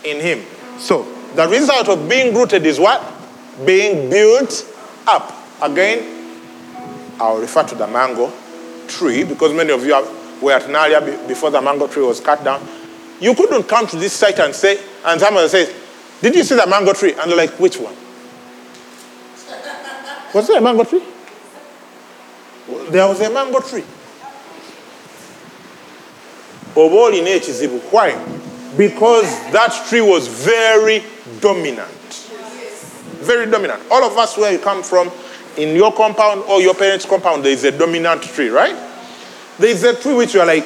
in 0.04 0.20
Him. 0.20 0.44
So 0.78 1.02
the 1.34 1.46
result 1.48 1.88
of 1.88 2.08
being 2.08 2.34
rooted 2.34 2.66
is 2.66 2.78
what? 2.80 3.00
Being 3.64 4.10
built 4.10 4.66
up. 5.06 5.32
Again, 5.62 6.40
I'll 7.20 7.38
refer 7.38 7.64
to 7.64 7.74
the 7.74 7.86
mango 7.86 8.32
tree 8.86 9.24
because 9.24 9.52
many 9.52 9.72
of 9.72 9.84
you 9.84 9.94
have, 9.94 10.42
were 10.42 10.52
at 10.52 10.62
Naalya 10.62 11.04
be- 11.04 11.28
before 11.28 11.50
the 11.50 11.60
mango 11.60 11.86
tree 11.88 12.04
was 12.04 12.20
cut 12.20 12.44
down. 12.44 12.66
You 13.20 13.34
couldn't 13.34 13.64
come 13.64 13.86
to 13.88 13.96
this 13.96 14.12
site 14.12 14.38
and 14.38 14.54
say, 14.54 14.78
and 15.04 15.20
someone 15.20 15.48
says, 15.48 15.74
Did 16.22 16.36
you 16.36 16.44
see 16.44 16.54
the 16.54 16.66
mango 16.66 16.92
tree? 16.92 17.12
And 17.14 17.30
they're 17.30 17.36
like, 17.36 17.58
Which 17.58 17.78
one? 17.78 17.94
Was 20.34 20.46
there 20.46 20.58
a 20.58 20.60
mango 20.60 20.84
tree? 20.84 21.02
There 22.90 23.08
was 23.08 23.20
a 23.20 23.30
mango 23.30 23.60
tree. 23.60 23.84
oba 26.76 26.96
olina 26.96 27.30
ekizibu 27.30 27.80
why 27.92 28.12
because 28.76 29.26
that 29.52 29.72
tree 29.88 30.00
was 30.00 30.28
very 30.28 31.02
dominant 31.40 31.90
very 33.20 33.50
dominant 33.50 33.83
all 33.90 34.04
of 34.04 34.16
us 34.16 34.37
where 34.37 34.52
you 34.52 34.59
come 34.59 34.83
from 34.83 35.11
in 35.59 35.74
your 35.74 35.92
compound 35.92 36.42
or 36.48 36.62
your 36.62 36.74
parents' 36.74 37.04
compound, 37.04 37.44
there 37.44 37.52
is 37.52 37.64
a 37.64 37.76
dominant 37.76 38.22
tree, 38.22 38.48
right? 38.48 38.76
There 39.59 39.68
is 39.68 39.83
a 39.85 39.94
tree 40.00 40.14
which 40.14 40.35
you 40.35 40.40
are 40.40 40.46
like, 40.46 40.64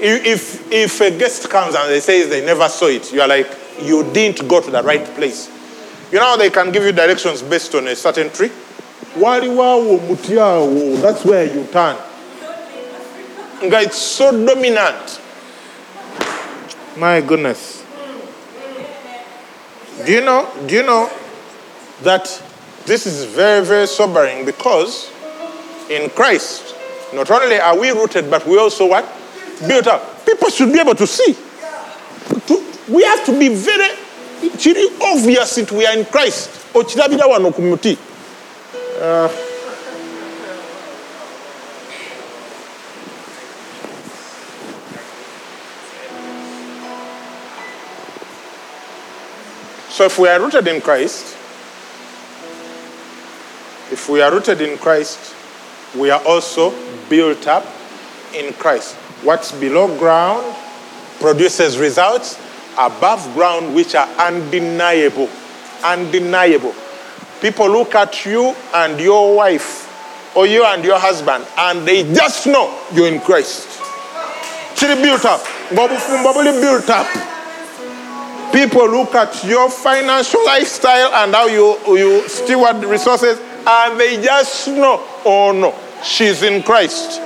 if, 0.00 0.70
if 0.72 1.00
a 1.00 1.10
guest 1.10 1.50
comes 1.50 1.74
and 1.74 1.90
they 1.90 2.00
say 2.00 2.28
they 2.28 2.44
never 2.46 2.68
saw 2.68 2.86
it, 2.86 3.12
you 3.12 3.20
are 3.20 3.28
like, 3.28 3.50
you 3.82 4.04
didn't 4.12 4.46
go 4.46 4.60
to 4.60 4.70
the 4.70 4.82
right 4.82 5.04
place. 5.16 5.50
You 6.12 6.20
know 6.20 6.36
they 6.36 6.50
can 6.50 6.70
give 6.70 6.84
you 6.84 6.92
directions 6.92 7.42
based 7.42 7.74
on 7.74 7.88
a 7.88 7.96
certain 7.96 8.30
tree? 8.30 8.52
That's 11.00 11.24
where 11.24 11.44
you 11.52 11.64
turn. 11.66 11.96
It's 13.62 13.96
so 13.98 14.30
dominant. 14.46 15.20
My 16.96 17.20
goodness. 17.20 17.84
Do 20.04 20.12
you 20.12 20.20
know? 20.20 20.48
Do 20.66 20.74
you 20.74 20.82
know 20.84 21.10
that 22.04 22.42
this 22.86 23.06
is 23.06 23.24
very, 23.24 23.64
very 23.64 23.86
sobering 23.86 24.44
because 24.44 25.10
in 25.90 26.10
Christ, 26.10 26.74
not 27.12 27.30
only 27.30 27.58
are 27.58 27.78
we 27.78 27.90
rooted, 27.90 28.30
but 28.30 28.46
we 28.46 28.58
also 28.58 28.86
what? 28.86 29.04
Built 29.66 29.86
up. 29.86 30.24
People 30.26 30.50
should 30.50 30.72
be 30.72 30.80
able 30.80 30.94
to 30.94 31.06
see. 31.06 31.36
We 32.88 33.02
have 33.04 33.24
to 33.26 33.38
be 33.38 33.48
very 33.48 33.96
kiri 34.58 34.88
obvious 35.00 35.54
that 35.54 35.72
we 35.72 35.86
are 35.86 35.96
in 35.96 36.04
Christ. 36.04 36.50
Uh, 39.00 39.28
So 49.94 50.06
if 50.06 50.18
we 50.18 50.28
are 50.28 50.40
rooted 50.40 50.66
in 50.66 50.80
Christ, 50.80 51.36
if 53.94 54.08
we 54.08 54.20
are 54.20 54.32
rooted 54.32 54.60
in 54.60 54.76
Christ, 54.76 55.36
we 55.96 56.10
are 56.10 56.20
also 56.26 56.74
built 57.08 57.46
up 57.46 57.64
in 58.34 58.52
Christ. 58.54 58.96
What's 59.22 59.52
below 59.52 59.86
ground 59.96 60.44
produces 61.20 61.78
results 61.78 62.36
above 62.76 63.22
ground 63.34 63.72
which 63.72 63.94
are 63.94 64.08
undeniable. 64.18 65.30
Undeniable. 65.84 66.74
People 67.40 67.70
look 67.70 67.94
at 67.94 68.26
you 68.26 68.52
and 68.74 68.98
your 68.98 69.36
wife, 69.36 69.86
or 70.36 70.44
you 70.44 70.64
and 70.64 70.84
your 70.84 70.98
husband, 70.98 71.46
and 71.56 71.86
they 71.86 72.02
just 72.02 72.48
know 72.48 72.76
you're 72.92 73.06
in 73.06 73.20
Christ. 73.20 73.68
Chiri 74.74 75.00
built 75.00 75.24
up. 75.24 75.40
Bobufumba 75.70 76.60
built 76.60 76.90
up. 76.90 77.06
People 78.52 78.90
look 78.90 79.14
at 79.14 79.44
your 79.44 79.70
financial 79.70 80.44
lifestyle 80.44 81.14
and 81.14 81.32
how 81.32 81.46
you, 81.46 81.78
you 81.96 82.28
steward 82.28 82.82
resources, 82.84 83.38
and 83.66 83.98
they 83.98 84.22
just 84.22 84.68
know, 84.68 85.00
oh 85.24 85.52
no, 85.52 85.74
she's 86.02 86.42
in 86.42 86.62
Christ. 86.62 87.20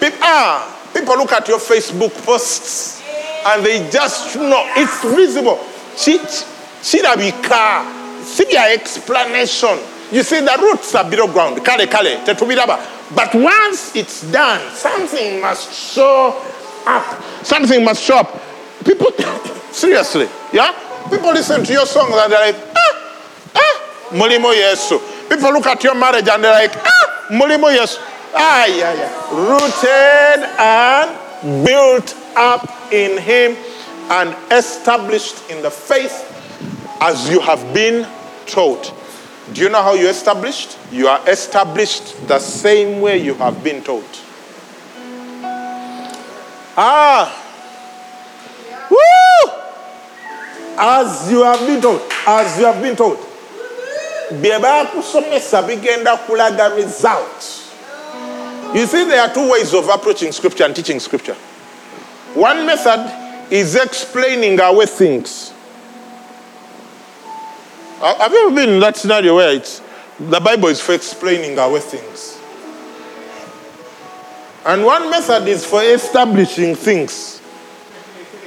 People, 0.00 0.18
ah, 0.22 0.90
people 0.94 1.16
look 1.16 1.32
at 1.32 1.48
your 1.48 1.58
Facebook 1.58 2.12
posts 2.24 3.02
and 3.46 3.64
they 3.64 3.88
just 3.90 4.36
know 4.36 4.64
it's 4.76 5.02
visible. 5.04 5.58
She, 5.96 6.18
she 6.82 7.00
be 7.16 7.32
car. 7.42 7.84
See 8.22 8.44
their 8.44 8.74
explanation. 8.74 9.78
You 10.12 10.22
see, 10.22 10.40
the 10.40 10.56
roots 10.60 10.94
are 10.94 11.08
below 11.08 11.26
ground. 11.32 11.64
Kale 11.64 11.86
kale, 11.86 12.24
tetubiraba. 12.24 13.14
But 13.14 13.34
once 13.34 13.96
it's 13.96 14.30
done, 14.30 14.60
something 14.74 15.40
must 15.40 15.72
show 15.72 16.42
up. 16.86 17.22
Something 17.44 17.84
must 17.84 18.02
show 18.02 18.18
up. 18.18 18.40
People, 18.84 19.12
seriously, 19.72 20.28
yeah? 20.52 20.72
People 21.10 21.32
listen 21.32 21.64
to 21.64 21.72
your 21.72 21.86
songs 21.86 22.14
and 22.14 22.32
they're 22.32 22.52
like, 22.52 22.56
ah, 22.76 23.52
ah, 23.56 24.10
mulimo 24.12 24.52
yesu. 24.52 25.00
People 25.28 25.52
look 25.52 25.66
at 25.66 25.84
your 25.84 25.94
marriage 25.94 26.28
and 26.28 26.42
they're 26.42 26.52
like, 26.52 26.76
ah, 26.76 27.26
mulimo 27.30 27.68
yesu. 27.68 27.98
Ah, 28.34 28.66
yeah, 28.66 28.92
yeah. 28.94 29.12
Rooted 29.32 30.44
and 30.58 31.64
built 31.64 32.16
up 32.36 32.92
in 32.92 33.18
him 33.18 33.56
and 34.10 34.34
established 34.52 35.50
in 35.50 35.62
the 35.62 35.70
faith 35.70 36.24
as 37.00 37.28
you 37.30 37.40
have 37.40 37.74
been 37.74 38.06
taught. 38.46 38.94
Do 39.52 39.62
you 39.62 39.68
know 39.68 39.82
how 39.82 39.94
you're 39.94 40.10
established? 40.10 40.78
You 40.92 41.08
are 41.08 41.20
established 41.28 42.26
the 42.28 42.38
same 42.38 43.00
way 43.00 43.18
you 43.18 43.34
have 43.34 43.62
been 43.64 43.82
taught. 43.82 44.24
Ah, 46.76 47.26
woo! 48.90 49.52
As 50.78 51.30
you 51.30 51.42
have 51.42 51.66
been 51.66 51.80
taught, 51.80 52.02
as 52.26 52.58
you 52.58 52.66
have 52.66 52.80
been 52.82 52.94
taught. 52.94 53.27
Results. 56.74 57.74
You 58.74 58.86
see, 58.86 59.04
there 59.04 59.22
are 59.22 59.32
two 59.32 59.50
ways 59.50 59.72
of 59.72 59.88
approaching 59.88 60.32
scripture 60.32 60.64
and 60.64 60.76
teaching 60.76 61.00
scripture. 61.00 61.34
One 62.34 62.66
method 62.66 63.10
is 63.50 63.74
explaining 63.74 64.60
away 64.60 64.86
things. 64.86 65.52
Uh, 68.00 68.14
Have 68.18 68.32
you 68.32 68.46
ever 68.46 68.54
been 68.54 68.68
in 68.74 68.80
that 68.80 68.96
scenario 68.96 69.36
where 69.36 69.54
it's 69.54 69.80
the 70.20 70.38
Bible 70.38 70.68
is 70.68 70.80
for 70.80 70.92
explaining 70.92 71.58
away 71.58 71.80
things? 71.80 72.38
And 74.66 74.84
one 74.84 75.10
method 75.10 75.48
is 75.48 75.64
for 75.64 75.82
establishing 75.82 76.74
things, 76.74 77.40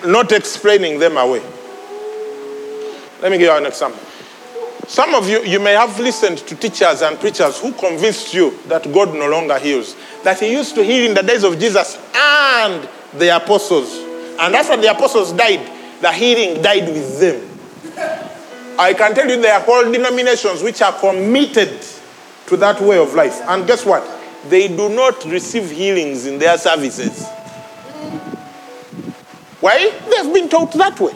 not 0.06 0.32
explaining 0.32 1.00
them 1.00 1.18
away. 1.18 1.42
Let 3.22 3.32
me 3.32 3.40
give 3.40 3.48
you 3.48 3.58
an 3.58 3.66
example. 3.66 4.11
Some 4.92 5.16
of 5.16 5.30
you, 5.30 5.42
you 5.44 5.62
may 5.62 5.72
have 5.72 5.98
listened 6.02 6.40
to 6.40 6.54
teachers 6.54 7.02
and 7.02 7.18
preachers 7.18 7.62
who 7.62 7.72
convinced 7.72 8.34
you 8.34 8.60
that 8.68 8.92
God 8.92 9.14
no 9.14 9.30
longer 9.30 9.58
heals, 9.58 9.96
that 10.26 10.42
He 10.42 10.52
used 10.52 10.76
to 10.76 10.84
heal 10.84 11.10
in 11.10 11.16
the 11.16 11.24
days 11.24 11.46
of 11.46 11.58
Jesus 11.58 11.98
and 12.14 12.90
the 13.14 13.34
apostles. 13.34 13.96
And 14.38 14.54
after 14.54 14.76
the 14.76 14.92
apostles 14.92 15.32
died, 15.32 15.66
the 16.02 16.12
healing 16.12 16.62
died 16.62 16.90
with 16.90 17.22
them. 17.22 18.76
I 18.78 18.94
can 18.94 19.16
tell 19.16 19.30
you 19.30 19.42
there 19.42 19.54
are 19.54 19.62
whole 19.62 19.90
denominations 19.90 20.62
which 20.62 20.82
are 20.82 21.00
committed 21.00 21.82
to 22.48 22.58
that 22.58 22.82
way 22.82 22.98
of 22.98 23.14
life. 23.14 23.40
And 23.48 23.66
guess 23.66 23.86
what? 23.86 24.06
They 24.50 24.68
do 24.68 24.90
not 24.90 25.24
receive 25.24 25.72
healings 25.72 26.26
in 26.26 26.38
their 26.38 26.58
services. 26.58 27.26
Why? 29.62 29.90
They've 30.10 30.34
been 30.34 30.50
taught 30.50 30.74
that 30.74 31.00
way. 31.00 31.14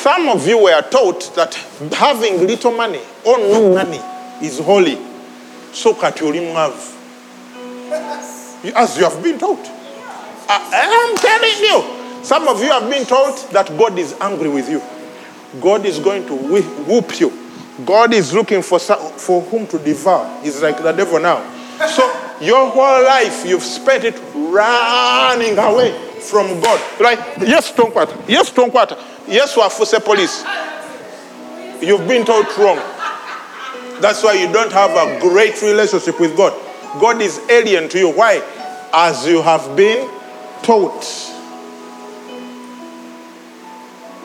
Some 0.00 0.30
of 0.30 0.46
you 0.48 0.62
were 0.62 0.80
taught 0.90 1.30
that 1.34 1.54
having 1.92 2.46
little 2.46 2.72
money 2.72 3.02
or 3.22 3.36
no 3.36 3.74
money 3.74 4.00
is 4.42 4.58
holy. 4.58 4.96
So 5.74 5.92
katulim 5.92 6.54
have. 6.54 6.96
As 8.74 8.96
you 8.96 9.04
have 9.04 9.22
been 9.22 9.38
taught. 9.38 9.58
I, 10.48 11.10
I'm 11.10 11.16
telling 11.18 11.58
you. 11.60 12.24
Some 12.24 12.48
of 12.48 12.62
you 12.62 12.70
have 12.70 12.88
been 12.90 13.04
taught 13.04 13.50
that 13.52 13.68
God 13.78 13.98
is 13.98 14.14
angry 14.20 14.48
with 14.48 14.70
you. 14.70 14.80
God 15.60 15.84
is 15.84 15.98
going 15.98 16.26
to 16.28 16.34
whoop 16.34 17.20
you. 17.20 17.30
God 17.84 18.14
is 18.14 18.32
looking 18.32 18.62
for, 18.62 18.78
for 18.78 19.42
whom 19.42 19.66
to 19.66 19.78
devour. 19.78 20.40
He's 20.42 20.62
like 20.62 20.82
the 20.82 20.92
devil 20.92 21.20
now. 21.20 21.42
So 21.88 22.08
your 22.40 22.70
whole 22.70 23.04
life 23.04 23.44
you've 23.46 23.62
spent 23.62 24.04
it 24.04 24.14
running 24.34 25.58
away 25.58 25.92
from 26.20 26.60
God. 26.60 27.00
Right? 27.00 27.18
yes, 27.40 27.72
Tonkwata. 27.72 28.28
Yes, 28.28 28.50
Tonkwata. 28.50 28.98
Yes, 29.28 29.54
Wafuse 29.54 30.02
police. 30.04 30.44
You've 31.82 32.06
been 32.06 32.24
taught 32.24 32.56
wrong. 32.58 32.76
That's 34.00 34.22
why 34.22 34.34
you 34.34 34.52
don't 34.52 34.72
have 34.72 34.90
a 34.90 35.20
great 35.20 35.60
relationship 35.62 36.18
with 36.20 36.36
God. 36.36 36.52
God 37.00 37.20
is 37.20 37.38
alien 37.50 37.88
to 37.90 37.98
you. 37.98 38.10
Why? 38.10 38.42
As 38.92 39.26
you 39.26 39.42
have 39.42 39.76
been 39.76 40.08
taught. 40.62 41.04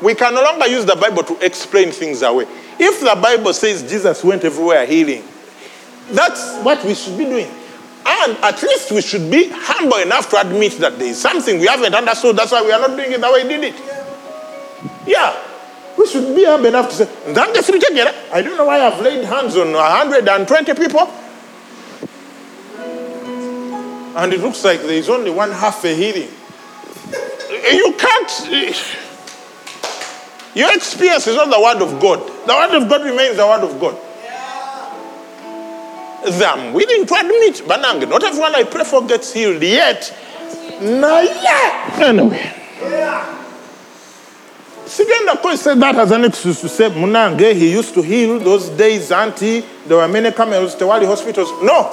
We 0.01 0.13
can 0.15 0.33
no 0.33 0.43
longer 0.43 0.67
use 0.67 0.85
the 0.85 0.95
Bible 0.95 1.23
to 1.23 1.45
explain 1.45 1.91
things 1.91 2.21
away. 2.21 2.45
If 2.77 2.99
the 2.99 3.19
Bible 3.21 3.53
says 3.53 3.89
Jesus 3.89 4.23
went 4.23 4.43
everywhere 4.43 4.85
healing, 4.85 5.23
that's 6.11 6.57
what 6.63 6.83
we 6.83 6.93
should 6.93 7.17
be 7.17 7.25
doing. 7.25 7.49
And 8.07 8.37
at 8.43 8.61
least 8.61 8.91
we 8.91 9.01
should 9.01 9.31
be 9.31 9.49
humble 9.51 9.97
enough 9.97 10.29
to 10.29 10.39
admit 10.39 10.77
that 10.79 10.99
there 10.99 11.07
is 11.07 11.19
something 11.19 11.59
we 11.59 11.67
haven't 11.67 11.93
understood. 11.93 12.37
That's 12.37 12.51
why 12.51 12.61
we 12.61 12.71
are 12.71 12.79
not 12.79 12.95
doing 12.95 13.11
it 13.11 13.19
the 13.19 13.31
way 13.31 13.41
he 13.41 13.47
did 13.47 13.63
it. 13.63 13.75
Yeah. 15.07 15.35
We 15.97 16.05
should 16.07 16.35
be 16.35 16.45
humble 16.45 16.67
enough 16.67 16.89
to 16.89 16.95
say, 16.95 17.05
"Ndange 17.05 17.61
siritegera." 17.63 18.13
I 18.31 18.41
don't 18.41 18.57
know 18.57 18.65
why 18.65 18.81
I've 18.85 19.01
laid 19.01 19.23
hands 19.23 19.55
on 19.57 19.73
120 19.73 20.73
people. 20.73 21.09
And 24.15 24.33
it 24.33 24.39
looks 24.39 24.63
like 24.63 24.81
there 24.81 24.91
is 24.91 25.09
only 25.09 25.31
one 25.31 25.51
half 25.51 25.83
a 25.83 25.93
healing. 25.93 26.29
You 27.71 27.93
can't. 27.97 28.31
Your 30.53 30.71
experience 30.73 31.27
is 31.27 31.35
not 31.35 31.49
the 31.49 31.59
word 31.59 31.81
of 31.81 31.99
God. 31.99 32.21
The 32.45 32.53
word 32.53 32.75
of 32.81 32.87
God 32.87 33.03
remains 33.03 33.35
the 33.35 33.45
word 33.45 33.63
of 33.63 33.79
God. 33.79 33.97
I'm 36.27 36.73
willing 36.73 37.05
to 37.05 37.15
admit, 37.15 37.55
Banang, 37.67 38.09
not 38.09 38.23
everyone 38.23 38.55
I 38.55 38.63
pray 38.63 38.83
for 38.83 39.05
gets 39.05 39.33
healed 39.33 39.61
yet. 39.61 40.13
Nah, 40.81 41.21
yeah. 41.21 41.97
Anyway. 42.01 42.51
Sigenda 44.85 45.41
Koi 45.41 45.55
said 45.55 45.79
that 45.79 45.95
as 45.95 46.11
an 46.11 46.25
excuse 46.25 46.61
to 46.61 46.69
say, 46.69 46.89
Munange, 46.89 47.53
he 47.53 47.71
used 47.71 47.93
to 47.93 48.01
heal 48.01 48.39
those 48.39 48.69
days, 48.69 49.11
auntie. 49.11 49.63
There 49.87 49.97
were 49.97 50.07
many 50.07 50.31
camels, 50.31 50.75
Tewali 50.75 51.05
hospitals. 51.05 51.51
No. 51.63 51.91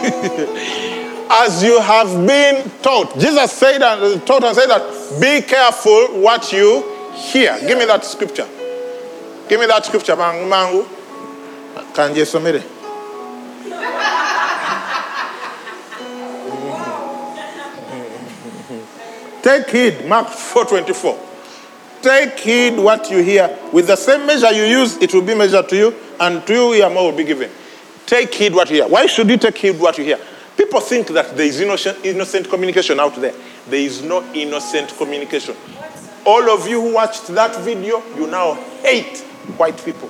as 1.30 1.62
you 1.62 1.80
have 1.80 2.26
been 2.26 2.70
taught. 2.82 3.16
Jesus 3.18 3.52
said 3.52 3.82
and 3.82 4.26
taught 4.26 4.42
and 4.42 4.54
said 4.54 4.66
that 4.66 5.20
be 5.20 5.46
careful 5.46 6.20
what 6.20 6.52
you 6.52 6.82
hear. 7.14 7.58
Give 7.60 7.78
me 7.78 7.84
that 7.86 8.04
scripture. 8.04 8.48
Give 9.50 9.58
me 9.58 9.66
that 9.66 9.84
scripture, 9.84 10.14
Mang- 10.14 10.48
Mangu. 10.48 10.86
Kanje 11.92 12.24
somere. 12.24 12.62
Take 19.42 19.70
heed, 19.70 20.06
Mark 20.06 20.28
4:24. 20.28 21.18
Take 22.02 22.38
heed 22.38 22.78
what 22.78 23.10
you 23.10 23.18
hear. 23.24 23.50
With 23.72 23.88
the 23.88 23.96
same 23.96 24.24
measure 24.24 24.52
you 24.52 24.62
use, 24.64 24.96
it 24.98 25.12
will 25.12 25.22
be 25.22 25.34
measured 25.34 25.68
to 25.70 25.76
you, 25.76 25.94
and 26.20 26.46
to 26.46 26.52
you, 26.54 26.74
your 26.74 26.90
more 26.90 27.10
will 27.10 27.16
be 27.18 27.24
given. 27.24 27.50
Take 28.06 28.32
heed 28.32 28.54
what 28.54 28.70
you 28.70 28.76
hear. 28.76 28.86
Why 28.88 29.06
should 29.06 29.28
you 29.28 29.36
take 29.36 29.58
heed 29.58 29.80
what 29.80 29.98
you 29.98 30.04
hear? 30.04 30.18
People 30.56 30.80
think 30.80 31.08
that 31.08 31.36
there 31.36 31.46
is 31.46 31.60
innocent 31.60 32.48
communication 32.48 33.00
out 33.00 33.16
there. 33.20 33.34
There 33.68 33.80
is 33.80 34.02
no 34.02 34.22
innocent 34.32 34.96
communication. 34.96 35.56
All 36.24 36.50
of 36.50 36.68
you 36.68 36.80
who 36.80 36.94
watched 36.94 37.26
that 37.28 37.56
video, 37.56 38.00
you 38.16 38.28
now 38.28 38.54
hate 38.82 39.24
white 39.56 39.82
people. 39.84 40.08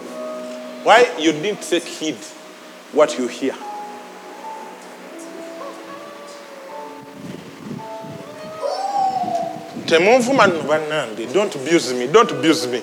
Why? 0.82 1.14
You 1.18 1.32
didn't 1.32 1.62
take 1.62 1.84
heed 1.84 2.16
what 2.92 3.18
you 3.18 3.28
hear. 3.28 3.54
Don't 9.86 11.54
abuse 11.54 11.92
me. 11.92 12.06
Don't 12.06 12.30
abuse 12.30 12.66
me. 12.66 12.82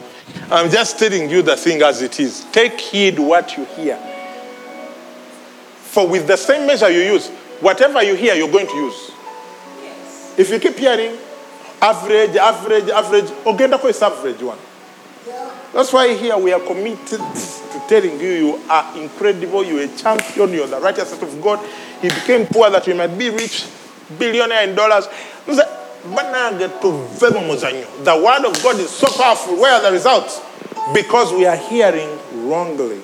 I'm 0.52 0.70
just 0.70 1.00
telling 1.00 1.30
you 1.30 1.42
the 1.42 1.56
thing 1.56 1.82
as 1.82 2.02
it 2.02 2.20
is. 2.20 2.46
Take 2.52 2.80
heed 2.80 3.18
what 3.18 3.56
you 3.58 3.66
hear. 3.66 3.98
For 5.84 6.08
with 6.08 6.28
the 6.28 6.36
same 6.36 6.68
measure 6.68 6.90
you 6.90 7.00
use, 7.00 7.30
whatever 7.62 8.04
you 8.04 8.16
hear, 8.16 8.36
you're 8.36 8.52
going 8.52 8.68
to 8.68 8.76
use. 8.76 9.12
If 10.38 10.50
you 10.50 10.60
keep 10.60 10.76
hearing 10.76 11.18
average, 11.82 12.36
average, 12.36 12.90
average, 12.90 13.26
Ogenda 13.46 13.84
is 13.86 14.02
average 14.02 14.42
one. 14.42 14.60
That's 15.78 15.94
why 15.94 16.12
here 16.16 16.36
we 16.40 16.52
are 16.52 16.60
committed 16.60 17.20
to 17.20 17.84
telling 17.88 18.20
you 18.20 18.30
you 18.30 18.60
are 18.68 18.98
incredible, 18.98 19.64
you're 19.64 19.84
a 19.84 19.88
champion, 19.96 20.52
you're 20.52 20.66
the 20.66 20.80
righteousness 20.80 21.22
of 21.22 21.40
God. 21.40 21.64
He 22.02 22.08
became 22.08 22.48
poor 22.48 22.72
that 22.72 22.88
you 22.88 22.96
might 22.96 23.16
be 23.16 23.30
rich, 23.30 23.68
billionaire 24.18 24.68
in 24.68 24.74
dollars. 24.74 25.08
The 25.46 25.68
word 28.24 28.46
of 28.46 28.64
God 28.64 28.80
is 28.80 28.90
so 28.90 29.06
powerful. 29.22 29.56
Where 29.58 29.74
are 29.74 29.84
the 29.84 29.92
results? 29.92 30.42
Because 30.96 31.32
we 31.32 31.46
are 31.46 31.56
hearing 31.56 32.10
wrongly. 32.34 33.04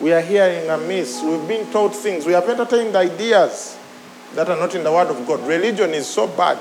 We 0.00 0.12
are 0.12 0.20
hearing 0.20 0.68
amiss. 0.68 1.22
We've 1.22 1.46
been 1.46 1.70
taught 1.70 1.94
things. 1.94 2.26
We 2.26 2.32
have 2.32 2.48
entertained 2.48 2.96
ideas 2.96 3.78
that 4.34 4.48
are 4.48 4.58
not 4.58 4.74
in 4.74 4.82
the 4.82 4.90
Word 4.90 5.10
of 5.10 5.24
God. 5.28 5.46
Religion 5.46 5.90
is 5.90 6.08
so 6.08 6.26
bad. 6.26 6.58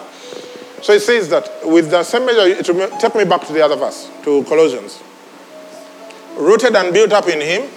So 0.81 0.93
it 0.93 1.01
says 1.01 1.29
that 1.29 1.49
with 1.63 1.91
the 1.91 2.03
same 2.03 2.25
measure, 2.25 2.47
it 2.47 2.69
will 2.69 2.89
take 2.97 3.15
me 3.15 3.25
back 3.25 3.45
to 3.47 3.53
the 3.53 3.61
other 3.61 3.75
verse, 3.75 4.09
to 4.23 4.43
Colossians. 4.45 5.01
Rooted 6.37 6.75
and 6.75 6.93
built 6.93 7.11
up 7.11 7.27
in 7.27 7.41
Him 7.41 7.69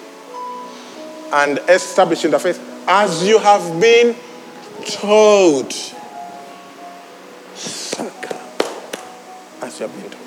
and 1.32 1.58
established 1.68 2.24
in 2.24 2.30
the 2.30 2.38
faith 2.38 2.60
as 2.86 3.26
you 3.26 3.38
have 3.38 3.80
been 3.80 4.14
taught. 4.86 5.94
As 9.62 9.80
you 9.80 9.86
have 9.86 10.02
been 10.02 10.10
taught. 10.10 10.18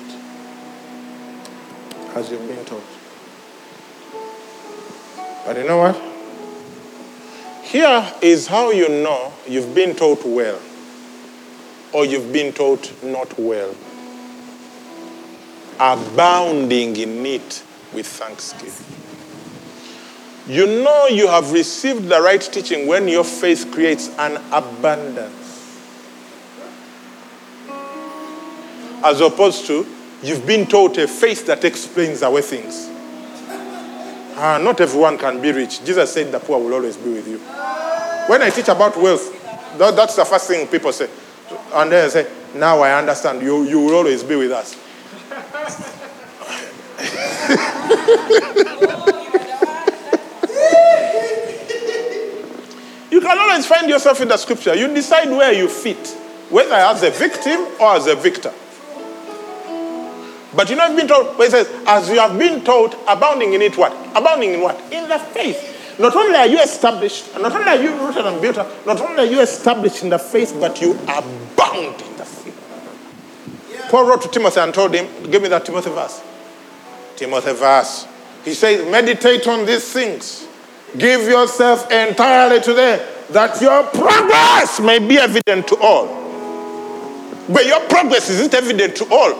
As 2.16 2.30
you've 2.30 2.48
been 2.48 2.64
taught. 2.64 2.82
But 5.46 5.56
you 5.58 5.64
know 5.64 5.78
what? 5.78 6.02
Here 7.62 8.12
is 8.22 8.46
how 8.46 8.70
you 8.70 8.88
know 8.88 9.32
you've 9.46 9.74
been 9.74 9.94
taught 9.94 10.24
well 10.24 10.58
or 11.96 12.04
you've 12.04 12.30
been 12.30 12.52
taught 12.52 12.92
not 13.02 13.38
well. 13.38 13.74
Abounding 15.80 16.94
in 16.94 17.24
it 17.24 17.64
with 17.94 18.06
thanksgiving. 18.06 18.84
You 20.46 20.66
know 20.84 21.06
you 21.06 21.26
have 21.26 21.52
received 21.52 22.10
the 22.10 22.20
right 22.20 22.42
teaching 22.42 22.86
when 22.86 23.08
your 23.08 23.24
faith 23.24 23.72
creates 23.72 24.14
an 24.18 24.36
abundance. 24.52 25.80
As 29.02 29.22
opposed 29.22 29.66
to, 29.68 29.86
you've 30.22 30.46
been 30.46 30.66
taught 30.66 30.98
a 30.98 31.08
faith 31.08 31.46
that 31.46 31.64
explains 31.64 32.20
away 32.20 32.42
things. 32.42 32.90
Ah, 34.36 34.60
not 34.62 34.82
everyone 34.82 35.16
can 35.16 35.40
be 35.40 35.50
rich. 35.50 35.82
Jesus 35.82 36.12
said 36.12 36.30
the 36.30 36.40
poor 36.40 36.60
will 36.60 36.74
always 36.74 36.98
be 36.98 37.14
with 37.14 37.26
you. 37.26 37.38
When 38.28 38.42
I 38.42 38.50
teach 38.50 38.68
about 38.68 38.98
wealth, 38.98 39.32
that, 39.78 39.96
that's 39.96 40.14
the 40.16 40.26
first 40.26 40.48
thing 40.48 40.66
people 40.66 40.92
say. 40.92 41.08
And 41.74 41.92
then 41.92 42.10
say, 42.10 42.26
now 42.54 42.80
I 42.80 42.98
understand. 42.98 43.42
You, 43.42 43.64
you 43.64 43.80
will 43.80 43.94
always 43.94 44.22
be 44.22 44.36
with 44.36 44.52
us. 44.52 44.76
You 53.16 53.22
can 53.22 53.38
always 53.38 53.64
find 53.64 53.88
yourself 53.88 54.20
in 54.20 54.28
the 54.28 54.36
scripture. 54.36 54.74
You 54.74 54.92
decide 54.92 55.30
where 55.30 55.50
you 55.50 55.68
fit, 55.68 56.06
whether 56.50 56.74
as 56.74 57.02
a 57.02 57.10
victim 57.10 57.66
or 57.80 57.94
as 57.94 58.06
a 58.06 58.14
victor. 58.14 58.52
But 60.54 60.68
you 60.68 60.76
know, 60.76 60.84
I've 60.84 60.96
been 60.96 61.08
told, 61.08 61.38
where 61.38 61.48
it 61.48 61.50
says, 61.50 61.66
as 61.86 62.10
you 62.10 62.18
have 62.18 62.38
been 62.38 62.62
taught, 62.62 62.94
abounding 63.08 63.54
in 63.54 63.62
it 63.62 63.78
what? 63.78 63.90
Abounding 64.14 64.52
in 64.52 64.60
what? 64.60 64.78
In 64.92 65.08
the 65.08 65.18
faith. 65.18 65.75
Not 65.98 66.14
only 66.14 66.36
are 66.36 66.46
you 66.46 66.60
established, 66.60 67.32
not 67.38 67.52
only 67.52 67.68
are 67.68 67.82
you 67.82 67.94
rooted 68.04 68.26
and 68.26 68.40
built 68.40 68.58
up, 68.58 68.86
not 68.86 69.00
only 69.00 69.22
are 69.22 69.32
you 69.32 69.40
established 69.40 70.02
in 70.02 70.10
the 70.10 70.18
faith, 70.18 70.54
but 70.60 70.80
you 70.80 70.92
are 71.08 71.22
bound 71.56 72.00
in 72.02 72.16
the 72.16 72.24
faith. 72.24 73.86
Paul 73.90 74.06
wrote 74.06 74.22
to 74.22 74.28
Timothy 74.28 74.60
and 74.60 74.74
told 74.74 74.94
him, 74.94 75.06
give 75.30 75.42
me 75.42 75.48
that 75.48 75.64
Timothy 75.64 75.90
verse. 75.90 76.22
Timothy 77.16 77.52
verse. 77.54 78.06
He 78.44 78.52
says, 78.52 78.90
meditate 78.90 79.46
on 79.48 79.64
these 79.64 79.90
things. 79.90 80.46
Give 80.98 81.22
yourself 81.22 81.90
entirely 81.90 82.60
to 82.60 82.74
them, 82.74 83.00
that 83.30 83.60
your 83.60 83.82
progress 83.84 84.78
may 84.80 84.98
be 84.98 85.18
evident 85.18 85.66
to 85.68 85.76
all. 85.80 86.06
But 87.48 87.66
your 87.66 87.80
progress 87.88 88.28
isn't 88.28 88.52
evident 88.54 88.96
to 88.96 89.08
all. 89.10 89.32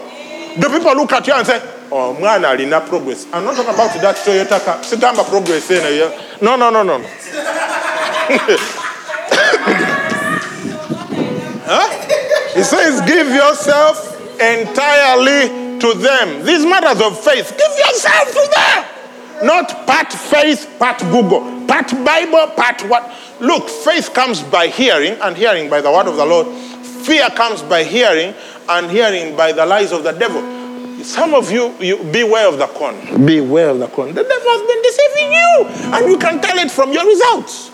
Do 0.59 0.69
people 0.69 0.95
look 0.95 1.11
at 1.13 1.27
you 1.27 1.33
and 1.33 1.45
say, 1.45 1.61
Oh, 1.91 2.13
mwana 2.13 2.49
alina 2.49 2.81
progress? 2.81 3.25
I'm 3.31 3.45
not 3.45 3.55
talking 3.55 3.73
about 3.73 3.93
that 4.01 4.15
Toyota 4.17 4.59
car. 4.63 4.77
Sigamba 4.79 5.23
progress 5.23 5.71
in 5.71 5.81
here. 5.83 6.11
No, 6.41 6.55
no, 6.57 6.69
no, 6.69 6.83
no. 6.83 6.97
no. 6.97 7.07
huh? 11.65 12.53
He 12.53 12.63
says, 12.63 13.01
Give 13.07 13.27
yourself 13.27 14.19
entirely 14.41 15.79
to 15.79 15.93
them. 15.93 16.45
These 16.45 16.65
matters 16.65 17.01
of 17.01 17.23
faith, 17.23 17.55
give 17.57 17.77
yourself 17.77 18.31
to 18.31 18.49
them. 18.55 18.85
Not 19.45 19.85
part 19.85 20.11
faith, 20.11 20.67
part 20.79 20.99
Google, 20.99 21.65
part 21.67 21.89
Bible, 22.03 22.47
part 22.55 22.81
what. 22.89 23.13
Look, 23.39 23.69
faith 23.69 24.13
comes 24.13 24.41
by 24.41 24.67
hearing, 24.67 25.13
and 25.21 25.37
hearing 25.37 25.69
by 25.69 25.81
the 25.81 25.91
word 25.91 26.07
of 26.07 26.17
the 26.17 26.25
Lord. 26.25 26.47
Fear 27.05 27.29
comes 27.29 27.61
by 27.61 27.83
hearing, 27.83 28.33
and 28.67 28.91
hearing 28.91 29.37
by 29.37 29.51
the 29.51 29.65
lies 29.65 29.91
of 29.91 30.03
the 30.03 30.11
devil. 30.11 30.56
Some 31.07 31.33
of 31.33 31.49
you, 31.49 31.73
you 31.79 32.03
beware 32.03 32.49
of 32.49 32.57
the 32.59 32.67
corn. 32.67 33.25
Beware 33.25 33.69
of 33.69 33.79
the 33.79 33.87
corn. 33.87 34.13
The 34.13 34.23
devil 34.23 34.49
has 34.51 34.67
been 34.67 34.81
deceiving 34.83 35.31
you, 35.31 35.95
and 35.95 36.11
you 36.11 36.17
can 36.17 36.41
tell 36.41 36.57
it 36.57 36.69
from 36.69 36.91
your 36.91 37.05
results. 37.07 37.69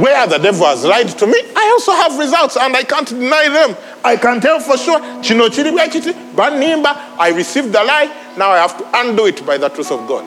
Where 0.00 0.26
the 0.26 0.38
devil 0.38 0.64
has 0.64 0.82
lied 0.82 1.10
to 1.10 1.26
me, 1.26 1.38
I 1.54 1.68
also 1.72 1.92
have 1.92 2.18
results, 2.18 2.56
and 2.56 2.74
I 2.74 2.84
can't 2.84 3.06
deny 3.06 3.50
them. 3.50 3.76
I 4.02 4.16
can 4.16 4.40
tell 4.40 4.58
for 4.60 4.78
sure. 4.78 4.98
Chino 5.22 5.48
chiri 5.48 5.72
bwa. 5.72 7.18
I 7.18 7.32
received 7.36 7.72
the 7.72 7.84
lie. 7.84 8.32
Now 8.38 8.48
I 8.48 8.58
have 8.58 8.78
to 8.78 8.90
undo 8.94 9.26
it 9.26 9.44
by 9.44 9.58
the 9.58 9.68
truth 9.68 9.92
of 9.92 10.08
God. 10.08 10.26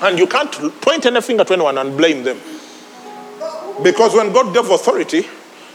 And 0.00 0.16
you 0.16 0.28
can't 0.28 0.52
point 0.80 1.06
any 1.06 1.20
finger 1.20 1.42
to 1.42 1.54
anyone 1.54 1.76
and 1.76 1.96
blame 1.96 2.22
them. 2.22 2.40
Because 3.82 4.14
when 4.14 4.32
God 4.32 4.54
gave 4.54 4.70
authority, 4.70 5.26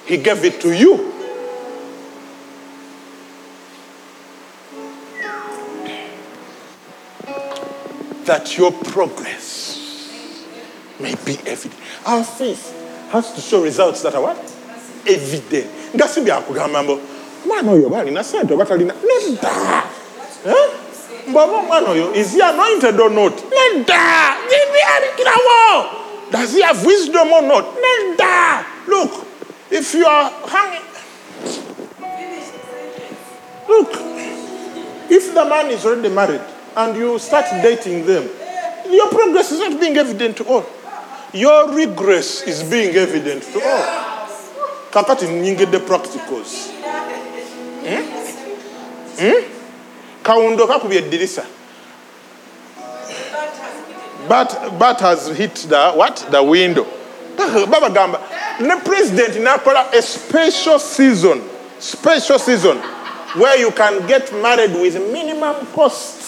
He 0.06 0.16
gave 0.16 0.46
it 0.46 0.62
to 0.62 0.74
you. 0.74 1.21
That 8.26 8.58
your 8.58 8.72
progress 8.72 9.80
may 11.00 11.16
be 11.26 11.38
evident. 11.46 11.80
Our 12.06 12.24
faith 12.24 12.72
has 13.12 13.34
to 13.34 13.42
show 13.42 13.64
results 13.64 14.02
that 14.04 14.16
are 14.16 14.22
what? 14.22 14.38
Evident. 15.08 15.68
ngasi 15.96 16.22
byakugamba 16.22 16.84
mbo 16.84 17.00
omwana 17.46 17.72
oyo 17.72 17.90
balina 17.90 18.24
sente 18.24 18.54
oba 18.54 18.66
talina 18.66 18.94
nedda 18.94 19.84
Eh? 20.46 20.70
is 22.16 22.34
he 22.34 22.42
anointed 22.42 23.00
or 23.00 23.10
not 23.10 23.34
does 26.32 26.54
he 26.54 26.62
have 26.62 26.86
wisdom 26.86 27.32
or 27.32 27.42
not 27.42 27.66
look 28.88 29.28
If 29.72 29.94
you 29.94 30.06
are 30.06 30.30
hanging, 30.50 30.84
look, 33.70 33.92
if 35.10 35.34
the 35.34 35.46
man 35.46 35.72
is 35.72 35.86
already 35.86 36.10
married 36.10 36.42
and 36.76 36.96
you 36.96 37.20
start 37.20 37.46
dating 37.62 38.06
them, 38.06 38.30
your 38.90 39.10
progress 39.10 39.52
is 39.52 39.60
not 39.60 39.80
being 39.80 39.98
evident 39.98 40.38
to 40.38 40.46
all. 40.46 40.66
Your 41.34 41.74
regress 41.74 42.44
is 42.44 42.64
being 42.64 42.96
evident 42.96 43.44
to 43.44 43.64
all. 43.64 43.84
Kakati 44.92 45.28
nyingede 45.28 45.80
practicals. 45.86 46.70
Hmm? 47.84 48.04
Hmm? 49.18 49.52
Kaundo 50.24 50.68
kakubye 50.68 51.02
eddirisa. 51.02 51.46
But, 54.28 54.78
but 54.78 55.00
has 55.00 55.28
hit 55.36 55.56
the 55.56 55.92
what? 55.94 56.28
The 56.32 56.44
window. 56.44 56.86
Baba 57.38 57.94
Gamba. 57.94 58.20
The 58.60 58.82
president 58.86 59.34
nakola 59.36 59.92
a 59.94 60.02
special 60.02 60.78
season, 60.80 61.42
special 61.80 62.38
season 62.38 62.78
where 63.38 63.58
you 63.58 63.72
can 63.72 64.06
get 64.08 64.32
married 64.34 64.74
with 64.74 64.96
minimum 65.12 65.66
costs. 65.68 66.21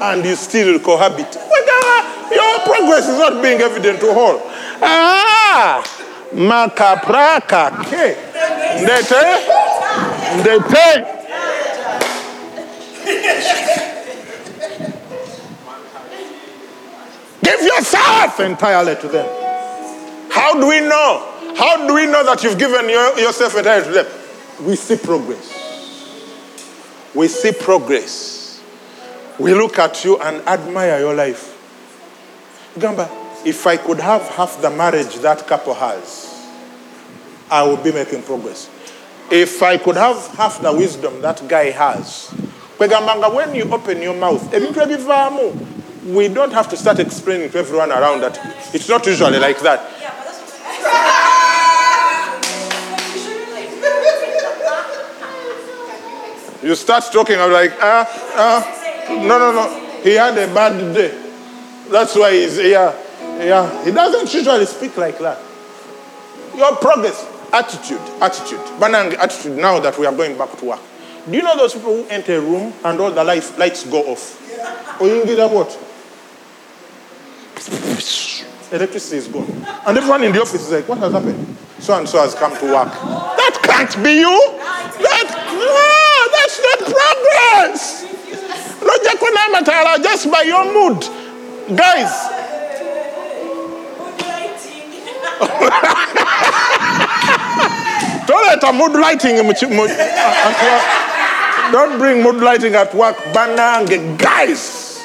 And 0.00 0.24
you 0.24 0.36
still 0.36 0.78
cohabit. 0.80 1.34
Your 2.30 2.58
progress 2.60 3.08
is 3.08 3.18
not 3.18 3.42
being 3.42 3.60
evident 3.60 4.00
to 4.00 4.10
all. 4.10 4.42
Ah, 4.82 5.82
makapraka 6.32 7.70
ke. 7.84 8.16
Ndete, 8.82 9.22
ndete. 10.42 11.16
Give 17.42 17.62
yourself 17.62 18.40
entirely 18.40 18.96
to 18.96 19.08
them. 19.08 19.26
How 20.30 20.60
do 20.60 20.66
we 20.68 20.80
know? 20.80 21.32
How 21.56 21.86
do 21.86 21.94
we 21.94 22.06
know 22.06 22.24
that 22.24 22.42
you've 22.42 22.58
given 22.58 22.88
your, 22.90 23.18
yourself 23.18 23.56
entirely 23.56 23.86
to 23.86 23.92
them? 23.92 24.06
We 24.66 24.76
see 24.76 24.96
progress. 24.96 25.52
We 27.14 27.28
see 27.28 27.52
progress. 27.52 28.45
We 29.38 29.52
look 29.54 29.78
at 29.78 30.04
you 30.04 30.18
and 30.18 30.36
admire 30.48 30.98
your 30.98 31.14
life. 31.14 31.52
Gamba, 32.78 33.10
if 33.44 33.66
I 33.66 33.76
could 33.76 34.00
have 34.00 34.22
half 34.22 34.60
the 34.62 34.70
marriage 34.70 35.16
that 35.16 35.46
couple 35.46 35.74
has, 35.74 36.32
I 37.50 37.62
would 37.62 37.84
be 37.84 37.92
making 37.92 38.22
progress. 38.22 38.70
If 39.30 39.62
I 39.62 39.76
could 39.76 39.96
have 39.96 40.16
half 40.36 40.60
the 40.62 40.72
wisdom 40.72 41.20
that 41.20 41.46
guy 41.48 41.70
has, 41.70 42.32
kwegambanga 42.78 43.34
when 43.34 43.54
you 43.54 43.64
open 43.72 44.00
your 44.00 44.14
mouth, 44.14 44.52
we 46.06 46.28
don't 46.28 46.52
have 46.52 46.68
to 46.70 46.76
start 46.76 46.98
explaining 46.98 47.50
to 47.50 47.58
everyone 47.58 47.90
around 47.90 48.20
that 48.22 48.38
it's 48.74 48.88
not 48.88 49.04
usually 49.06 49.38
like 49.38 49.60
that. 49.60 49.92
You 56.62 56.74
start 56.74 57.04
talking, 57.12 57.38
I'm 57.38 57.52
like, 57.52 57.72
ah, 57.80 58.06
ah, 58.34 58.85
no, 59.08 59.38
no, 59.38 59.52
no. 59.52 60.00
He 60.02 60.14
had 60.14 60.36
a 60.38 60.52
bad 60.52 60.94
day. 60.94 61.22
That's 61.90 62.14
why 62.16 62.32
he's 62.32 62.56
here. 62.56 62.94
Yeah. 63.38 63.84
He 63.84 63.92
doesn't 63.92 64.32
usually 64.32 64.66
speak 64.66 64.96
like 64.96 65.18
that. 65.18 65.38
Your 66.56 66.76
progress, 66.76 67.26
attitude, 67.52 68.00
attitude. 68.20 68.58
Banang 68.80 69.14
attitude 69.14 69.58
now 69.58 69.78
that 69.80 69.98
we 69.98 70.06
are 70.06 70.14
going 70.14 70.36
back 70.38 70.56
to 70.58 70.64
work. 70.64 70.80
Do 71.28 71.36
you 71.36 71.42
know 71.42 71.56
those 71.56 71.74
people 71.74 72.02
who 72.02 72.08
enter 72.08 72.36
a 72.38 72.40
room 72.40 72.72
and 72.84 73.00
all 73.00 73.10
the 73.10 73.24
lights, 73.24 73.56
lights 73.58 73.84
go 73.84 74.02
off? 74.12 74.40
Or 75.00 75.08
you 75.08 75.24
get 75.26 75.36
that 75.36 75.50
what? 75.50 75.70
Electricity 78.72 79.16
is 79.18 79.28
gone. 79.28 79.66
And 79.86 79.98
everyone 79.98 80.24
in 80.24 80.32
the 80.32 80.40
office 80.40 80.62
is 80.62 80.72
like, 80.72 80.88
what 80.88 80.98
has 80.98 81.12
happened? 81.12 81.56
So 81.78 81.98
and 81.98 82.08
so 82.08 82.18
has 82.20 82.34
come 82.34 82.56
to 82.56 82.64
work. 82.64 82.92
That 82.92 83.58
can't 83.62 84.02
be 84.02 84.20
you. 84.20 84.58
That, 85.02 85.28
no, 85.52 86.28
that's 86.32 86.58
not 86.62 86.78
progress. 86.94 88.05
Just 90.02 90.30
by 90.30 90.42
your 90.42 90.64
mood. 90.72 91.00
Guys, 91.76 92.10
toleta 98.26 98.72
mood 98.72 98.92
lighting 99.00 99.36
mu 99.46 99.52
ki- 99.54 99.66
mu- 99.66 99.88
at 99.88 100.56
work. 100.62 101.72
Don't 101.72 101.98
bring 101.98 102.22
mood 102.22 102.36
lighting 102.36 102.74
at 102.74 102.94
work. 102.94 103.16
Banange, 103.34 104.16
guys. 104.18 105.00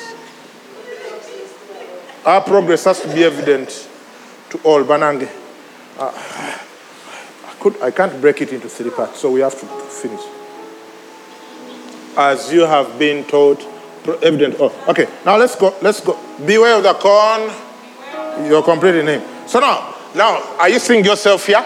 Our 2.26 2.42
progress 2.42 2.84
has 2.86 3.00
to 3.02 3.08
be 3.14 3.24
evident 3.24 3.90
to 4.52 4.60
all. 4.64 4.84
Banange. 4.84 5.28
Uh, 5.98 6.12
I, 6.14 7.54
could, 7.60 7.82
I 7.82 7.92
can't 7.92 8.22
break 8.22 8.42
it 8.42 8.54
into 8.54 8.70
three 8.70 8.92
parts, 8.92 9.20
so 9.20 9.32
we 9.32 9.40
have 9.42 9.60
to 9.60 9.66
finish. 9.66 10.22
As 12.16 12.52
you 12.54 12.62
have 12.62 13.00
been 13.00 13.24
taught, 13.26 13.66
evident. 14.22 14.56
Oh, 14.60 14.74
okay. 14.90 15.08
Now 15.26 15.38
let's 15.38 15.56
go. 15.56 15.76
Let's 15.82 16.00
go. 16.02 16.18
Beware 16.46 16.78
of 16.78 16.84
the 16.84 16.94
corn. 16.94 17.52
Your 18.48 18.64
complete 18.64 19.04
name. 19.04 19.22
So 19.48 19.60
now, 19.60 19.94
now, 20.16 20.42
are 20.58 20.70
you 20.70 20.80
seeing 20.80 21.04
yourself 21.04 21.46
here? 21.46 21.64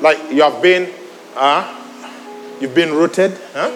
Like 0.00 0.18
you 0.32 0.42
have 0.42 0.62
been, 0.62 0.90
uh, 1.36 1.62
you've 2.60 2.74
been 2.74 2.92
rooted, 2.92 3.32
huh? 3.52 3.70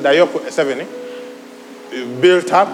Dayoko 0.00 0.48
seven, 0.50 0.80
eh? 0.80 0.86
You 1.92 2.06
built 2.20 2.52
up, 2.52 2.68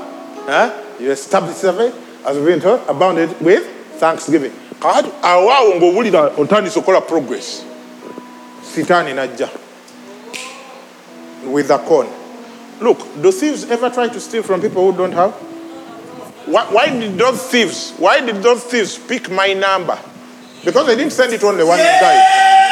huh? 0.44 0.82
You 1.00 1.10
established 1.10 1.58
seven, 1.58 1.92
as 2.26 2.36
we've 2.36 2.46
been 2.46 2.60
taught, 2.60 2.88
abounded 2.88 3.40
with 3.40 3.64
thanksgiving. 3.98 4.52
Kakati 4.78 5.10
awaawo 5.22 5.80
ng'owulira 5.80 6.36
otandise 6.36 6.76
okola 6.80 7.00
progress. 7.06 7.64
Sitaani 8.62 9.14
najja 9.14 9.48
with 11.50 11.68
the 11.68 11.78
corn. 11.78 12.08
Look, 12.84 12.98
do 13.22 13.32
thieves 13.32 13.64
ever 13.70 13.88
try 13.88 14.08
to 14.08 14.20
steal 14.20 14.42
from 14.42 14.60
people 14.60 14.92
who 14.92 14.96
don't 14.96 15.12
have? 15.12 15.32
Why, 16.44 16.66
why 16.66 16.90
did 16.90 17.16
those 17.16 17.42
thieves, 17.48 17.92
why 17.92 18.20
did 18.20 18.42
those 18.42 18.62
thieves 18.64 18.98
pick 18.98 19.30
my 19.30 19.54
number? 19.54 19.98
Because 20.62 20.86
they 20.86 20.94
didn't 20.94 21.12
send 21.12 21.32
it 21.32 21.42
only 21.42 21.64
one 21.64 21.78
guy. 21.78 22.58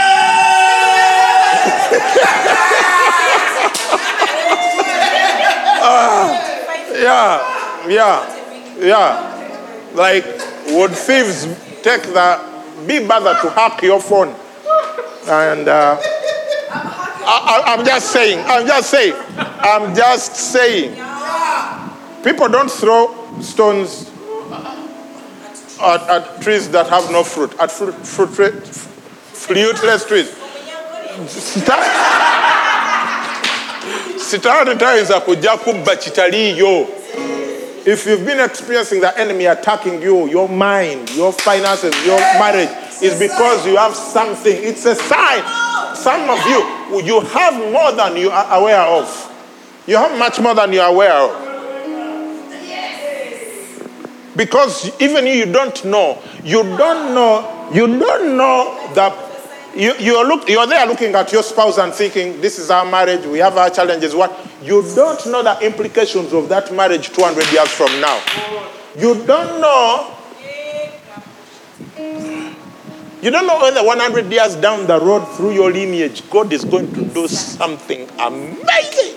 Yeah, 7.03 7.89
yeah, 7.89 8.79
yeah. 8.79 9.91
Like, 9.95 10.25
would 10.69 10.93
thieves 10.93 11.47
take 11.83 12.03
the, 12.03 12.39
be 12.87 13.05
bothered 13.05 13.43
to 13.43 13.51
hack 13.51 13.83
your 13.83 14.01
phone? 14.01 14.33
And 15.27 15.67
uh, 15.67 16.01
I, 17.35 17.63
I'm 17.67 17.85
just 17.87 18.13
saying, 18.13 18.45
I'm 18.47 18.67
just 18.67 18.91
saying, 18.91 19.15
I'm 19.37 19.95
just 19.95 20.35
saying. 20.37 20.95
People 22.23 22.49
don't 22.49 22.71
throw 22.71 23.41
stones 23.41 24.11
at, 25.81 26.03
at 26.09 26.41
trees 26.43 26.69
that 26.71 26.89
have 26.89 27.11
no 27.11 27.25
fruit, 27.25 27.59
at 27.59 27.71
fruit, 27.71 27.95
fruit, 27.95 28.29
fruit, 28.29 28.67
fruitless 28.67 30.07
trees. 30.07 30.29
If 37.85 38.07
you've 38.07 38.25
been 38.25 38.41
experiencing 38.41 39.01
the 39.01 39.19
enemy 39.19 39.47
attacking 39.47 40.01
you, 40.03 40.29
your 40.29 40.49
mind, 40.49 41.11
your 41.17 41.33
finances, 41.33 41.95
your 42.07 42.19
marriage, 42.39 42.69
it's 43.03 43.19
because 43.19 43.67
you 43.67 43.77
have 43.77 43.97
something. 43.97 44.55
It's 44.55 44.85
a 44.85 44.95
sign. 44.95 45.62
Some 46.03 46.29
of 46.29 46.45
you, 46.47 46.59
you 47.05 47.21
have 47.21 47.55
more 47.73 47.93
than 47.93 48.17
you 48.17 48.29
are 48.31 48.61
aware 48.61 48.81
of. 48.81 49.07
You 49.87 49.97
have 49.97 50.19
much 50.19 50.41
more 50.41 50.53
than 50.53 50.73
you 50.73 50.81
are 50.81 50.91
aware 50.91 51.13
of. 51.13 51.31
Because 54.35 54.91
even 55.01 55.27
you, 55.29 55.47
don't 55.53 55.85
know. 55.85 56.21
You 56.43 56.65
don't 56.65 57.15
know. 57.15 57.71
You 57.73 57.87
don't 57.87 58.37
know 58.37 58.93
that 58.95 59.15
you, 59.77 59.95
you're, 60.01 60.27
look, 60.27 60.49
you're 60.49 60.67
there 60.67 60.85
looking 60.87 61.15
at 61.15 61.31
your 61.33 61.45
spouse 61.45 61.79
and 61.79 61.93
thinking, 61.95 62.41
this 62.41 62.59
is 62.59 62.69
our 62.69 62.85
marriage, 62.85 63.25
we 63.25 63.39
have 63.39 63.57
our 63.57 63.71
challenges. 63.71 64.13
What? 64.13 64.37
You 64.61 64.83
don't 64.97 65.25
know 65.27 65.45
the 65.45 65.65
implications 65.65 66.33
of 66.33 66.49
that 66.49 66.73
marriage 66.75 67.11
200 67.11 67.53
years 67.53 67.69
from 67.69 68.01
now. 68.01 68.21
You 68.99 69.25
don't 69.25 69.61
know. 69.61 70.17
You 73.23 73.31
don't 73.31 73.47
know 73.47 73.61
whether 73.61 73.85
100 73.85 74.33
years 74.33 74.57
down 74.57 74.89
the 74.89 74.99
road 74.99 75.25
through 75.37 75.53
your 75.53 75.71
lineage, 75.71 76.29
God 76.29 76.53
is 76.53 76.65
going 76.65 76.93
to 76.93 77.05
do 77.05 77.29
something 77.29 78.09
amazing. 78.19 79.15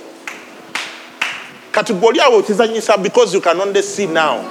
Kategori 1.71 2.19
awo 2.19 2.41
okizanyisa 2.41 3.01
because 3.01 3.33
you 3.33 3.41
can 3.41 3.59
only 3.59 3.81
see 3.81 4.05
now. 4.05 4.43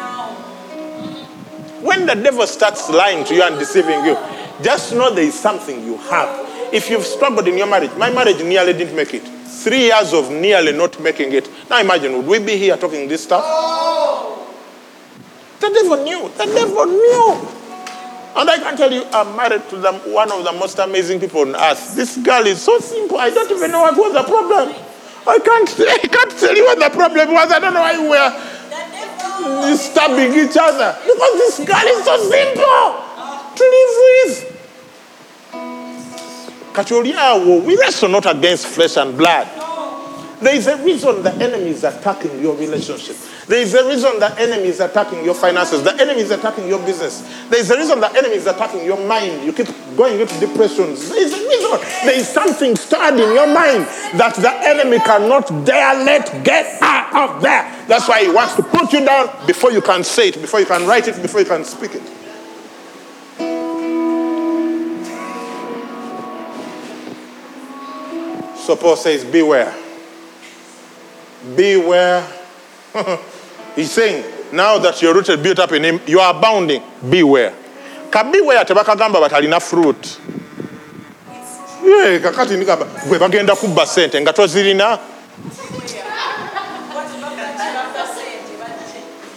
When 1.82 2.04
the 2.04 2.16
devil 2.16 2.44
starts 2.48 2.90
lying 2.90 3.24
to 3.26 3.34
you 3.34 3.44
and 3.44 3.56
deceiving 3.56 4.04
you, 4.04 4.18
just 4.60 4.92
know 4.92 5.14
there 5.14 5.22
is 5.24 5.38
something 5.38 5.84
you 5.86 5.98
have. 5.98 6.74
If 6.74 6.90
you've 6.90 7.06
struggled 7.06 7.46
in 7.46 7.56
your 7.56 7.68
marriage, 7.68 7.94
my 7.96 8.10
marriage 8.10 8.42
nearly 8.42 8.72
didn't 8.72 8.96
make 8.96 9.14
it. 9.14 9.22
Three 9.22 9.84
years 9.84 10.12
of 10.12 10.32
nearly 10.32 10.72
not 10.72 10.98
making 11.00 11.32
it. 11.32 11.48
Now 11.70 11.80
imagine, 11.80 12.16
would 12.16 12.26
we 12.26 12.40
be 12.40 12.56
here 12.56 12.76
talking 12.76 13.06
this 13.06 13.22
stuff? 13.22 13.44
Oh! 13.46 14.52
The 15.60 15.68
devil 15.68 16.02
knew. 16.02 16.28
The 16.36 16.44
devil 16.46 16.86
knew. 16.86 17.63
And 18.36 18.50
I 18.50 18.58
can 18.58 18.76
tell 18.76 18.92
you, 18.92 19.04
I'm 19.12 19.36
married 19.36 19.68
to 19.70 19.76
the, 19.76 19.92
one 20.10 20.30
of 20.32 20.42
the 20.42 20.52
most 20.52 20.78
amazing 20.80 21.20
people 21.20 21.42
on 21.42 21.54
earth. 21.54 21.94
This 21.94 22.16
girl 22.18 22.44
is 22.46 22.60
so 22.60 22.78
simple. 22.80 23.18
I 23.18 23.30
don't 23.30 23.50
even 23.50 23.70
know 23.70 23.82
what 23.82 23.96
was 23.96 24.12
the 24.12 24.24
problem. 24.24 24.74
I 25.26 25.38
can't, 25.38 25.70
I 25.80 25.98
can't 26.08 26.30
tell 26.38 26.54
you 26.56 26.64
what 26.64 26.78
the 26.80 26.90
problem 26.90 27.32
was. 27.32 27.52
I 27.52 27.60
don't 27.60 27.72
know 27.74 27.80
why 27.80 27.96
we 27.98 28.08
were 28.08 29.76
stabbing 29.76 30.32
each 30.34 30.56
other. 30.60 30.98
Because 31.00 31.34
this 31.38 31.58
girl 31.64 31.86
is 31.86 32.04
so 32.04 32.16
simple 32.18 33.04
to 33.54 33.64
live 33.64 33.94
with. 34.02 34.50
We 37.66 37.76
wrestle 37.76 38.08
not 38.08 38.26
against 38.26 38.66
flesh 38.66 38.96
and 38.96 39.16
blood. 39.16 39.46
There 40.40 40.56
is 40.56 40.66
a 40.66 40.76
reason 40.82 41.22
the 41.22 41.32
enemy 41.34 41.70
is 41.70 41.84
attacking 41.84 42.42
your 42.42 42.56
relationship. 42.56 43.16
There 43.46 43.60
is 43.60 43.74
a 43.74 43.86
reason 43.86 44.18
the 44.20 44.34
enemy 44.40 44.68
is 44.68 44.80
attacking 44.80 45.22
your 45.24 45.34
finances. 45.34 45.82
The 45.82 45.94
enemy 46.00 46.20
is 46.20 46.30
attacking 46.30 46.66
your 46.66 46.78
business. 46.78 47.20
There 47.50 47.60
is 47.60 47.70
a 47.70 47.76
reason 47.76 48.00
the 48.00 48.10
enemy 48.10 48.36
is 48.36 48.46
attacking 48.46 48.84
your 48.84 48.96
mind. 49.06 49.44
You 49.44 49.52
keep 49.52 49.68
going 49.96 50.18
into 50.18 50.38
depressions. 50.40 51.10
There 51.10 51.22
is 51.22 51.32
a 51.32 51.36
reason. 51.36 52.06
There 52.06 52.18
is 52.18 52.26
something 52.26 52.74
stirred 52.74 53.20
in 53.20 53.34
your 53.34 53.46
mind 53.46 53.84
that 54.18 54.34
the 54.36 54.50
enemy 54.50 54.98
cannot 55.00 55.46
dare 55.66 56.04
let 56.04 56.42
get 56.42 56.80
out 56.80 57.36
of 57.36 57.42
there. 57.42 57.62
That's 57.86 58.08
why 58.08 58.24
he 58.24 58.30
wants 58.30 58.56
to 58.56 58.62
put 58.62 58.92
you 58.92 59.04
down 59.04 59.46
before 59.46 59.72
you 59.72 59.82
can 59.82 60.04
say 60.04 60.28
it, 60.28 60.40
before 60.40 60.60
you 60.60 60.66
can 60.66 60.86
write 60.86 61.06
it, 61.06 61.20
before 61.20 61.40
you 61.40 61.46
can 61.46 61.64
speak 61.64 61.94
it. 61.94 62.02
So 68.56 68.74
Paul 68.76 68.96
says, 68.96 69.22
Beware. 69.26 69.74
Beware. 71.54 72.26
He's 73.74 73.90
saying, 73.90 74.24
now 74.52 74.78
that 74.78 75.02
you're 75.02 75.14
rooted, 75.14 75.42
built 75.42 75.58
up 75.58 75.72
in 75.72 75.84
him, 75.84 76.00
you 76.06 76.20
are 76.20 76.36
abounding. 76.36 76.82
Beware. 77.08 77.52
Ka 78.10 78.22
beware 78.22 78.64
tebakagamba 78.64 79.20
batalina 79.20 79.60
fruit. 79.60 80.20
Kakati 82.22 82.56
nigamba 82.56 82.86
gwe 83.08 83.18
bagenda 83.18 83.56
kubba 83.56 83.86
sente 83.86 84.20
nga 84.20 84.32
tozirina 84.32 84.98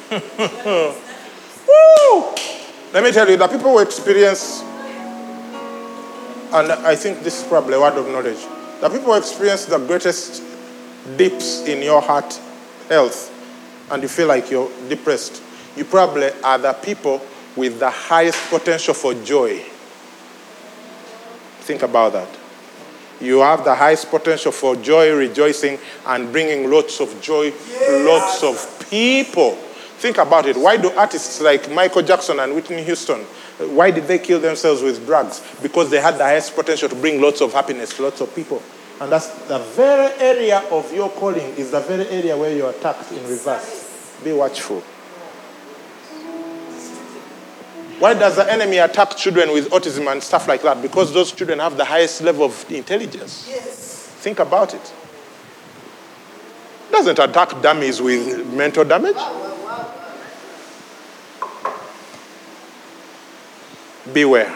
Let 2.93 3.03
me 3.03 3.11
tell 3.11 3.29
you, 3.29 3.35
the 3.35 3.47
people 3.47 3.71
who 3.71 3.79
experience, 3.79 4.61
and 6.53 6.71
I 6.71 6.95
think 6.95 7.23
this 7.23 7.41
is 7.41 7.47
probably 7.47 7.73
a 7.73 7.81
word 7.81 7.97
of 7.97 8.07
knowledge, 8.07 8.39
the 8.79 8.89
people 8.89 9.11
who 9.11 9.17
experience 9.17 9.65
the 9.65 9.79
greatest 9.79 10.41
dips 11.17 11.67
in 11.67 11.81
your 11.81 12.01
heart 12.01 12.39
health 12.87 13.36
and 13.91 14.01
you 14.01 14.09
feel 14.09 14.27
like 14.27 14.49
you're 14.51 14.69
depressed, 14.89 15.41
you 15.75 15.85
probably 15.85 16.29
are 16.43 16.57
the 16.57 16.73
people 16.73 17.21
with 17.55 17.79
the 17.79 17.89
highest 17.89 18.49
potential 18.49 18.93
for 18.93 19.13
joy. 19.13 19.59
Think 21.61 21.83
about 21.83 22.13
that. 22.13 22.29
You 23.19 23.39
have 23.39 23.63
the 23.63 23.73
highest 23.73 24.09
potential 24.09 24.51
for 24.51 24.75
joy, 24.75 25.13
rejoicing, 25.15 25.79
and 26.05 26.31
bringing 26.31 26.69
lots 26.69 26.99
of 26.99 27.19
joy 27.21 27.51
to 27.51 28.05
lots 28.05 28.43
of 28.43 28.87
people. 28.89 29.51
Think 29.97 30.19
about 30.19 30.45
it. 30.45 30.55
Why 30.55 30.77
do 30.77 30.91
artists 30.91 31.41
like 31.41 31.71
Michael 31.71 32.03
Jackson 32.03 32.39
and 32.39 32.53
Whitney 32.53 32.83
Houston, 32.83 33.25
why 33.75 33.89
did 33.89 34.07
they 34.07 34.19
kill 34.19 34.39
themselves 34.39 34.83
with 34.83 35.03
drugs? 35.05 35.41
Because 35.63 35.89
they 35.89 35.99
had 35.99 36.19
the 36.19 36.23
highest 36.23 36.55
potential 36.55 36.87
to 36.89 36.95
bring 36.95 37.19
lots 37.19 37.41
of 37.41 37.53
happiness 37.53 37.95
to 37.97 38.03
lots 38.03 38.21
of 38.21 38.33
people. 38.35 38.61
And 38.99 39.11
that's 39.11 39.27
the 39.47 39.59
very 39.59 40.11
area 40.19 40.63
of 40.71 40.91
your 40.93 41.09
calling 41.09 41.55
is 41.55 41.71
the 41.71 41.79
very 41.81 42.07
area 42.07 42.35
where 42.35 42.55
you're 42.55 42.71
attacked 42.71 43.11
in 43.11 43.23
reverse. 43.27 44.19
Be 44.23 44.33
watchful. 44.33 44.81
Why 47.99 48.13
does 48.13 48.35
the 48.35 48.51
enemy 48.51 48.77
attack 48.77 49.15
children 49.17 49.51
with 49.51 49.69
autism 49.69 50.11
and 50.11 50.21
stuff 50.21 50.47
like 50.47 50.61
that? 50.63 50.81
Because 50.81 51.13
those 51.13 51.31
children 51.31 51.59
have 51.59 51.77
the 51.77 51.85
highest 51.85 52.21
level 52.21 52.45
of 52.45 52.71
intelligence. 52.71 53.45
Think 54.19 54.39
about 54.39 54.73
it. 54.73 54.93
Doesn't 56.91 57.19
attack 57.19 57.61
dummies 57.61 58.01
with 58.01 58.45
mental 58.53 58.83
damage. 58.83 59.15
Beware. 64.13 64.55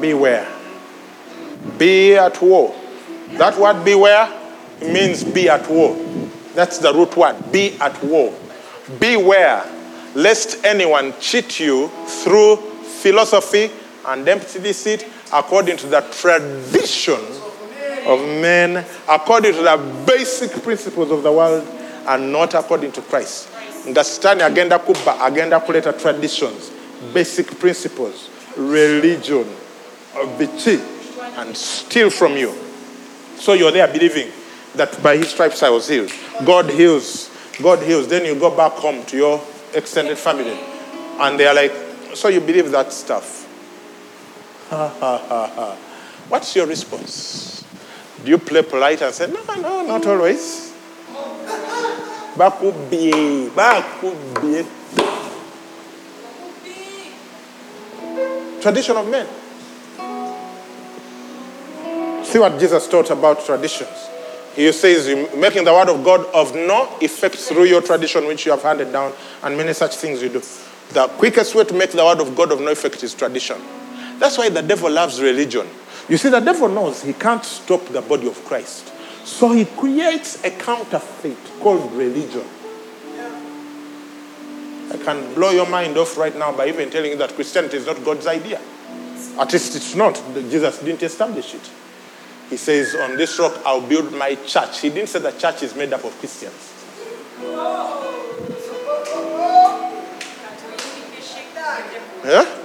Beware. 0.00 0.53
Be 1.78 2.16
at 2.16 2.40
war. 2.42 2.74
That 3.32 3.58
word 3.58 3.84
beware 3.84 4.28
means 4.80 5.24
be 5.24 5.48
at 5.48 5.68
war. 5.68 5.96
That's 6.54 6.78
the 6.78 6.92
root 6.92 7.16
word. 7.16 7.36
Be 7.50 7.76
at 7.80 8.02
war. 8.02 8.32
Beware 9.00 9.64
lest 10.14 10.64
anyone 10.64 11.12
cheat 11.20 11.58
you 11.58 11.88
through 12.06 12.56
philosophy 12.56 13.70
and 14.06 14.28
empty 14.28 14.60
deceit 14.60 15.06
according 15.32 15.76
to 15.78 15.86
the 15.88 16.00
tradition 16.20 17.18
of 18.06 18.20
men, 18.40 18.84
according 19.08 19.52
to 19.54 19.62
the 19.62 20.04
basic 20.06 20.50
principles 20.62 21.10
of 21.10 21.22
the 21.22 21.32
world, 21.32 21.66
and 22.06 22.30
not 22.30 22.54
according 22.54 22.92
to 22.92 23.00
Christ. 23.02 23.48
Ndasitani 23.86 24.42
agenda 24.46 24.78
kubba 24.78 25.24
agenda 25.26 25.58
kuleta 25.60 25.98
traditions, 25.98 26.70
basic 27.12 27.58
principles, 27.58 28.28
religion, 28.56 29.44
biki, 30.38 30.78
and 31.36 31.56
steal 31.56 32.10
from 32.10 32.36
you. 32.36 32.52
So 33.36 33.52
you're 33.52 33.72
there 33.72 33.88
believing 33.88 34.30
that 34.74 35.02
by 35.02 35.16
his 35.16 35.28
stripes 35.28 35.62
I 35.62 35.70
was 35.70 35.88
healed. 35.88 36.12
God 36.44 36.70
heals. 36.70 37.30
God 37.62 37.82
heals. 37.82 38.08
Then 38.08 38.24
you 38.24 38.38
go 38.38 38.54
back 38.54 38.72
home 38.72 39.04
to 39.06 39.16
your 39.16 39.42
extended 39.74 40.18
family. 40.18 40.58
And 41.18 41.38
they 41.38 41.46
are 41.46 41.54
like, 41.54 41.72
So 42.14 42.28
you 42.28 42.40
believe 42.40 42.70
that 42.70 42.92
stuff? 42.92 43.42
Ha 44.70 44.88
ha 44.88 45.18
ha 45.28 45.46
ha. 45.54 45.76
What's 46.28 46.54
your 46.56 46.66
response? 46.66 47.64
Do 48.24 48.30
you 48.30 48.38
play 48.38 48.62
polite 48.62 49.02
and 49.02 49.14
say, 49.14 49.30
No, 49.30 49.42
no, 49.60 49.86
not 49.86 50.06
always? 50.06 50.72
Bakubie, 52.36 53.48
bakubie. 53.50 54.66
Tradition 58.60 58.96
of 58.96 59.08
men. 59.08 59.26
See 62.34 62.40
what 62.40 62.58
Jesus 62.58 62.88
taught 62.88 63.10
about 63.10 63.46
traditions. 63.46 64.08
He 64.56 64.72
says, 64.72 65.06
making 65.36 65.62
the 65.62 65.72
word 65.72 65.88
of 65.88 66.02
God 66.02 66.26
of 66.34 66.52
no 66.52 66.88
effect 67.00 67.36
through 67.36 67.66
your 67.66 67.80
tradition 67.80 68.26
which 68.26 68.44
you 68.44 68.50
have 68.50 68.60
handed 68.60 68.90
down, 68.90 69.12
and 69.44 69.56
many 69.56 69.72
such 69.72 69.94
things 69.94 70.20
you 70.20 70.28
do. 70.28 70.42
The 70.90 71.06
quickest 71.16 71.54
way 71.54 71.62
to 71.62 71.72
make 71.72 71.92
the 71.92 72.04
word 72.04 72.18
of 72.18 72.34
God 72.34 72.50
of 72.50 72.60
no 72.60 72.72
effect 72.72 73.04
is 73.04 73.14
tradition. 73.14 73.62
That's 74.18 74.36
why 74.36 74.48
the 74.48 74.62
devil 74.62 74.90
loves 74.90 75.22
religion. 75.22 75.68
You 76.08 76.16
see, 76.16 76.28
the 76.28 76.40
devil 76.40 76.68
knows 76.68 77.04
he 77.04 77.12
can't 77.12 77.44
stop 77.44 77.86
the 77.86 78.02
body 78.02 78.26
of 78.26 78.44
Christ. 78.46 78.92
So 79.24 79.52
he 79.52 79.64
creates 79.64 80.42
a 80.42 80.50
counterfeit 80.50 81.38
called 81.60 81.92
religion. 81.92 82.44
I 84.90 84.96
can 85.04 85.34
blow 85.34 85.52
your 85.52 85.68
mind 85.68 85.96
off 85.96 86.18
right 86.18 86.36
now 86.36 86.50
by 86.50 86.66
even 86.66 86.90
telling 86.90 87.12
you 87.12 87.18
that 87.18 87.32
Christianity 87.36 87.76
is 87.76 87.86
not 87.86 88.04
God's 88.04 88.26
idea. 88.26 88.60
At 89.38 89.52
least 89.52 89.76
it's 89.76 89.94
not. 89.94 90.20
Jesus 90.34 90.80
didn't 90.80 91.04
establish 91.04 91.54
it. 91.54 91.70
He 92.50 92.56
says, 92.56 92.94
On 92.94 93.16
this 93.16 93.38
rock 93.38 93.60
I'll 93.64 93.80
build 93.80 94.12
my 94.12 94.34
church. 94.46 94.80
He 94.80 94.90
didn't 94.90 95.08
say 95.08 95.18
the 95.18 95.32
church 95.32 95.62
is 95.62 95.74
made 95.74 95.92
up 95.92 96.04
of 96.04 96.12
Christians. 96.18 96.72
Yeah? 102.24 102.60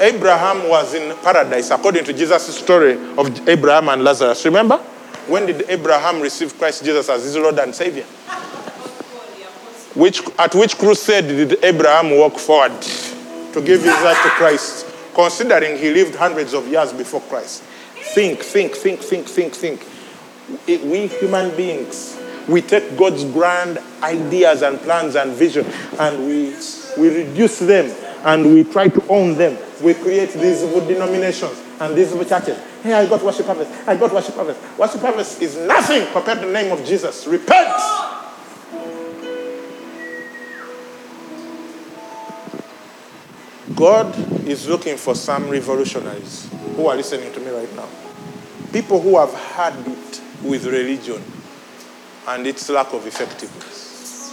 Abraham 0.00 0.68
was 0.68 0.94
in 0.94 1.16
paradise 1.18 1.70
according 1.70 2.04
to 2.04 2.12
Jesus' 2.12 2.58
story 2.58 2.94
of 3.16 3.48
Abraham 3.48 3.88
and 3.88 4.02
Lazarus. 4.02 4.44
Remember? 4.44 4.78
When 5.28 5.46
did 5.46 5.64
Abraham 5.68 6.20
receive 6.20 6.58
Christ 6.58 6.84
Jesus 6.84 7.08
as 7.08 7.22
his 7.22 7.36
Lord 7.36 7.58
and 7.60 7.72
Savior? 7.72 8.04
Which, 9.94 10.22
at 10.38 10.54
which 10.54 10.76
crusade 10.76 11.28
did 11.28 11.64
Abraham 11.64 12.18
walk 12.18 12.38
forward 12.38 12.80
to 12.80 13.62
give 13.62 13.82
his 13.82 13.94
life 14.02 14.20
to 14.22 14.30
Christ, 14.30 14.86
considering 15.14 15.78
he 15.78 15.92
lived 15.92 16.16
hundreds 16.16 16.54
of 16.54 16.66
years 16.66 16.92
before 16.92 17.20
Christ? 17.20 17.62
Think, 18.02 18.40
think, 18.40 18.74
think, 18.74 19.00
think, 19.00 19.26
think, 19.26 19.54
think. 19.54 19.86
It- 20.66 20.82
we 20.84 21.06
human 21.06 21.54
beings, 21.56 22.16
we 22.48 22.60
take 22.60 22.96
God's 22.96 23.24
grand 23.24 23.78
ideas 24.02 24.62
and 24.62 24.78
plans 24.80 25.14
and 25.14 25.32
vision 25.32 25.64
and 25.98 26.26
we, 26.26 26.54
we 26.98 27.08
reduce 27.24 27.58
them 27.60 27.90
and 28.24 28.52
we 28.54 28.64
try 28.64 28.88
to 28.88 29.02
own 29.08 29.36
them. 29.36 29.56
We 29.82 29.94
create 29.94 30.32
these 30.32 30.60
denominations 30.62 31.60
and 31.80 31.96
these 31.96 32.10
churches. 32.28 32.58
Hey, 32.82 32.92
I 32.94 33.06
got 33.06 33.22
worship 33.22 33.46
harvest. 33.46 33.70
I 33.88 33.96
got 33.96 34.12
worship 34.12 34.34
harvest. 34.34 34.60
Worship 34.78 35.00
harvest 35.00 35.40
is 35.40 35.56
nothing 35.56 36.06
compared 36.12 36.40
to 36.40 36.46
the 36.46 36.52
name 36.52 36.72
of 36.72 36.84
Jesus. 36.84 37.26
Repent. 37.26 37.68
God 43.82 44.46
is 44.46 44.68
looking 44.68 44.96
for 44.96 45.12
some 45.12 45.48
revolutionaries 45.48 46.48
who 46.76 46.86
are 46.86 46.94
listening 46.94 47.32
to 47.32 47.40
me 47.40 47.50
right 47.50 47.74
now. 47.74 47.88
People 48.72 49.00
who 49.00 49.18
have 49.18 49.34
had 49.34 49.74
it 49.74 50.20
with 50.44 50.66
religion 50.66 51.20
and 52.28 52.46
its 52.46 52.68
lack 52.70 52.92
of 52.92 53.04
effectiveness. 53.08 54.32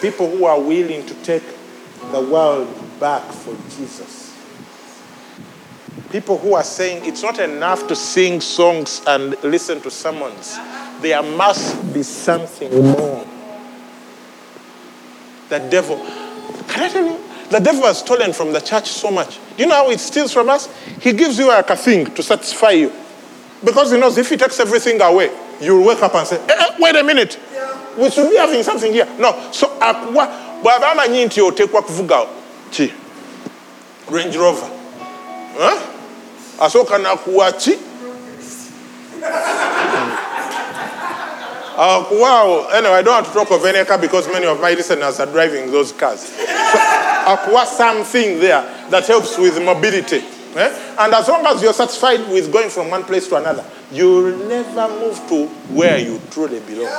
People 0.00 0.28
who 0.28 0.46
are 0.46 0.60
willing 0.60 1.06
to 1.06 1.14
take 1.22 1.44
the 2.10 2.20
world 2.20 2.66
back 2.98 3.22
for 3.30 3.54
Jesus. 3.76 4.36
People 6.10 6.38
who 6.38 6.54
are 6.54 6.64
saying 6.64 7.04
it's 7.04 7.22
not 7.22 7.38
enough 7.38 7.86
to 7.86 7.94
sing 7.94 8.40
songs 8.40 9.00
and 9.06 9.40
listen 9.44 9.80
to 9.82 9.92
sermons, 9.92 10.58
there 11.02 11.22
must 11.22 11.94
be 11.94 12.02
something 12.02 12.82
more. 12.82 13.24
The 15.50 15.60
devil, 15.60 15.98
can 16.66 16.82
I 16.82 16.88
tell 16.88 17.06
you, 17.06 17.29
the 17.50 17.58
devil 17.58 17.82
has 17.82 17.98
stolen 17.98 18.32
from 18.32 18.52
the 18.52 18.60
church 18.60 18.88
so 18.88 19.10
much. 19.10 19.38
Do 19.56 19.62
you 19.62 19.68
know 19.68 19.74
how 19.74 19.90
it 19.90 20.00
steals 20.00 20.32
from 20.32 20.48
us? 20.48 20.68
He 21.00 21.12
gives 21.12 21.38
you 21.38 21.48
like 21.48 21.68
a 21.70 21.76
thing 21.76 22.06
to 22.14 22.22
satisfy 22.22 22.70
you. 22.70 22.92
Because 23.64 23.90
he 23.90 23.98
knows 23.98 24.16
if 24.16 24.28
he 24.28 24.36
takes 24.36 24.58
everything 24.60 25.00
away, 25.02 25.30
you'll 25.60 25.84
wake 25.84 26.02
up 26.02 26.14
and 26.14 26.26
say, 26.26 26.36
eh, 26.36 26.54
eh, 26.56 26.76
wait 26.78 26.96
a 26.96 27.02
minute. 27.02 27.38
We 27.98 28.08
should 28.10 28.30
be 28.30 28.36
having 28.36 28.62
something 28.62 28.92
here. 28.92 29.06
No. 29.18 29.50
So, 29.52 29.68
akuwa, 29.80 30.62
bw'aba 30.62 30.92
amanyi? 30.94 31.28
Range 34.08 34.36
Rover. 34.36 34.70
Huh? 35.56 35.78
Asooka 36.60 36.98
n'akuwa 36.98 37.52
ki? 37.58 37.78
Akuwa, 41.80 42.74
anyway, 42.74 42.92
I 42.92 43.02
don't 43.02 43.14
want 43.14 43.26
to 43.28 43.32
talk 43.32 43.50
of 43.52 43.64
any 43.64 43.82
car 43.86 43.96
because 43.96 44.28
many 44.28 44.44
of 44.44 44.60
my 44.60 44.74
listeners 44.74 45.18
are 45.18 45.24
driving 45.24 45.70
those 45.72 45.92
cars. 45.92 46.20
So, 46.20 46.44
akuwa 46.76 47.64
something 47.64 48.38
there 48.38 48.60
that 48.90 49.06
helps 49.06 49.38
with 49.38 49.56
mobility. 49.64 50.18
eh? 50.56 50.94
And 50.98 51.14
as 51.14 51.26
long 51.28 51.46
as 51.46 51.62
you're 51.62 51.72
satisfied 51.72 52.20
with 52.28 52.52
going 52.52 52.68
from 52.68 52.90
one 52.90 53.02
place 53.04 53.28
to 53.28 53.36
another, 53.36 53.64
you'll 53.90 54.36
never 54.46 54.88
move 55.00 55.16
to 55.30 55.46
where 55.72 55.96
you 55.98 56.20
truly 56.30 56.60
belong. 56.60 56.92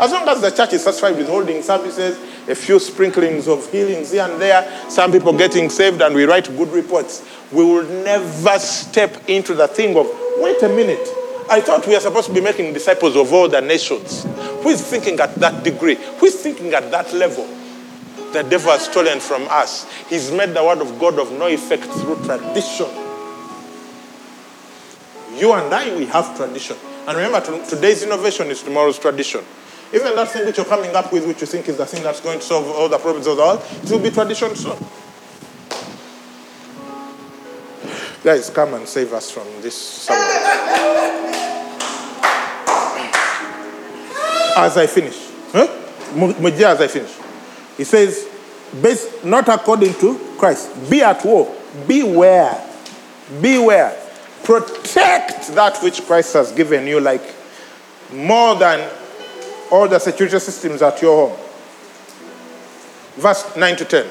As 0.00 0.10
long 0.10 0.28
as 0.30 0.40
the 0.40 0.50
church 0.50 0.72
is 0.72 0.82
satisfied 0.82 1.16
with 1.16 1.28
holding 1.28 1.62
services, 1.62 2.18
a 2.48 2.56
few 2.56 2.80
sprinklings 2.80 3.46
of 3.46 3.70
healings 3.70 4.10
here 4.10 4.24
and 4.24 4.40
there, 4.42 4.68
some 4.90 5.12
people 5.12 5.32
getting 5.32 5.70
saved, 5.70 6.02
and 6.02 6.12
we 6.12 6.24
write 6.24 6.46
good 6.56 6.72
reports, 6.72 7.24
we 7.52 7.62
will 7.62 7.84
never 8.02 8.58
step 8.58 9.16
into 9.28 9.54
the 9.54 9.68
thing 9.68 9.96
of, 9.96 10.10
wait 10.38 10.60
a 10.64 10.68
minute, 10.68 11.08
I 11.48 11.60
thought 11.60 11.86
we 11.86 11.94
are 11.94 12.00
supposed 12.00 12.26
to 12.28 12.34
be 12.34 12.40
making 12.40 12.72
disciples 12.72 13.14
of 13.16 13.32
all 13.32 13.48
the 13.48 13.60
nations. 13.60 14.24
Who 14.62 14.68
is 14.68 14.84
thinking 14.84 15.20
at 15.20 15.34
that 15.36 15.62
degree? 15.62 15.94
Who 15.94 16.26
is 16.26 16.34
thinking 16.34 16.74
at 16.74 16.90
that 16.90 17.12
level? 17.12 17.46
The 18.32 18.42
devil 18.42 18.72
has 18.72 18.86
stolen 18.86 19.20
from 19.20 19.46
us. 19.48 19.86
He's 20.08 20.32
made 20.32 20.54
the 20.54 20.64
word 20.64 20.80
of 20.80 20.98
God 20.98 21.18
of 21.18 21.32
no 21.32 21.46
effect 21.46 21.84
through 21.84 22.16
tradition. 22.24 22.86
You 25.36 25.52
and 25.52 25.72
I, 25.72 25.96
we 25.96 26.06
have 26.06 26.36
tradition. 26.36 26.76
And 27.06 27.16
remember, 27.16 27.40
today's 27.66 28.02
innovation 28.02 28.48
is 28.48 28.62
tomorrow's 28.62 28.98
tradition. 28.98 29.44
Even 29.94 30.16
that 30.16 30.28
thing 30.28 30.44
which 30.44 30.56
you're 30.56 30.66
coming 30.66 30.94
up 30.96 31.12
with, 31.12 31.26
which 31.26 31.40
you 31.40 31.46
think 31.46 31.68
is 31.68 31.76
the 31.76 31.86
thing 31.86 32.02
that's 32.02 32.20
going 32.20 32.40
to 32.40 32.44
solve 32.44 32.66
all 32.66 32.88
the 32.88 32.98
problems 32.98 33.28
of 33.28 33.36
the 33.36 33.42
world, 33.42 33.62
it 33.84 33.90
will 33.90 34.00
be 34.00 34.10
tradition 34.10 34.56
soon. 34.56 34.76
Guys, 38.24 38.50
come 38.50 38.74
and 38.74 38.88
save 38.88 39.12
us 39.12 39.30
from 39.30 39.46
this 39.62 40.08
As 44.56 44.76
I 44.78 44.86
finish, 44.86 45.16
huh? 45.52 45.68
Mu- 46.14 46.32
Mujia, 46.34 46.72
as 46.72 46.80
I 46.80 46.88
finish, 46.88 47.14
he 47.76 47.84
says, 47.84 48.26
not 49.22 49.48
according 49.48 49.92
to 49.94 50.18
Christ, 50.38 50.90
be 50.90 51.02
at 51.02 51.24
war, 51.24 51.54
beware, 51.86 52.66
beware, 53.40 54.02
protect 54.42 55.48
that 55.54 55.78
which 55.82 56.02
Christ 56.06 56.32
has 56.34 56.52
given 56.52 56.86
you, 56.86 57.00
like 57.00 57.22
more 58.12 58.54
than 58.54 58.88
all 59.70 59.88
the 59.88 59.98
security 59.98 60.38
systems 60.38 60.80
at 60.82 61.00
your 61.02 61.28
home. 61.28 61.38
Verse 63.16 63.56
9 63.56 63.76
to 63.76 63.84
10. 63.84 64.06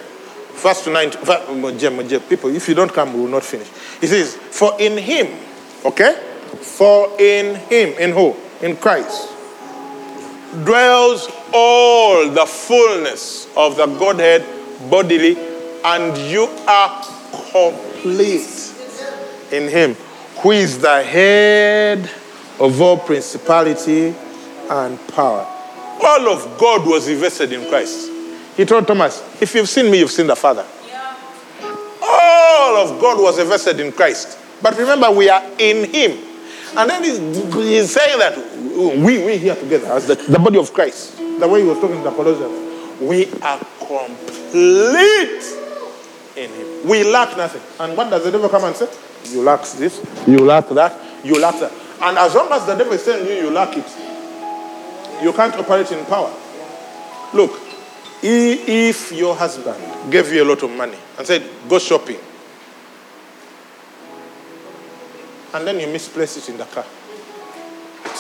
Verse 0.54 0.84
to 0.84 0.92
9 0.92 1.12
to, 1.12 2.20
people, 2.30 2.56
if 2.56 2.68
you 2.68 2.76
don't 2.76 2.92
come, 2.94 3.14
we 3.14 3.22
will 3.22 3.28
not 3.28 3.44
finish. 3.44 3.68
He 4.00 4.08
says, 4.08 4.36
For 4.36 4.80
in 4.80 4.98
him, 4.98 5.28
okay? 5.86 6.14
For 6.62 7.10
in 7.20 7.56
him, 7.56 7.90
in 8.00 8.12
who? 8.12 8.36
In 8.62 8.76
Christ, 8.78 9.30
dwells 10.64 11.30
all 11.54 12.30
the 12.30 12.46
fullness 12.46 13.48
of 13.56 13.78
the 13.78 13.86
Godhead 13.86 14.46
bodily, 14.90 15.38
and 15.84 16.18
you 16.32 16.44
are 16.68 17.06
complete 17.52 18.74
in 19.52 19.70
him, 19.70 19.96
who 20.42 20.52
is 20.52 20.80
the 20.80 21.04
head 21.04 22.10
of 22.60 22.82
all 22.82 22.98
principality 22.98 24.16
and 24.70 25.08
power. 25.10 25.46
All 26.02 26.30
of 26.30 26.58
God 26.58 26.86
was 26.86 27.08
invested 27.08 27.54
in 27.54 27.68
Christ. 27.70 28.12
He 28.58 28.66
told 28.66 28.88
Thomas, 28.88 29.24
If 29.42 29.54
you've 29.56 29.70
seen 29.70 29.92
me, 29.92 30.00
you've 30.00 30.12
seen 30.12 30.28
the 30.28 30.36
Father. 30.36 30.66
All 32.02 32.78
of 32.78 33.02
God 33.02 33.22
was 33.22 33.40
invested 33.40 33.80
in 33.80 33.92
Christ. 33.92 34.38
But 34.62 34.78
remember, 34.78 35.12
we 35.12 35.30
are 35.30 35.44
in 35.60 35.90
Him. 35.92 36.18
And 36.78 36.90
then 36.90 37.04
he's, 37.04 37.18
he's 37.54 37.94
saying 37.94 38.20
that 38.20 38.38
we, 38.76 39.24
we 39.24 39.38
here 39.38 39.56
together 39.56 39.88
as 39.94 40.08
the, 40.08 40.16
the 40.16 40.40
body 40.40 40.58
of 40.58 40.74
Christ, 40.74 41.18
the 41.18 41.48
way 41.48 41.62
he 41.62 41.68
was 41.68 41.80
talking 41.80 41.98
to 41.98 42.04
the 42.04 42.12
Colossians, 42.12 43.02
we 43.02 43.32
are 43.42 43.60
complete 43.80 45.44
in 46.36 46.50
Him. 46.52 46.88
We 46.88 47.04
lack 47.04 47.38
nothing. 47.38 47.62
And 47.80 47.98
what 47.98 48.10
does 48.10 48.24
the 48.24 48.32
devil 48.32 48.50
come 48.50 48.64
and 48.66 48.76
say? 48.76 48.90
You 49.32 49.42
lack 49.42 49.64
this, 49.64 50.06
you 50.28 50.40
lack 50.40 50.70
that, 50.70 51.26
you 51.26 51.40
lack 51.40 51.60
that. 51.60 51.72
And 52.02 52.18
as 52.18 52.36
long 52.36 52.52
as 52.52 52.66
the 52.66 52.76
devil 52.76 52.94
is 52.94 53.04
telling 53.04 53.26
you 53.26 53.34
you 53.34 53.50
lack 53.50 53.76
it, 53.78 55.24
you 55.24 55.32
can't 55.34 55.56
operate 55.56 55.92
in 55.92 56.06
power. 56.06 56.34
Look, 57.34 57.60
if 58.22 59.12
your 59.12 59.36
husband 59.36 60.12
gave 60.12 60.32
you 60.32 60.44
a 60.44 60.48
lot 60.48 60.62
of 60.64 60.72
money 60.72 60.98
and 61.18 61.26
said, 61.26 61.48
go 61.70 61.80
shopping, 61.80 62.20
and 65.54 65.66
then 65.66 65.80
you 65.80 65.88
misplace 65.88 66.38
it 66.38 66.50
in 66.50 66.58
the 66.58 66.66
car, 66.66 66.86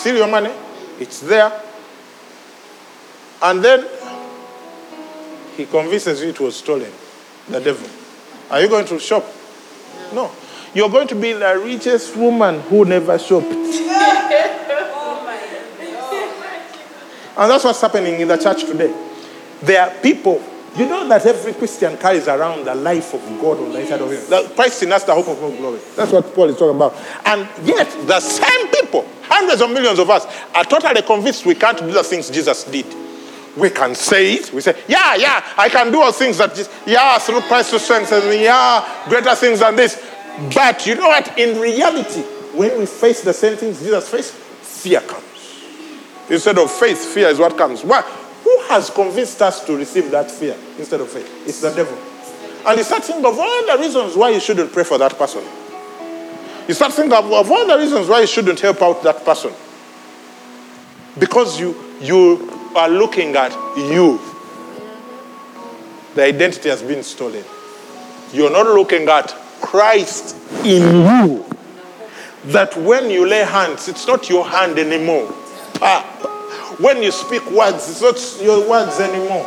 still 0.06 0.18
your 0.18 0.28
money, 0.28 0.52
it's 1.00 1.22
there, 1.22 1.52
and 3.42 3.64
then 3.66 3.84
he 5.58 5.66
convinces 5.66 6.22
you 6.22 6.30
it 6.30 6.40
was 6.40 6.58
stolen, 6.58 6.92
the 7.50 7.60
devil. 7.60 7.90
Are 8.52 8.62
you 8.62 8.70
going 8.70 8.86
to 8.86 9.00
shop? 9.00 9.26
No. 10.14 10.30
You're 10.76 10.92
going 10.92 11.08
to 11.08 11.16
be 11.16 11.34
the 11.34 11.58
richest 11.58 12.16
woman 12.16 12.60
who 12.62 12.86
never 12.86 13.18
shopped. 13.18 13.48
Oh 17.38 17.42
and 17.42 17.52
that's 17.52 17.66
what's 17.66 17.82
happening 17.82 18.22
in 18.22 18.30
the 18.30 18.38
church 18.38 18.64
today. 18.64 18.96
There 19.62 19.82
are 19.82 19.90
people, 20.02 20.42
you 20.78 20.86
know 20.86 21.08
that 21.08 21.26
every 21.26 21.54
Christian 21.54 21.98
carries 21.98 22.28
around 22.28 22.66
the 22.66 22.76
life 22.76 23.14
of 23.14 23.22
God 23.40 23.60
on 23.60 23.72
the 23.72 23.80
inside 23.80 24.02
of 24.02 24.12
him. 24.12 24.30
The 24.30 24.52
Christ 24.56 24.84
in 24.84 24.92
us, 24.92 25.04
the 25.04 25.14
hope 25.14 25.28
of 25.28 25.42
all 25.42 25.56
glory. 25.56 25.80
That's 25.96 26.12
what 26.12 26.34
Paul 26.34 26.50
is 26.50 26.58
talking 26.58 26.76
about. 26.76 26.96
And 27.26 27.48
yet, 27.66 27.90
the 28.08 28.20
same 28.20 28.68
people, 28.68 29.08
hundreds 29.24 29.62
of 29.62 29.70
millions 29.72 30.00
of 30.00 30.10
us, 30.10 30.26
are 30.54 30.66
totally 30.66 31.02
convinced 31.02 31.46
we 31.46 31.56
can't 31.56 31.78
do 31.78 31.92
the 31.92 32.04
things 32.04 32.30
Jesus 32.30 32.64
did. 32.66 32.86
We 33.56 33.70
can 33.70 33.96
say 33.96 34.34
it. 34.34 34.52
We 34.52 34.60
say, 34.60 34.76
yeah, 34.88 35.16
yeah, 35.16 35.54
I 35.58 35.70
can 35.70 35.92
do 35.92 36.02
all 36.02 36.12
things 36.12 36.38
that, 36.40 36.54
Jesus, 36.54 36.74
yeah, 36.86 37.18
through 37.20 37.42
Christ 37.42 37.72
who 37.72 37.80
strengthens 37.80 38.26
me, 38.26 38.44
yeah, 38.44 39.06
greater 39.08 39.34
things 39.36 39.62
than 39.62 39.78
this. 39.78 40.06
But 40.54 40.86
you 40.86 40.96
know 40.96 41.08
what? 41.08 41.38
In 41.40 41.60
reality, 41.60 42.22
when 42.54 42.78
we 42.78 42.86
face 42.86 43.22
the 43.22 43.34
same 43.34 43.56
things 43.56 43.80
Jesus 43.80 44.10
faced, 44.10 44.34
fear 44.34 45.00
comes. 45.00 45.24
Instead 46.30 46.58
of 46.58 46.70
faith, 46.72 47.14
fear 47.14 47.30
is 47.30 47.40
what 47.40 47.58
comes. 47.58 47.84
Why? 47.84 48.04
Who 48.56 48.62
has 48.70 48.90
convinced 48.90 49.42
us 49.42 49.66
to 49.66 49.76
receive 49.76 50.12
that 50.12 50.32
fear 50.32 50.56
instead 50.78 51.02
of 51.02 51.10
faith? 51.10 51.30
It's 51.46 51.60
the 51.60 51.72
devil. 51.74 51.98
And 52.66 52.78
you 52.78 52.86
start 52.86 53.04
thinking 53.04 53.26
of 53.26 53.38
all 53.38 53.66
the 53.68 53.78
reasons 53.78 54.16
why 54.16 54.30
you 54.30 54.40
shouldn't 54.40 54.72
pray 54.72 54.86
for 54.86 54.98
that 54.98 55.18
person. 55.18 55.44
You 56.66 56.74
start 56.74 56.94
thinking 56.94 57.12
of, 57.12 57.26
of 57.34 57.52
all 57.52 57.68
the 57.68 57.78
reasons 57.78 58.08
why 58.08 58.22
you 58.22 58.28
shouldn't 58.28 58.62
help 58.62 58.82
out 58.82 59.04
that 59.04 59.26
person. 59.26 59.52
Because 61.20 61.60
you, 61.60 61.76
you 62.00 62.72
are 62.78 62.88
looking 62.88 63.36
at 63.36 63.52
you. 63.76 64.22
The 66.14 66.24
identity 66.24 66.70
has 66.70 66.82
been 66.82 67.04
stolen. 67.04 67.44
You're 68.32 68.52
not 68.52 68.68
looking 68.68 69.10
at 69.10 69.36
Christ 69.60 70.38
in 70.64 71.02
you. 71.02 71.46
That 72.46 72.76
when 72.78 73.10
you 73.10 73.28
lay 73.28 73.44
hands, 73.44 73.90
it's 73.90 74.08
not 74.08 74.30
your 74.30 74.46
hand 74.48 74.80
anymore. 74.80 75.28
Ah, 75.82 76.35
When 76.80 77.02
you 77.02 77.12
speak 77.12 77.50
words, 77.52 77.90
it's 77.90 78.02
not 78.02 78.44
your 78.46 78.70
words 78.70 79.00
anymore. 79.00 79.44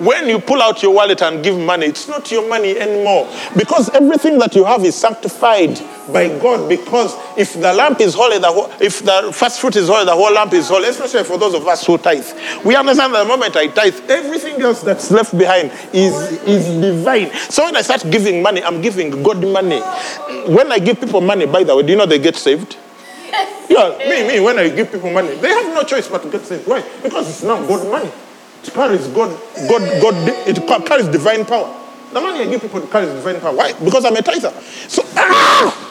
When 0.00 0.28
you 0.30 0.38
pull 0.38 0.62
out 0.62 0.82
your 0.82 0.94
wallet 0.94 1.20
and 1.20 1.44
give 1.44 1.58
money, 1.58 1.84
it's 1.84 2.08
not 2.08 2.32
your 2.32 2.48
money 2.48 2.78
anymore. 2.78 3.30
Because 3.54 3.90
everything 3.90 4.38
that 4.38 4.56
you 4.56 4.64
have 4.64 4.82
is 4.82 4.94
sanctified 4.94 5.78
by 6.10 6.28
God. 6.40 6.70
Because 6.70 7.14
if 7.36 7.52
the 7.52 7.70
lamp 7.74 8.00
is 8.00 8.14
holy, 8.14 8.38
the 8.38 8.50
whole, 8.50 8.72
if 8.80 9.04
the 9.04 9.30
first 9.30 9.60
fruit 9.60 9.76
is 9.76 9.88
holy, 9.88 10.06
the 10.06 10.14
whole 10.14 10.32
lamp 10.32 10.54
is 10.54 10.68
holy, 10.68 10.88
especially 10.88 11.24
for 11.24 11.36
those 11.36 11.52
of 11.52 11.68
us 11.68 11.86
who 11.86 11.98
tithe. 11.98 12.26
We 12.64 12.76
understand 12.76 13.12
that 13.12 13.24
the 13.24 13.28
moment 13.28 13.54
I 13.56 13.66
tithe, 13.66 14.00
everything 14.08 14.62
else 14.62 14.80
that's 14.82 15.10
left 15.10 15.36
behind 15.36 15.70
is, 15.92 16.14
is 16.44 16.66
divine. 16.80 17.30
So 17.50 17.64
when 17.66 17.76
I 17.76 17.82
start 17.82 18.10
giving 18.10 18.42
money, 18.42 18.64
I'm 18.64 18.80
giving 18.80 19.22
God 19.22 19.46
money. 19.46 19.80
When 20.50 20.72
I 20.72 20.78
give 20.78 20.98
people 20.98 21.20
money, 21.20 21.44
by 21.44 21.62
the 21.62 21.76
way, 21.76 21.82
do 21.82 21.92
you 21.92 21.98
know 21.98 22.06
they 22.06 22.18
get 22.18 22.36
saved? 22.36 22.78
Yeah, 23.70 23.96
me, 23.98 24.26
me, 24.26 24.40
when 24.40 24.58
I 24.58 24.68
give 24.68 24.90
people 24.90 25.12
money, 25.12 25.36
they 25.36 25.48
have 25.48 25.72
no 25.72 25.84
choice 25.84 26.08
but 26.08 26.24
to 26.24 26.28
get 26.28 26.44
saved. 26.44 26.66
Why? 26.66 26.82
Because 27.04 27.28
it's 27.30 27.44
not 27.44 27.68
God 27.68 27.88
money. 27.88 28.10
It 28.64 28.74
carries 28.74 29.06
God, 29.06 29.30
God, 29.68 30.02
God, 30.02 30.14
it 30.48 30.86
carries 30.86 31.06
divine 31.06 31.44
power. 31.44 31.72
The 32.12 32.20
money 32.20 32.40
I 32.40 32.46
give 32.50 32.62
people 32.62 32.80
carries 32.88 33.10
divine 33.10 33.40
power. 33.40 33.54
Why? 33.54 33.72
Because 33.74 34.04
I'm 34.04 34.16
a 34.16 34.22
tither. 34.22 34.52
So, 34.88 35.04
ah! 35.14 35.86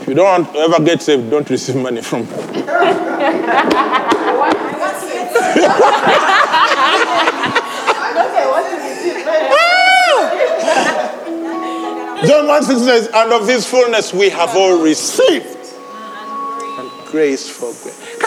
If 0.00 0.08
you 0.08 0.14
don't 0.14 0.56
ever 0.56 0.82
get 0.84 1.02
saved, 1.02 1.30
don't 1.30 1.48
receive 1.48 1.76
money 1.76 2.02
from 2.02 2.26
John 12.24 12.46
1 12.46 12.62
6 12.62 12.80
says, 12.80 13.10
And 13.12 13.32
of 13.32 13.46
this 13.46 13.68
fullness 13.68 14.14
we 14.14 14.30
have 14.30 14.56
all 14.56 14.82
received. 14.82 15.46
And 16.78 16.90
grace 17.06 17.48
for 17.48 17.72
grace. 17.82 18.18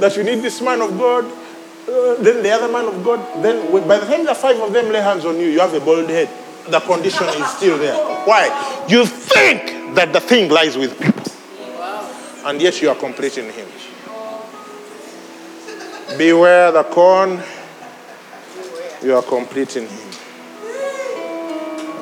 That 0.00 0.16
you 0.16 0.22
need 0.24 0.42
this 0.42 0.60
man 0.62 0.80
of 0.80 0.98
God, 0.98 1.24
uh, 1.24 2.14
then 2.22 2.42
the 2.42 2.50
other 2.50 2.72
man 2.72 2.86
of 2.86 3.04
God. 3.04 3.20
Then 3.42 3.70
by 3.86 3.98
the 3.98 4.06
time 4.06 4.24
the 4.24 4.34
five 4.34 4.58
of 4.60 4.72
them 4.72 4.90
lay 4.92 5.00
hands 5.00 5.24
on 5.24 5.38
you, 5.38 5.46
you 5.46 5.60
have 5.60 5.74
a 5.74 5.80
bald 5.80 6.08
head. 6.08 6.28
The 6.68 6.80
condition 6.80 7.28
is 7.28 7.46
still 7.50 7.78
there. 7.78 7.96
Why? 8.24 8.84
You 8.88 9.04
think 9.06 9.94
that 9.94 10.12
the 10.12 10.20
thing 10.20 10.50
lies 10.50 10.76
with 10.76 10.98
people. 11.00 11.22
And 12.44 12.60
yet 12.62 12.80
you 12.80 12.88
are 12.88 12.96
completing 12.96 13.50
him. 13.52 13.68
Beware 16.16 16.72
the 16.72 16.84
corn, 16.84 17.42
you 19.02 19.14
are 19.14 19.22
completing 19.22 19.86
him. 19.86 20.15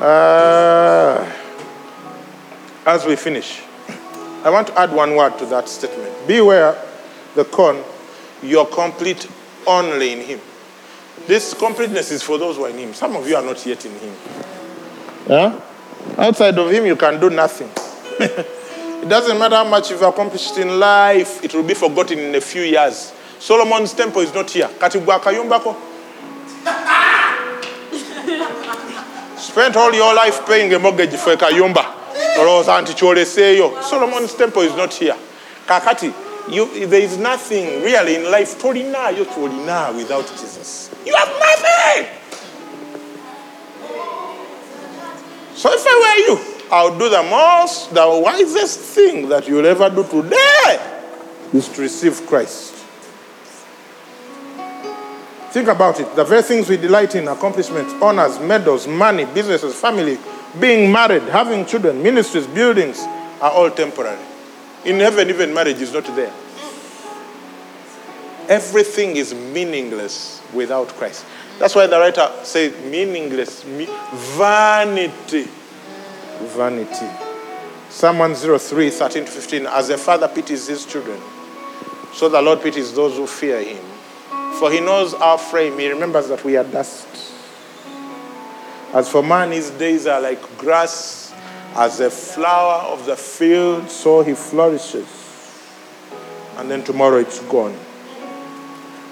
Uh, 0.01 1.33
as 2.85 3.07
we 3.07 3.17
finish, 3.17 3.63
I 4.45 4.51
want 4.51 4.67
to 4.69 4.79
add 4.79 4.93
one 4.93 5.15
word 5.17 5.39
to 5.39 5.47
that 5.47 5.69
statement. 5.69 6.13
Beware 6.27 6.77
the 7.35 7.45
corn, 7.45 7.83
you're 8.43 8.67
complete 8.67 9.29
only 9.67 10.13
in 10.13 10.21
Him. 10.21 10.41
This 11.27 11.55
completeness 11.55 12.11
is 12.11 12.23
for 12.23 12.39
those 12.39 12.57
who 12.57 12.65
are 12.65 12.71
in 12.71 12.79
Him. 12.79 12.93
Some 12.93 13.17
of 13.17 13.29
you 13.29 13.37
are 13.37 13.43
not 13.43 13.65
yet 13.65 13.85
in 13.87 13.93
Him. 13.93 14.15
Yeah? 15.29 15.61
Outside 16.19 16.59
of 16.59 16.71
Him, 16.71 16.87
you 16.87 16.97
can 16.97 17.21
do 17.21 17.31
nothing. 17.31 17.71
it 18.21 19.09
doesn't 19.09 19.39
matter 19.39 19.57
how 19.57 19.65
much 19.65 19.91
you've 19.91 20.03
accomplished 20.03 20.59
in 20.59 20.79
life, 20.79 21.43
it 21.43 21.55
will 21.55 21.63
be 21.63 21.75
forgotten 21.75 22.19
in 22.19 22.35
a 22.35 22.41
few 22.41 22.63
years. 22.63 23.13
Solomon's 23.39 23.93
temple 23.95 24.23
is 24.23 24.35
not 24.35 24.51
here. 24.51 24.69
Katibwa 24.69 25.21
kayumbako. 25.21 25.77
Spent 29.45 29.77
all 29.77 29.93
your 29.93 30.15
life 30.15 30.47
paying 30.47 30.73
a 30.73 30.79
mortgage 30.79 31.15
for 31.17 31.33
a 31.33 31.37
kayumba. 31.37 31.85
olowooza 32.41 32.81
nti 32.81 32.95
kyoleseeyo 32.95 33.83
solomon's 33.83 34.35
temple 34.35 34.63
is 34.63 34.75
not 34.77 34.95
here. 34.95 35.15
Kakati 35.67 36.13
you, 36.49 36.87
there 36.87 37.03
is 37.03 37.19
nothing 37.19 37.83
really 37.83 38.17
in 38.17 38.31
life 38.31 38.59
tolinaayo 38.59 39.25
kyolina 39.25 39.95
without 39.97 40.27
jesus. 40.41 40.91
You 41.07 41.15
have 41.15 41.29
nothing! 41.29 42.07
So 45.55 45.71
if 45.73 45.85
i 45.87 45.95
were 46.05 46.27
you 46.27 46.55
i 46.73 46.85
would 46.85 46.99
do 46.99 47.09
the 47.11 47.23
most 47.23 47.95
the 47.95 48.07
wisest 48.09 48.81
thing 48.81 49.29
that 49.29 49.47
you'll 49.47 49.67
ever 49.67 49.91
do 49.91 50.05
today 50.05 50.81
is 51.53 51.69
to 51.69 51.83
receive 51.83 52.27
christ 52.27 52.84
Think 55.55 55.69
about 55.69 56.01
it. 56.01 56.17
The 56.17 56.25
very 56.25 56.43
things 56.43 56.69
we 56.69 56.77
delight 56.77 57.15
in 57.15 57.29
accomplishments, 57.29 57.93
honors, 58.03 58.41
medals, 58.41 58.89
money, 58.89 59.25
businesses, 59.25 59.73
family, 59.73 60.19
being 60.59 60.91
married, 60.91 61.23
having 61.23 61.65
children, 61.65 62.03
ministries, 62.03 62.49
buildings 62.49 62.99
are 63.41 63.53
all 63.53 63.71
temporary. 63.71 64.19
In 64.85 64.99
heaven, 64.99 65.29
even 65.29 65.55
marriage 65.55 65.81
is 65.81 65.93
not 65.93 66.07
there. 66.17 66.33
Everything 68.49 69.15
is 69.17 69.33
meaningless 69.33 70.43
without 70.53 70.89
Christ. 70.89 71.25
That's 71.61 71.77
why 71.77 71.87
the 71.87 72.01
writer 72.01 72.29
says 72.43 72.75
meaningless, 72.91 73.65
me- 73.65 73.87
vanity. 74.37 75.47
Vanity. 76.57 77.11
Psalm 77.91 78.19
103, 78.19 78.91
13 78.91 79.25
to 79.25 79.31
15. 79.31 79.67
As 79.69 79.89
a 79.91 79.99
father 79.99 80.27
pities 80.27 80.67
his 80.67 80.85
children, 80.85 81.21
so 82.13 82.29
the 82.29 82.43
Lord 82.43 82.61
pities 82.61 82.93
those 82.93 83.17
who 83.17 83.29
fear 83.29 83.63
him. 83.63 83.94
For 84.59 84.71
he 84.71 84.81
knows 84.81 85.15
our 85.15 85.39
frame. 85.39 85.79
He 85.79 85.89
remembers 85.91 86.29
that 86.29 86.45
we 86.45 86.57
are 86.57 86.65
dust. 86.65 87.07
As 88.93 89.09
for 89.09 89.23
man, 89.23 89.51
his 89.51 89.71
days 89.71 90.07
are 90.07 90.21
like 90.21 90.41
grass. 90.59 91.33
As 91.77 91.99
a 91.99 92.09
flower 92.09 92.85
of 92.93 93.05
the 93.05 93.17
field, 93.17 93.91
so 93.91 94.23
he 94.23 94.35
flourishes. 94.35 95.09
And 96.57 96.71
then 96.71 96.85
tomorrow 96.85 97.17
it's 97.17 97.41
gone. 97.41 97.75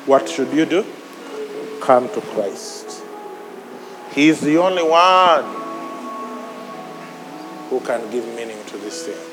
What 0.07 0.29
should 0.29 0.53
you 0.53 0.65
do? 0.65 0.87
Come 1.81 2.09
to 2.11 2.21
Christ. 2.21 3.03
He 4.13 4.29
is 4.29 4.41
the 4.41 4.59
only 4.59 4.85
one 4.85 5.45
who 7.69 7.81
can 7.81 8.09
give 8.13 8.27
meaning 8.37 8.65
to 8.67 8.77
this 8.77 9.07
thing. 9.07 9.33